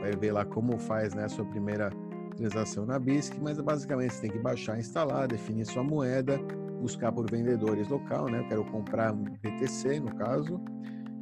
vai 0.00 0.12
ver 0.12 0.32
lá 0.32 0.44
como 0.44 0.78
faz 0.78 1.14
né, 1.14 1.24
a 1.24 1.28
sua 1.28 1.44
primeira 1.44 1.90
transação 2.36 2.86
na 2.86 2.98
BISC, 2.98 3.36
mas 3.40 3.60
basicamente 3.60 4.14
você 4.14 4.22
tem 4.22 4.30
que 4.30 4.38
baixar, 4.38 4.78
instalar, 4.78 5.26
definir 5.26 5.66
sua 5.66 5.82
moeda, 5.82 6.38
buscar 6.80 7.10
por 7.10 7.28
vendedores 7.28 7.88
local, 7.88 8.26
né? 8.26 8.38
Eu 8.38 8.48
quero 8.48 8.64
comprar 8.66 9.12
BTC, 9.12 9.98
no 9.98 10.14
caso, 10.14 10.60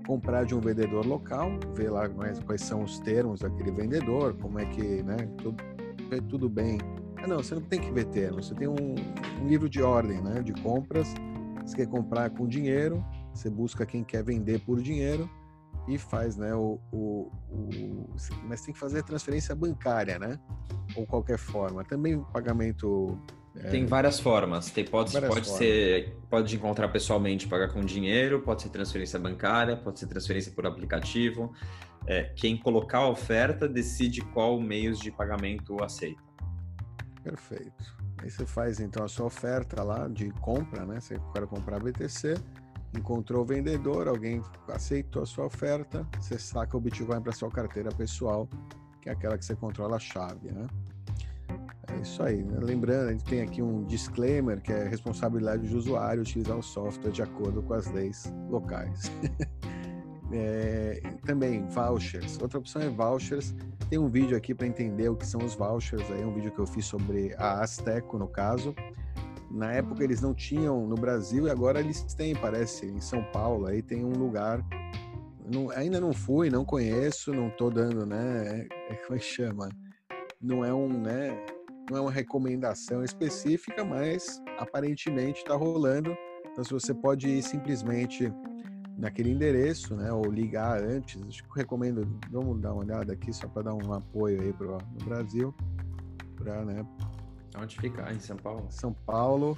comprar 0.07 0.45
de 0.45 0.55
um 0.55 0.61
vendedor 0.61 1.05
local, 1.05 1.51
ver 1.75 1.91
lá 1.91 2.09
quais, 2.09 2.39
quais 2.41 2.63
são 2.63 2.83
os 2.85 2.99
termos 3.01 3.41
daquele 3.41 3.73
vendedor, 3.73 4.37
como 4.39 4.59
é 4.59 4.67
que, 4.67 5.03
né? 5.03 5.17
Tudo, 5.39 5.63
tudo 6.29 6.49
bem. 6.49 6.79
Ah, 7.17 7.27
não, 7.27 7.39
você 7.39 7.55
não 7.55 7.63
tem 7.63 7.81
que 7.81 7.91
ver 7.91 8.07
termos, 8.07 8.47
você 8.47 8.55
tem 8.55 8.69
um, 8.69 8.95
um 9.43 9.47
livro 9.47 9.69
de 9.69 9.83
ordem, 9.83 10.23
né? 10.23 10.43
De 10.43 10.53
compras, 10.63 11.13
você 11.65 11.77
quer 11.77 11.89
comprar 11.89 12.31
com 12.31 12.47
dinheiro, 12.47 13.05
você 13.35 13.51
busca 13.51 13.85
quem 13.85 14.05
quer 14.05 14.23
vender 14.23 14.61
por 14.61 14.81
dinheiro 14.81 15.29
e 15.89 15.99
faz, 15.99 16.37
né? 16.37 16.55
O, 16.55 16.79
o, 16.93 17.31
o, 17.51 18.07
mas 18.45 18.61
tem 18.63 18.73
que 18.73 18.79
fazer 18.79 19.03
transferência 19.03 19.55
bancária, 19.55 20.19
né? 20.19 20.39
Ou 20.97 21.07
qualquer 21.07 21.39
forma. 21.39 21.85
Também 21.85 22.21
pagamento. 22.33 23.19
É... 23.59 23.71
Tem 23.71 23.87
várias 23.87 24.21
formas. 24.21 24.71
Tem, 24.71 24.85
pode, 24.85 25.13
várias 25.13 25.33
pode 25.33 25.47
formas. 25.47 25.59
ser, 25.59 26.17
pode 26.29 26.55
encontrar 26.55 26.89
pessoalmente, 26.89 27.49
pagar 27.49 27.69
com 27.69 27.81
dinheiro, 27.81 28.41
pode 28.43 28.63
ser 28.63 28.69
transferência 28.69 29.19
bancária, 29.19 29.77
pode 29.77 29.99
ser 29.99 30.07
transferência 30.07 30.53
por 30.53 30.67
aplicativo. 30.67 31.53
É, 32.07 32.25
quem 32.37 32.57
colocar 32.57 32.99
a 32.99 33.09
oferta 33.09 33.69
decide 33.69 34.21
qual 34.21 34.61
meios 34.61 34.99
de 34.99 35.11
pagamento 35.11 35.83
aceita. 35.83 36.23
Perfeito. 37.25 37.97
Aí 38.19 38.31
você 38.31 38.47
faz 38.47 38.79
então 38.81 39.05
a 39.05 39.09
sua 39.09 39.27
oferta 39.27 39.83
lá 39.83 40.07
de 40.09 40.31
compra, 40.41 40.85
né? 40.85 41.01
Você 41.01 41.17
quer 41.35 41.47
comprar 41.47 41.81
BTC 41.81 42.37
encontrou 42.97 43.43
o 43.43 43.45
vendedor, 43.45 44.09
alguém 44.09 44.43
aceitou 44.69 45.23
a 45.23 45.27
sua 45.27 45.47
oferta, 45.47 46.07
você 46.19 46.39
saca 46.39 46.77
o 46.77 46.81
Bitcoin 46.81 47.21
para 47.21 47.33
sua 47.33 47.51
carteira 47.51 47.91
pessoal, 47.91 48.49
que 49.01 49.09
é 49.09 49.13
aquela 49.13 49.37
que 49.37 49.45
você 49.45 49.55
controla 49.55 49.97
a 49.97 50.01
chave, 50.01 50.51
né? 50.51 50.67
É 51.97 52.03
isso 52.03 52.23
aí. 52.23 52.43
Né? 52.43 52.59
Lembrando, 52.61 53.09
a 53.09 53.13
gente 53.13 53.25
tem 53.25 53.41
aqui 53.41 53.63
um 53.63 53.85
disclaimer 53.85 54.61
que 54.61 54.73
é 54.73 54.87
responsabilidade 54.87 55.67
do 55.69 55.77
usuário 55.77 56.23
utilizar 56.23 56.57
o 56.57 56.63
software 56.63 57.11
de 57.11 57.23
acordo 57.23 57.63
com 57.63 57.75
as 57.75 57.91
leis 57.91 58.33
locais. 58.51 59.11
é, 60.33 61.01
também 61.25 61.67
vouchers. 61.69 62.39
Outra 62.41 62.59
opção 62.59 62.83
é 62.83 62.89
vouchers. 62.89 63.55
Tem 63.89 63.99
um 63.99 64.09
vídeo 64.09 64.37
aqui 64.37 64.55
para 64.55 64.67
entender 64.67 65.09
o 65.09 65.17
que 65.17 65.27
são 65.27 65.41
os 65.43 65.55
vouchers. 65.55 66.09
Aí 66.11 66.25
um 66.25 66.35
vídeo 66.35 66.53
que 66.53 66.59
eu 66.59 66.67
fiz 66.67 66.85
sobre 66.85 67.35
a 67.39 67.63
Azteco, 67.63 68.19
no 68.19 68.29
caso. 68.29 68.75
Na 69.51 69.73
época 69.73 70.05
eles 70.05 70.21
não 70.21 70.35
tinham 70.35 70.87
no 70.87 70.97
Brasil 70.97 71.47
e 71.47 71.51
agora 71.51 71.81
eles 71.81 72.03
têm, 72.15 72.35
parece, 72.35 72.87
em 72.87 73.01
São 73.01 73.23
Paulo. 73.33 73.67
Aí 73.67 73.81
tem 73.81 74.05
um 74.05 74.13
lugar. 74.13 74.63
Não, 75.51 75.71
ainda 75.71 76.01
não 76.01 76.13
fui, 76.13 76.51
não 76.51 76.65
conheço, 76.65 77.33
não 77.33 77.49
tô 77.49 77.71
dando, 77.71 78.05
né? 78.05 78.67
É, 78.91 78.95
como 78.97 79.17
é 79.17 79.19
que 79.19 79.25
chama? 79.25 79.71
Não 80.43 80.65
é 80.65 80.75
um, 80.75 80.89
né? 80.89 81.47
Não 81.91 81.99
é 81.99 82.01
uma 82.01 82.11
recomendação 82.11 83.05
específica, 83.05 83.85
mas 83.85 84.43
aparentemente 84.59 85.39
está 85.41 85.55
rolando. 85.55 86.17
Então, 86.51 86.65
se 86.65 86.73
você 86.73 86.93
pode 86.93 87.29
ir 87.29 87.43
simplesmente 87.43 88.33
naquele 88.97 89.31
endereço, 89.31 89.95
né? 89.95 90.13
Ou 90.13 90.25
ligar 90.25 90.83
antes, 90.83 91.23
acho 91.23 91.43
que 91.43 91.51
eu 91.51 91.55
recomendo. 91.55 92.09
Vamos 92.31 92.61
dar 92.61 92.73
uma 92.73 92.83
olhada 92.83 93.13
aqui 93.13 93.33
só 93.33 93.47
para 93.47 93.63
dar 93.63 93.75
um 93.75 93.93
apoio 93.93 94.41
aí 94.41 94.53
pro 94.53 94.79
no 94.99 95.05
Brasil, 95.05 95.55
para 96.37 96.65
né, 96.65 96.85
Onde 97.59 97.77
fica? 97.77 98.13
Em 98.13 98.21
São 98.21 98.37
Paulo? 98.37 98.67
São 98.69 98.93
Paulo, 98.93 99.57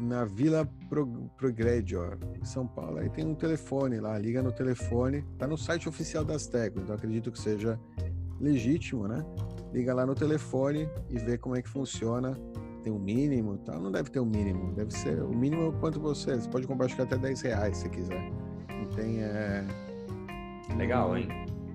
na 0.00 0.24
Vila 0.24 0.68
Pro, 0.88 1.06
Progredio, 1.36 2.18
em 2.40 2.44
São 2.44 2.66
Paulo. 2.66 2.98
Aí 2.98 3.08
tem 3.10 3.24
um 3.24 3.34
telefone 3.34 4.00
lá, 4.00 4.18
liga 4.18 4.42
no 4.42 4.52
telefone, 4.52 5.22
tá 5.38 5.46
no 5.46 5.56
site 5.56 5.88
oficial 5.88 6.24
das 6.24 6.46
Tecos, 6.46 6.82
então 6.82 6.94
acredito 6.94 7.30
que 7.30 7.38
seja 7.38 7.78
legítimo, 8.40 9.06
né? 9.06 9.24
Liga 9.72 9.94
lá 9.94 10.04
no 10.04 10.14
telefone 10.14 10.88
e 11.08 11.18
vê 11.18 11.38
como 11.38 11.56
é 11.56 11.62
que 11.62 11.68
funciona. 11.68 12.38
Tem 12.82 12.92
um 12.92 12.98
mínimo, 12.98 13.56
tá? 13.58 13.78
Não 13.78 13.90
deve 13.90 14.10
ter 14.10 14.20
um 14.20 14.26
mínimo, 14.26 14.72
deve 14.74 14.92
ser 14.92 15.22
o 15.22 15.34
mínimo 15.34 15.72
é 15.74 15.80
quanto 15.80 16.00
você. 16.00 16.34
Você 16.34 16.48
pode 16.48 16.66
comprar 16.66 16.86
acho 16.86 16.96
que 16.96 17.02
até 17.02 17.16
10 17.16 17.40
reais 17.42 17.78
se 17.78 17.88
quiser. 17.88 18.30
Não 18.68 18.86
tem. 18.90 19.22
É... 19.22 19.64
Legal, 20.76 21.16
hein? 21.16 21.28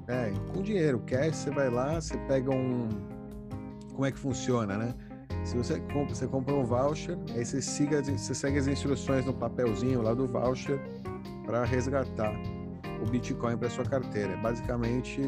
É, 0.07 0.31
com 0.53 0.61
dinheiro, 0.61 0.99
cash, 1.05 1.35
você 1.35 1.51
vai 1.51 1.69
lá, 1.69 1.99
você 1.99 2.17
pega 2.27 2.51
um. 2.51 2.87
Como 3.93 4.05
é 4.05 4.11
que 4.11 4.19
funciona, 4.19 4.77
né? 4.77 4.93
Se 5.43 5.55
você 5.55 5.79
compra, 5.79 6.13
você 6.13 6.27
compra 6.27 6.53
um 6.53 6.63
voucher, 6.63 7.17
aí 7.33 7.45
você, 7.45 7.61
siga, 7.61 8.03
você 8.03 8.35
segue 8.35 8.59
as 8.59 8.67
instruções 8.67 9.25
no 9.25 9.33
papelzinho 9.33 10.01
lá 10.01 10.13
do 10.13 10.27
voucher 10.27 10.79
para 11.45 11.63
resgatar 11.63 12.33
o 13.01 13.09
Bitcoin 13.09 13.57
para 13.57 13.69
sua 13.69 13.85
carteira. 13.85 14.33
É 14.33 14.37
basicamente 14.37 15.21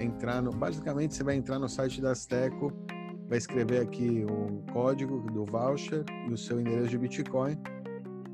entrar 0.00 0.42
no, 0.42 0.50
basicamente 0.50 1.14
você 1.14 1.24
vai 1.24 1.36
entrar 1.36 1.58
no 1.58 1.68
site 1.68 2.00
da 2.00 2.10
Azteco, 2.10 2.72
vai 3.28 3.38
escrever 3.38 3.80
aqui 3.80 4.24
o 4.28 4.62
código 4.72 5.20
do 5.32 5.44
voucher 5.44 6.04
e 6.28 6.32
o 6.32 6.36
seu 6.36 6.60
endereço 6.60 6.90
de 6.90 6.98
Bitcoin 6.98 7.58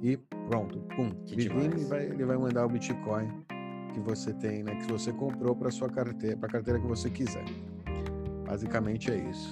e 0.02 0.16
pronto, 0.48 0.80
pum, 0.96 1.10
Bitcoin 1.28 1.70
vai, 1.88 2.06
ele 2.06 2.24
vai 2.24 2.36
mandar 2.36 2.66
o 2.66 2.68
Bitcoin 2.68 3.28
que 3.92 4.00
você 4.00 4.32
tem, 4.32 4.62
né, 4.62 4.74
que 4.76 4.90
você 4.90 5.12
comprou 5.12 5.54
para 5.54 5.70
sua 5.70 5.88
carteira, 5.88 6.36
para 6.36 6.48
a 6.48 6.52
carteira 6.52 6.80
que 6.80 6.86
você 6.86 7.10
quiser. 7.10 7.44
Basicamente 8.46 9.10
é 9.10 9.16
isso. 9.30 9.50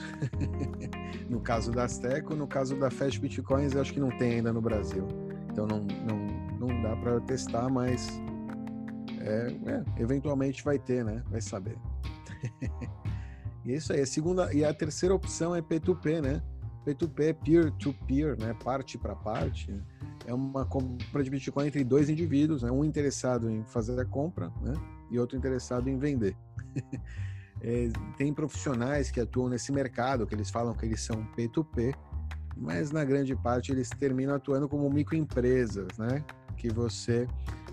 no 1.28 1.40
caso 1.40 1.70
da 1.70 1.84
Azteco, 1.84 2.34
no 2.34 2.46
caso 2.46 2.76
da 2.76 2.90
Fast 2.90 3.20
Bitcoins, 3.20 3.74
eu 3.74 3.80
acho 3.80 3.92
que 3.92 4.00
não 4.00 4.10
tem 4.10 4.32
ainda 4.32 4.52
no 4.52 4.60
Brasil. 4.60 5.06
Então 5.50 5.66
não, 5.66 5.80
não, 5.80 6.68
não 6.68 6.82
dá 6.82 6.96
para 6.96 7.20
testar, 7.20 7.68
mas 7.70 8.20
é, 9.20 9.52
é, 9.70 10.02
eventualmente 10.02 10.64
vai 10.64 10.78
ter, 10.78 11.04
né? 11.04 11.22
Vai 11.30 11.40
saber. 11.40 11.76
e 13.64 13.72
é 13.72 13.76
isso 13.76 13.92
aí. 13.92 14.00
A 14.00 14.06
segunda 14.06 14.52
e 14.52 14.64
a 14.64 14.72
terceira 14.72 15.14
opção 15.14 15.54
é 15.54 15.60
P2P, 15.60 16.22
né? 16.22 16.42
P2P 16.86 17.20
é 17.20 17.32
peer-to-peer, 17.32 18.38
né? 18.40 18.54
Parte 18.64 18.96
para 18.96 19.14
parte. 19.14 19.72
É 20.26 20.32
uma 20.32 20.64
compra 20.64 21.22
de 21.22 21.30
Bitcoin 21.30 21.66
entre 21.66 21.84
dois 21.84 22.08
indivíduos, 22.08 22.62
né? 22.62 22.70
Um 22.70 22.84
interessado 22.84 23.50
em 23.50 23.64
fazer 23.64 23.98
a 24.00 24.04
compra, 24.04 24.50
né? 24.62 24.72
E 25.10 25.18
outro 25.18 25.36
interessado 25.36 25.88
em 25.88 25.98
vender. 25.98 26.36
É, 27.62 27.90
tem 28.16 28.32
profissionais 28.32 29.10
que 29.10 29.20
atuam 29.20 29.50
nesse 29.50 29.70
mercado, 29.70 30.26
que 30.26 30.34
eles 30.34 30.48
falam 30.48 30.72
que 30.72 30.86
eles 30.86 31.02
são 31.02 31.28
P2P, 31.36 31.94
mas 32.56 32.90
na 32.90 33.04
grande 33.04 33.36
parte 33.36 33.70
eles 33.70 33.90
terminam 33.90 34.34
atuando 34.34 34.66
como 34.66 34.88
microempresas, 34.88 35.98
né? 35.98 36.24
Que 36.56 36.72
você 36.72 37.28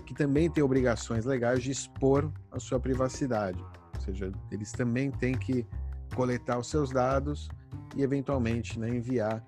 que 0.08 0.14
também 0.14 0.48
tem 0.48 0.64
obrigações 0.64 1.26
legais 1.26 1.62
de 1.62 1.70
expor 1.70 2.32
a 2.50 2.58
sua 2.58 2.80
privacidade. 2.80 3.62
Ou 3.94 4.00
seja, 4.00 4.32
eles 4.50 4.72
também 4.72 5.10
têm 5.10 5.34
que 5.34 5.66
coletar 6.14 6.58
os 6.58 6.70
seus 6.70 6.90
dados 6.90 7.46
e 7.94 8.02
eventualmente 8.02 8.80
né, 8.80 8.88
enviar, 8.88 9.44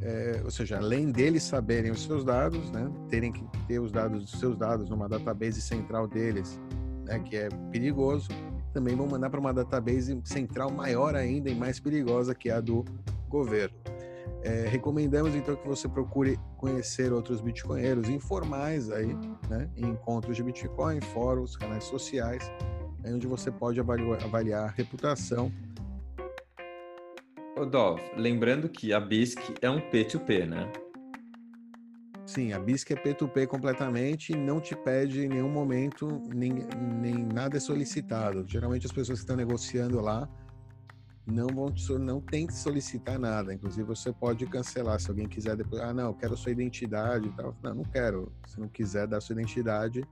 é, 0.00 0.40
ou 0.44 0.52
seja, 0.52 0.76
além 0.76 1.10
deles 1.10 1.42
saberem 1.42 1.90
os 1.90 2.04
seus 2.04 2.24
dados, 2.24 2.70
né, 2.70 2.88
terem 3.08 3.32
que 3.32 3.44
ter 3.66 3.80
os 3.80 3.90
dados, 3.90 4.32
os 4.32 4.38
seus 4.38 4.56
dados 4.56 4.88
numa 4.88 5.08
database 5.08 5.60
central 5.60 6.06
deles, 6.06 6.60
né, 7.06 7.18
que 7.18 7.36
é 7.36 7.48
perigoso, 7.72 8.28
também 8.72 8.94
vão 8.94 9.08
mandar 9.08 9.30
para 9.30 9.40
uma 9.40 9.52
database 9.52 10.16
central 10.22 10.70
maior 10.70 11.16
ainda 11.16 11.50
e 11.50 11.56
mais 11.56 11.80
perigosa, 11.80 12.36
que 12.36 12.48
é 12.50 12.52
a 12.52 12.60
do 12.60 12.84
governo. 13.28 13.76
É, 14.42 14.66
recomendamos 14.68 15.34
então 15.34 15.56
que 15.56 15.66
você 15.66 15.88
procure 15.88 16.38
conhecer 16.56 17.12
outros 17.12 17.40
bitcoinheiros 17.40 18.08
informais 18.08 18.90
aí, 18.90 19.14
né, 19.48 19.70
em 19.76 19.86
encontros 19.86 20.36
de 20.36 20.42
Bitcoin, 20.42 21.00
fóruns, 21.00 21.56
canais 21.56 21.84
sociais, 21.84 22.50
é 23.02 23.12
onde 23.12 23.26
você 23.26 23.50
pode 23.50 23.80
avaliar, 23.80 24.22
avaliar 24.22 24.64
a 24.64 24.70
reputação. 24.70 25.50
Ô 27.56 27.64
Dov, 27.64 28.00
lembrando 28.16 28.68
que 28.68 28.92
a 28.92 29.00
BISC 29.00 29.38
é 29.62 29.70
um 29.70 29.78
P2P, 29.78 30.46
né? 30.46 30.70
Sim, 32.26 32.52
a 32.52 32.58
BISC 32.58 32.90
é 32.90 32.96
P2P 32.96 33.46
completamente 33.46 34.32
e 34.32 34.36
não 34.36 34.60
te 34.60 34.74
pede 34.74 35.24
em 35.24 35.28
nenhum 35.28 35.48
momento, 35.50 36.20
nem, 36.34 36.52
nem 37.00 37.14
nada 37.14 37.58
é 37.58 37.60
solicitado. 37.60 38.44
Geralmente 38.46 38.86
as 38.86 38.92
pessoas 38.92 39.18
que 39.18 39.24
estão 39.24 39.36
negociando 39.36 40.00
lá 40.00 40.28
não 41.26 41.46
vão 41.46 41.72
não 41.98 42.20
tem 42.20 42.46
que 42.46 42.54
solicitar 42.54 43.18
nada. 43.18 43.52
Inclusive 43.54 43.86
você 43.86 44.12
pode 44.12 44.46
cancelar 44.46 45.00
se 45.00 45.08
alguém 45.08 45.26
quiser 45.26 45.56
depois. 45.56 45.80
Ah, 45.80 45.92
não, 45.92 46.12
quero 46.12 46.36
sua 46.36 46.52
identidade 46.52 47.28
e 47.28 47.32
tal. 47.32 47.56
Não, 47.62 47.74
não 47.76 47.84
quero. 47.84 48.30
Se 48.46 48.60
não 48.60 48.68
quiser 48.68 49.06
dar 49.06 49.20
sua 49.20 49.34
identidade, 49.34 50.06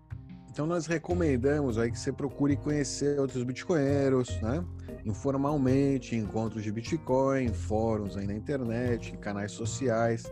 então 0.53 0.67
nós 0.67 0.85
recomendamos 0.85 1.79
aí 1.79 1.91
que 1.91 1.99
você 1.99 2.13
procure 2.13 2.57
conhecer 2.57 3.19
outros 3.19 3.43
bitcoinheiros, 3.43 4.39
né? 4.43 4.63
Informalmente, 5.05 6.15
encontros 6.15 6.63
de 6.63 6.71
Bitcoin, 6.71 7.49
fóruns 7.49 8.19
aí 8.19 8.27
na 8.27 8.35
internet, 8.35 9.17
canais 9.17 9.53
sociais, 9.53 10.25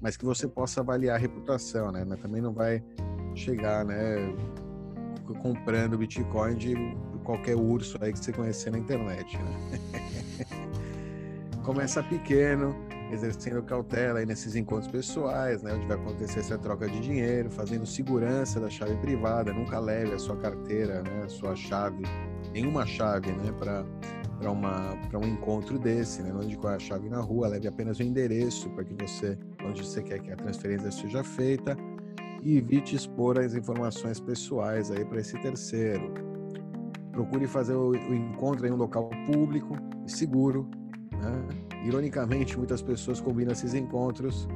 mas 0.00 0.16
que 0.16 0.24
você 0.24 0.48
possa 0.48 0.80
avaliar 0.80 1.16
a 1.16 1.18
reputação, 1.18 1.92
né? 1.92 2.02
Mas 2.02 2.18
também 2.18 2.40
não 2.40 2.52
vai 2.52 2.82
chegar, 3.34 3.84
né, 3.84 4.34
comprando 5.42 5.98
Bitcoin 5.98 6.56
de 6.56 6.74
qualquer 7.22 7.54
urso 7.54 7.98
aí 8.00 8.12
que 8.12 8.18
você 8.18 8.32
conhecer 8.32 8.70
na 8.70 8.78
internet, 8.78 9.36
né? 9.36 9.78
Começa 11.68 12.02
pequeno, 12.02 12.74
exercendo 13.12 13.62
cautela 13.62 14.24
nesses 14.24 14.56
encontros 14.56 14.90
pessoais, 14.90 15.62
né, 15.62 15.74
onde 15.74 15.86
vai 15.86 15.98
acontecer 15.98 16.40
essa 16.40 16.56
troca 16.56 16.88
de 16.88 16.98
dinheiro, 16.98 17.50
fazendo 17.50 17.84
segurança 17.84 18.58
da 18.58 18.70
chave 18.70 18.96
privada, 18.96 19.52
nunca 19.52 19.78
leve 19.78 20.14
a 20.14 20.18
sua 20.18 20.34
carteira, 20.38 21.02
né, 21.02 21.24
a 21.26 21.28
sua 21.28 21.54
chave, 21.54 22.04
nenhuma 22.54 22.86
chave, 22.86 23.30
né, 23.32 23.52
para 23.58 23.84
para 24.38 24.50
uma 24.50 24.96
para 25.10 25.18
um 25.18 25.26
encontro 25.26 25.78
desse, 25.78 26.22
né, 26.22 26.32
onde 26.34 26.56
com 26.56 26.68
a 26.68 26.78
chave 26.78 27.10
na 27.10 27.20
rua, 27.20 27.48
leve 27.48 27.68
apenas 27.68 27.98
o 27.98 28.02
endereço 28.02 28.70
para 28.70 28.84
que 28.84 28.94
você 28.94 29.38
onde 29.62 29.84
você 29.84 30.02
quer 30.02 30.20
que 30.20 30.32
a 30.32 30.36
transferência 30.36 30.90
seja 30.90 31.22
feita 31.22 31.76
e 32.42 32.56
evite 32.56 32.96
expor 32.96 33.38
as 33.38 33.54
informações 33.54 34.18
pessoais 34.18 34.90
aí 34.90 35.04
para 35.04 35.20
esse 35.20 35.38
terceiro. 35.42 36.14
Procure 37.12 37.46
fazer 37.46 37.74
o 37.74 37.94
encontro 37.94 38.66
em 38.66 38.70
um 38.70 38.76
local 38.76 39.10
público 39.30 39.76
e 40.06 40.10
seguro, 40.10 40.66
né? 41.18 41.48
Ironicamente, 41.84 42.56
muitas 42.56 42.82
pessoas 42.82 43.20
combinam 43.20 43.52
esses 43.52 43.74
encontros 43.74 44.48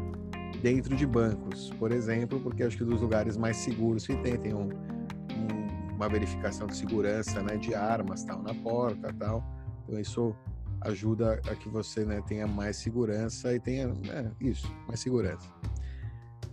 dentro 0.63 0.95
de 0.95 1.07
bancos, 1.07 1.71
por 1.79 1.91
exemplo, 1.91 2.41
porque 2.41 2.63
acho 2.63 2.79
que 2.79 2.85
dos 2.85 3.01
lugares 3.01 3.37
mais 3.37 3.57
seguros 3.57 4.07
que 4.07 4.17
tem, 4.17 4.37
tem 4.37 4.55
um, 4.55 4.69
um, 4.69 5.95
uma 5.95 6.09
verificação 6.09 6.67
de 6.67 6.77
segurança 6.77 7.43
né, 7.43 7.57
de 7.57 7.75
armas 7.75 8.25
tal 8.25 8.43
na 8.43 8.55
porta 8.55 9.13
tal. 9.19 9.45
Então 9.85 9.99
isso 9.99 10.35
ajuda 10.83 11.41
a 11.51 11.55
que 11.55 11.69
você 11.69 12.05
né, 12.05 12.23
tenha 12.27 12.47
mais 12.47 12.77
segurança 12.77 13.53
e 13.55 13.61
tenha 13.61 13.89
né, 13.89 14.31
isso, 14.41 14.73
mais 14.87 15.01
segurança. 15.01 15.49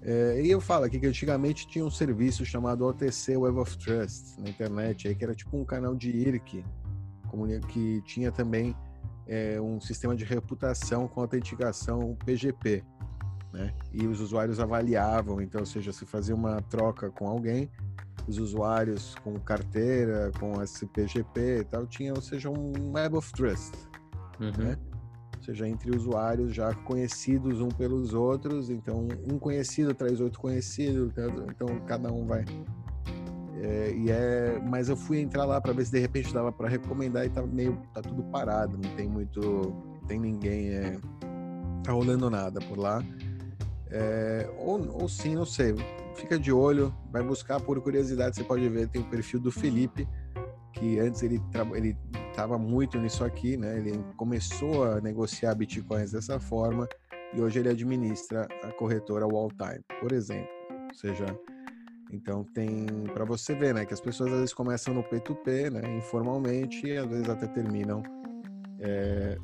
É, 0.02 0.42
e 0.42 0.50
eu 0.50 0.62
falo 0.62 0.86
aqui 0.86 1.00
que 1.00 1.08
antigamente 1.08 1.68
tinha 1.68 1.86
um 1.86 1.92
serviço 1.92 2.46
chamado 2.46 2.86
OTC 2.86 3.36
Web 3.36 3.60
of 3.60 3.78
Trust 3.78 4.40
na 4.40 4.50
internet, 4.50 5.08
aí, 5.08 5.16
que 5.16 5.24
era 5.24 5.36
tipo 5.36 5.58
um 5.58 5.66
canal 5.66 5.96
de 5.96 6.10
IRC, 6.10 6.64
que 7.68 8.02
tinha 8.06 8.32
também 8.32 8.76
é, 9.30 9.62
um 9.62 9.80
sistema 9.80 10.16
de 10.16 10.26
reputação 10.26 11.08
com 11.08 11.22
autenticação 11.22 12.18
PGP. 12.26 12.84
Né? 13.54 13.74
E 13.94 14.08
os 14.08 14.20
usuários 14.20 14.60
avaliavam, 14.60 15.40
então, 15.40 15.62
ou 15.62 15.68
seja, 15.68 15.94
se 15.94 16.06
fazia 16.06 16.36
uma 16.36 16.62
troca 16.64 17.10
com 17.12 17.28
alguém, 17.28 17.70
os 18.28 18.40
usuários 18.40 19.16
com 19.24 19.40
carteira, 19.40 20.32
com 20.40 20.62
esse 20.62 20.86
PGP 20.88 21.60
e 21.60 21.64
tal, 21.64 21.86
tinham, 21.88 22.16
ou 22.16 22.22
seja, 22.22 22.50
um 22.50 22.92
Web 22.92 23.16
of 23.18 23.32
Trust, 23.32 23.74
uhum. 24.40 24.52
né? 24.58 24.78
Ou 25.38 25.44
seja, 25.44 25.68
entre 25.68 25.96
usuários 25.96 26.54
já 26.54 26.74
conhecidos 26.74 27.62
um 27.62 27.70
pelos 27.70 28.14
outros, 28.14 28.70
então 28.70 29.08
um 29.32 29.40
conhecido 29.40 29.94
traz 29.94 30.20
outro 30.20 30.40
conhecido, 30.40 31.14
então 31.48 31.80
cada 31.88 32.12
um 32.12 32.26
vai 32.26 32.44
é, 33.62 33.94
e 33.94 34.10
é, 34.10 34.62
mas 34.66 34.90
eu 34.90 34.96
fui 34.96 35.20
entrar 35.20 35.46
lá 35.46 35.60
para 35.60 35.74
ver 35.74 35.86
se 35.86 35.92
de 35.92 36.00
repente 36.00 36.34
dava 36.34 36.52
para 36.52 36.70
recomendar 36.70 37.26
e 37.26 37.30
tá 37.30 37.42
meio 37.42 37.78
tá 37.94 38.02
tudo 38.02 38.24
parado, 38.24 38.78
não 38.82 38.96
tem 38.96 39.08
muito, 39.08 39.74
tem 40.08 40.20
ninguém, 40.20 40.70
é, 40.70 40.98
tá 41.84 41.92
rolando 41.92 42.30
nada 42.30 42.60
por 42.62 42.78
lá. 42.78 43.04
É, 43.92 44.50
ou, 44.58 45.02
ou 45.02 45.10
sim, 45.10 45.36
não 45.36 45.46
sei. 45.46 45.76
Fica 46.16 46.40
de 46.40 46.52
olho, 46.52 46.94
vai 47.12 47.24
buscar 47.24 47.60
por 47.60 47.82
curiosidade, 47.82 48.36
você 48.36 48.44
pode 48.44 48.68
ver, 48.70 48.88
tem 48.88 49.02
o 49.02 49.06
perfil 49.06 49.40
do 49.40 49.52
Felipe, 49.52 50.08
que 50.74 51.00
antes 51.00 51.22
ele 51.24 51.42
ele 51.74 51.98
estava 52.30 52.58
muito 52.58 52.98
nisso 52.98 53.26
aqui, 53.26 53.58
né? 53.58 53.78
Ele 53.78 54.04
começou 54.16 54.86
a 54.86 55.02
negociar 55.02 55.54
bitcoins 55.56 56.12
dessa 56.12 56.40
forma 56.40 56.88
e 57.34 57.42
hoje 57.42 57.60
ele 57.60 57.70
administra 57.70 58.48
a 58.64 58.72
corretora 58.72 59.28
Walltime, 59.28 59.82
por 60.00 60.14
exemplo. 60.14 60.50
Ou 60.90 60.96
seja, 60.96 61.26
então 62.12 62.44
tem 62.44 62.86
para 63.14 63.24
você 63.24 63.54
ver, 63.54 63.74
né, 63.74 63.86
que 63.86 63.94
as 63.94 64.02
pessoas 64.02 64.32
às 64.32 64.40
vezes 64.40 64.54
começam 64.54 64.94
no 64.94 65.04
P2P, 65.04 65.72
né, 65.72 65.98
informalmente 65.98 66.86
e 66.88 66.98
às 66.98 67.08
vezes 67.08 67.30
até 67.30 67.48
terminam 67.48 68.02
é, 68.80 69.38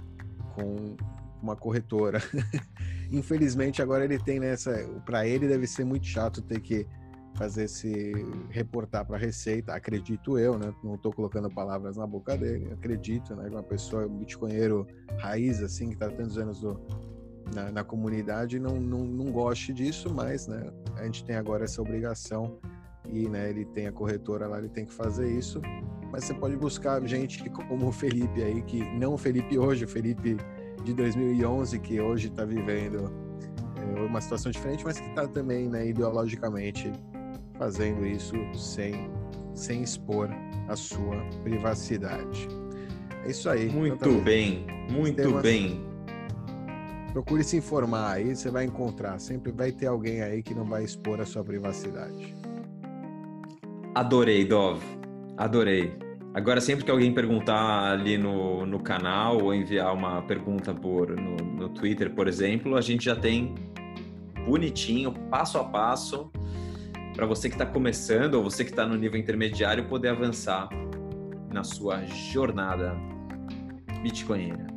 com 0.56 0.96
uma 1.42 1.56
corretora. 1.56 2.20
Infelizmente 3.12 3.82
agora 3.82 4.04
ele 4.04 4.18
tem 4.18 4.40
nessa, 4.40 4.74
para 5.06 5.28
ele 5.28 5.48
deve 5.48 5.68
ser 5.68 5.86
muito 5.86 6.08
chato 6.08 6.42
ter 6.42 6.60
que 6.60 6.88
fazer 7.36 7.68
se 7.68 8.14
reportar 8.50 9.06
para 9.06 9.18
a 9.18 9.20
Receita, 9.20 9.74
acredito 9.74 10.40
eu, 10.40 10.58
né? 10.58 10.74
Não 10.82 10.96
estou 10.96 11.12
colocando 11.12 11.50
palavras 11.50 11.98
na 11.98 12.08
boca 12.08 12.38
dele, 12.38 12.72
acredito, 12.72 13.36
né? 13.36 13.50
Uma 13.50 13.62
pessoa, 13.62 14.08
um 14.08 14.18
bitcoinheiro 14.20 14.88
raiz, 15.18 15.62
assim, 15.62 15.90
que 15.90 15.96
está 15.96 16.10
tantos 16.10 16.38
anos 16.38 16.62
do, 16.62 16.80
na, 17.54 17.72
na 17.72 17.84
comunidade 17.84 18.60
não, 18.60 18.80
não, 18.80 19.00
não 19.00 19.32
goste 19.32 19.74
disso, 19.74 20.14
mas 20.14 20.48
né, 20.48 20.72
a 20.98 21.04
gente 21.04 21.24
tem 21.24 21.36
agora 21.36 21.66
essa 21.66 21.82
obrigação 21.82 22.58
e 23.08 23.28
né, 23.28 23.50
ele 23.50 23.66
tem 23.66 23.88
a 23.88 23.92
corretora 23.92 24.48
lá, 24.48 24.58
ele 24.58 24.70
tem 24.70 24.86
que 24.86 24.94
fazer 24.94 25.30
isso. 25.30 25.62
Mas 26.12 26.26
você 26.26 26.34
pode 26.34 26.56
buscar 26.56 27.06
gente 27.06 27.48
como 27.50 27.88
o 27.88 27.92
Felipe 27.92 28.42
aí, 28.42 28.62
que 28.62 28.84
não 28.98 29.14
o 29.14 29.18
Felipe 29.18 29.58
hoje, 29.58 29.86
o 29.86 29.88
Felipe 29.88 30.38
de 30.84 30.94
2011, 30.94 31.80
que 31.80 32.00
hoje 32.00 32.28
está 32.28 32.46
vivendo 32.46 33.12
é, 33.76 34.02
uma 34.02 34.22
situação 34.22 34.52
diferente, 34.52 34.84
mas 34.84 35.00
que 35.00 35.08
está 35.10 35.28
também 35.28 35.68
né, 35.68 35.88
ideologicamente 35.88 36.92
fazendo 37.58 38.06
isso 38.06 38.36
sem, 38.54 39.10
sem 39.54 39.84
expor 39.84 40.30
a 40.68 40.76
sua 40.76 41.18
privacidade. 41.44 42.48
É 43.24 43.30
isso 43.30 43.50
aí. 43.50 43.70
Muito 43.70 43.96
então, 43.96 44.18
tá 44.18 44.24
bem, 44.24 44.66
muito 44.92 45.16
temas, 45.16 45.42
bem 45.42 45.95
procure 47.16 47.46
se 47.46 47.56
informar 47.56 48.12
aí, 48.12 48.36
você 48.36 48.52
vai 48.52 48.66
encontrar. 48.66 49.18
Sempre 49.20 49.50
vai 49.50 49.72
ter 49.72 49.88
alguém 49.88 50.22
aí 50.22 50.44
que 50.44 50.54
não 50.54 50.66
vai 50.66 50.84
expor 50.84 51.22
a 51.22 51.26
sua 51.26 51.46
privacidade. 51.46 52.36
Adorei, 53.96 54.44
Dov. 54.44 54.84
Adorei. 55.38 55.98
Agora, 56.34 56.60
sempre 56.60 56.84
que 56.84 56.92
alguém 56.92 57.14
perguntar 57.14 57.90
ali 57.90 58.18
no, 58.18 58.66
no 58.66 58.82
canal 58.82 59.42
ou 59.42 59.56
enviar 59.56 59.94
uma 59.94 60.24
pergunta 60.24 60.74
por, 60.76 61.16
no, 61.16 61.38
no 61.38 61.70
Twitter, 61.70 62.14
por 62.14 62.28
exemplo, 62.28 62.76
a 62.76 62.82
gente 62.82 63.06
já 63.06 63.16
tem 63.16 63.56
bonitinho, 64.46 65.14
passo 65.30 65.58
a 65.58 65.64
passo, 65.64 66.30
para 67.14 67.26
você 67.26 67.48
que 67.48 67.56
está 67.56 67.66
começando 67.66 68.34
ou 68.34 68.44
você 68.44 68.66
que 68.66 68.72
está 68.72 68.86
no 68.86 68.98
nível 68.98 69.18
intermediário 69.18 69.88
poder 69.88 70.10
avançar 70.10 70.68
na 71.50 71.64
sua 71.64 72.04
jornada 72.08 72.94
bitcoinera. 74.04 74.68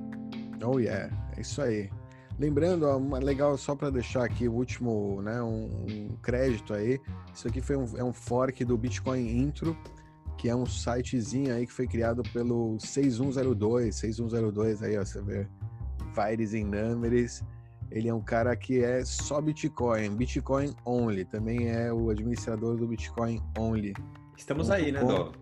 Oh 0.63 0.79
yeah, 0.79 1.11
é 1.37 1.41
isso 1.41 1.61
aí. 1.61 1.91
Lembrando, 2.39 2.85
ó, 2.85 2.97
uma 2.97 3.19
legal 3.19 3.57
só 3.57 3.75
para 3.75 3.91
deixar 3.91 4.25
aqui 4.25 4.49
o 4.49 4.53
último, 4.53 5.21
né, 5.23 5.43
um, 5.43 5.85
um, 5.91 6.17
crédito 6.23 6.73
aí. 6.73 7.01
Isso 7.35 7.49
aqui 7.49 7.61
foi 7.61 7.77
um, 7.77 7.99
é 7.99 8.05
um 8.05 8.13
fork 8.13 8.65
do 8.65 8.79
Bitcoin 8.79 9.39
Intro, 9.39 9.77
que 10.37 10.49
é 10.49 10.55
um 10.55 10.65
sitezinho 10.65 11.53
aí 11.53 11.67
que 11.67 11.73
foi 11.73 11.89
criado 11.89 12.23
pelo 12.33 12.79
6102, 12.79 13.97
6102 13.97 14.83
aí, 14.85 14.97
ó, 14.97 15.05
você 15.05 15.21
vê, 15.21 15.49
Vires 16.15 16.55
em 16.55 16.65
Numbers. 16.65 17.43
Ele 17.91 18.09
é 18.09 18.15
um 18.15 18.21
cara 18.21 18.55
que 18.55 18.85
é 18.85 19.05
só 19.05 19.41
Bitcoin, 19.41 20.15
Bitcoin 20.15 20.77
Only, 20.85 21.25
também 21.25 21.69
é 21.69 21.93
o 21.93 22.11
administrador 22.11 22.77
do 22.77 22.87
Bitcoin 22.87 23.43
Only. 23.59 23.95
Estamos 24.37 24.71
aí, 24.71 24.93
né, 24.93 25.01
Dó? 25.01 25.33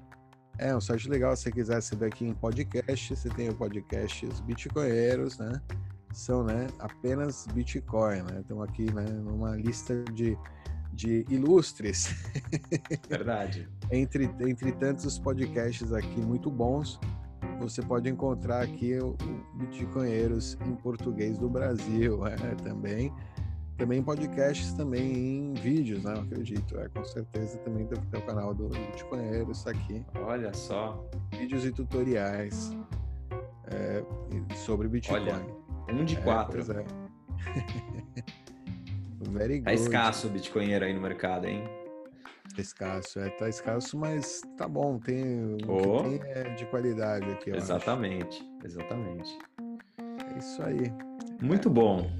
É 0.59 0.75
um 0.75 0.81
site 0.81 1.11
legal, 1.11 1.37
se 1.37 1.43
você 1.43 1.53
quiser 1.53 1.83
saber 1.83 2.07
aqui 2.07 2.25
em 2.25 2.33
podcast, 2.33 3.15
você 3.15 3.29
tem 3.29 3.51
o 3.51 3.55
podcast 3.55 4.25
Os 4.25 4.41
Bitcoinheiros, 4.41 5.37
né? 5.37 5.61
São 6.17 6.43
né, 6.43 6.67
apenas 6.79 7.47
Bitcoin. 7.53 8.23
Né? 8.23 8.41
Estamos 8.41 8.65
aqui 8.65 8.93
né, 8.93 9.05
numa 9.05 9.55
lista 9.55 10.03
de, 10.15 10.37
de 10.93 11.27
ilustres. 11.29 12.09
Verdade. 13.09 13.69
entre, 13.93 14.25
entre 14.41 14.73
tantos 14.73 15.19
podcasts 15.19 15.93
aqui 15.93 16.21
muito 16.21 16.51
bons, 16.51 16.99
você 17.61 17.83
pode 17.83 18.09
encontrar 18.09 18.63
aqui 18.63 18.99
o, 18.99 19.11
o 19.11 19.59
Bitcoinheiros 19.59 20.57
em 20.67 20.75
português 20.77 21.39
do 21.39 21.51
Brasil 21.51 22.19
né, 22.23 22.37
também. 22.65 23.13
também 23.77 24.03
podcasts 24.03 24.73
também 24.73 25.13
em 25.13 25.55
vídeos, 25.55 26.03
né? 26.03 26.15
Eu 26.17 26.23
acredito. 26.23 26.79
É, 26.79 26.89
com 26.89 27.05
certeza 27.05 27.59
também 27.59 27.85
deve 27.85 28.07
ter 28.07 28.17
o 28.17 28.23
canal 28.23 28.55
do 28.55 28.69
Bitcoinheiro, 28.69 29.53
isso 29.53 29.69
aqui. 29.69 30.03
Olha 30.15 30.53
só. 30.55 31.07
Vídeos 31.31 31.67
e 31.67 31.73
tutoriais 31.73 32.75
é, 33.67 34.03
sobre 34.55 34.89
Bitcoin. 34.89 35.21
Olha, 35.21 35.66
um 35.93 36.05
de 36.05 36.17
é, 36.17 36.21
quatro. 36.21 36.61
É, 36.61 36.85
Very 39.31 39.61
tá 39.61 39.73
escasso 39.73 40.29
o 40.29 40.31
Bitcoinheiro 40.31 40.85
aí 40.85 40.95
no 40.95 41.01
mercado, 41.01 41.47
hein? 41.47 41.65
Escasso, 42.57 43.21
é, 43.21 43.29
tá 43.31 43.49
escasso, 43.49 43.99
mas 43.99 44.41
tá 44.57 44.67
bom, 44.67 44.99
tem 44.99 45.55
o 45.55 45.57
que 45.57 46.19
tem 46.19 46.31
é 46.31 46.55
de 46.55 46.65
qualidade 46.67 47.31
aqui. 47.31 47.51
Exatamente, 47.51 48.39
acho. 48.39 48.67
exatamente. 48.67 49.39
É 50.35 50.39
isso 50.39 50.63
aí. 50.63 50.93
Muito 51.43 51.69
é. 51.69 51.73
bom. 51.73 52.11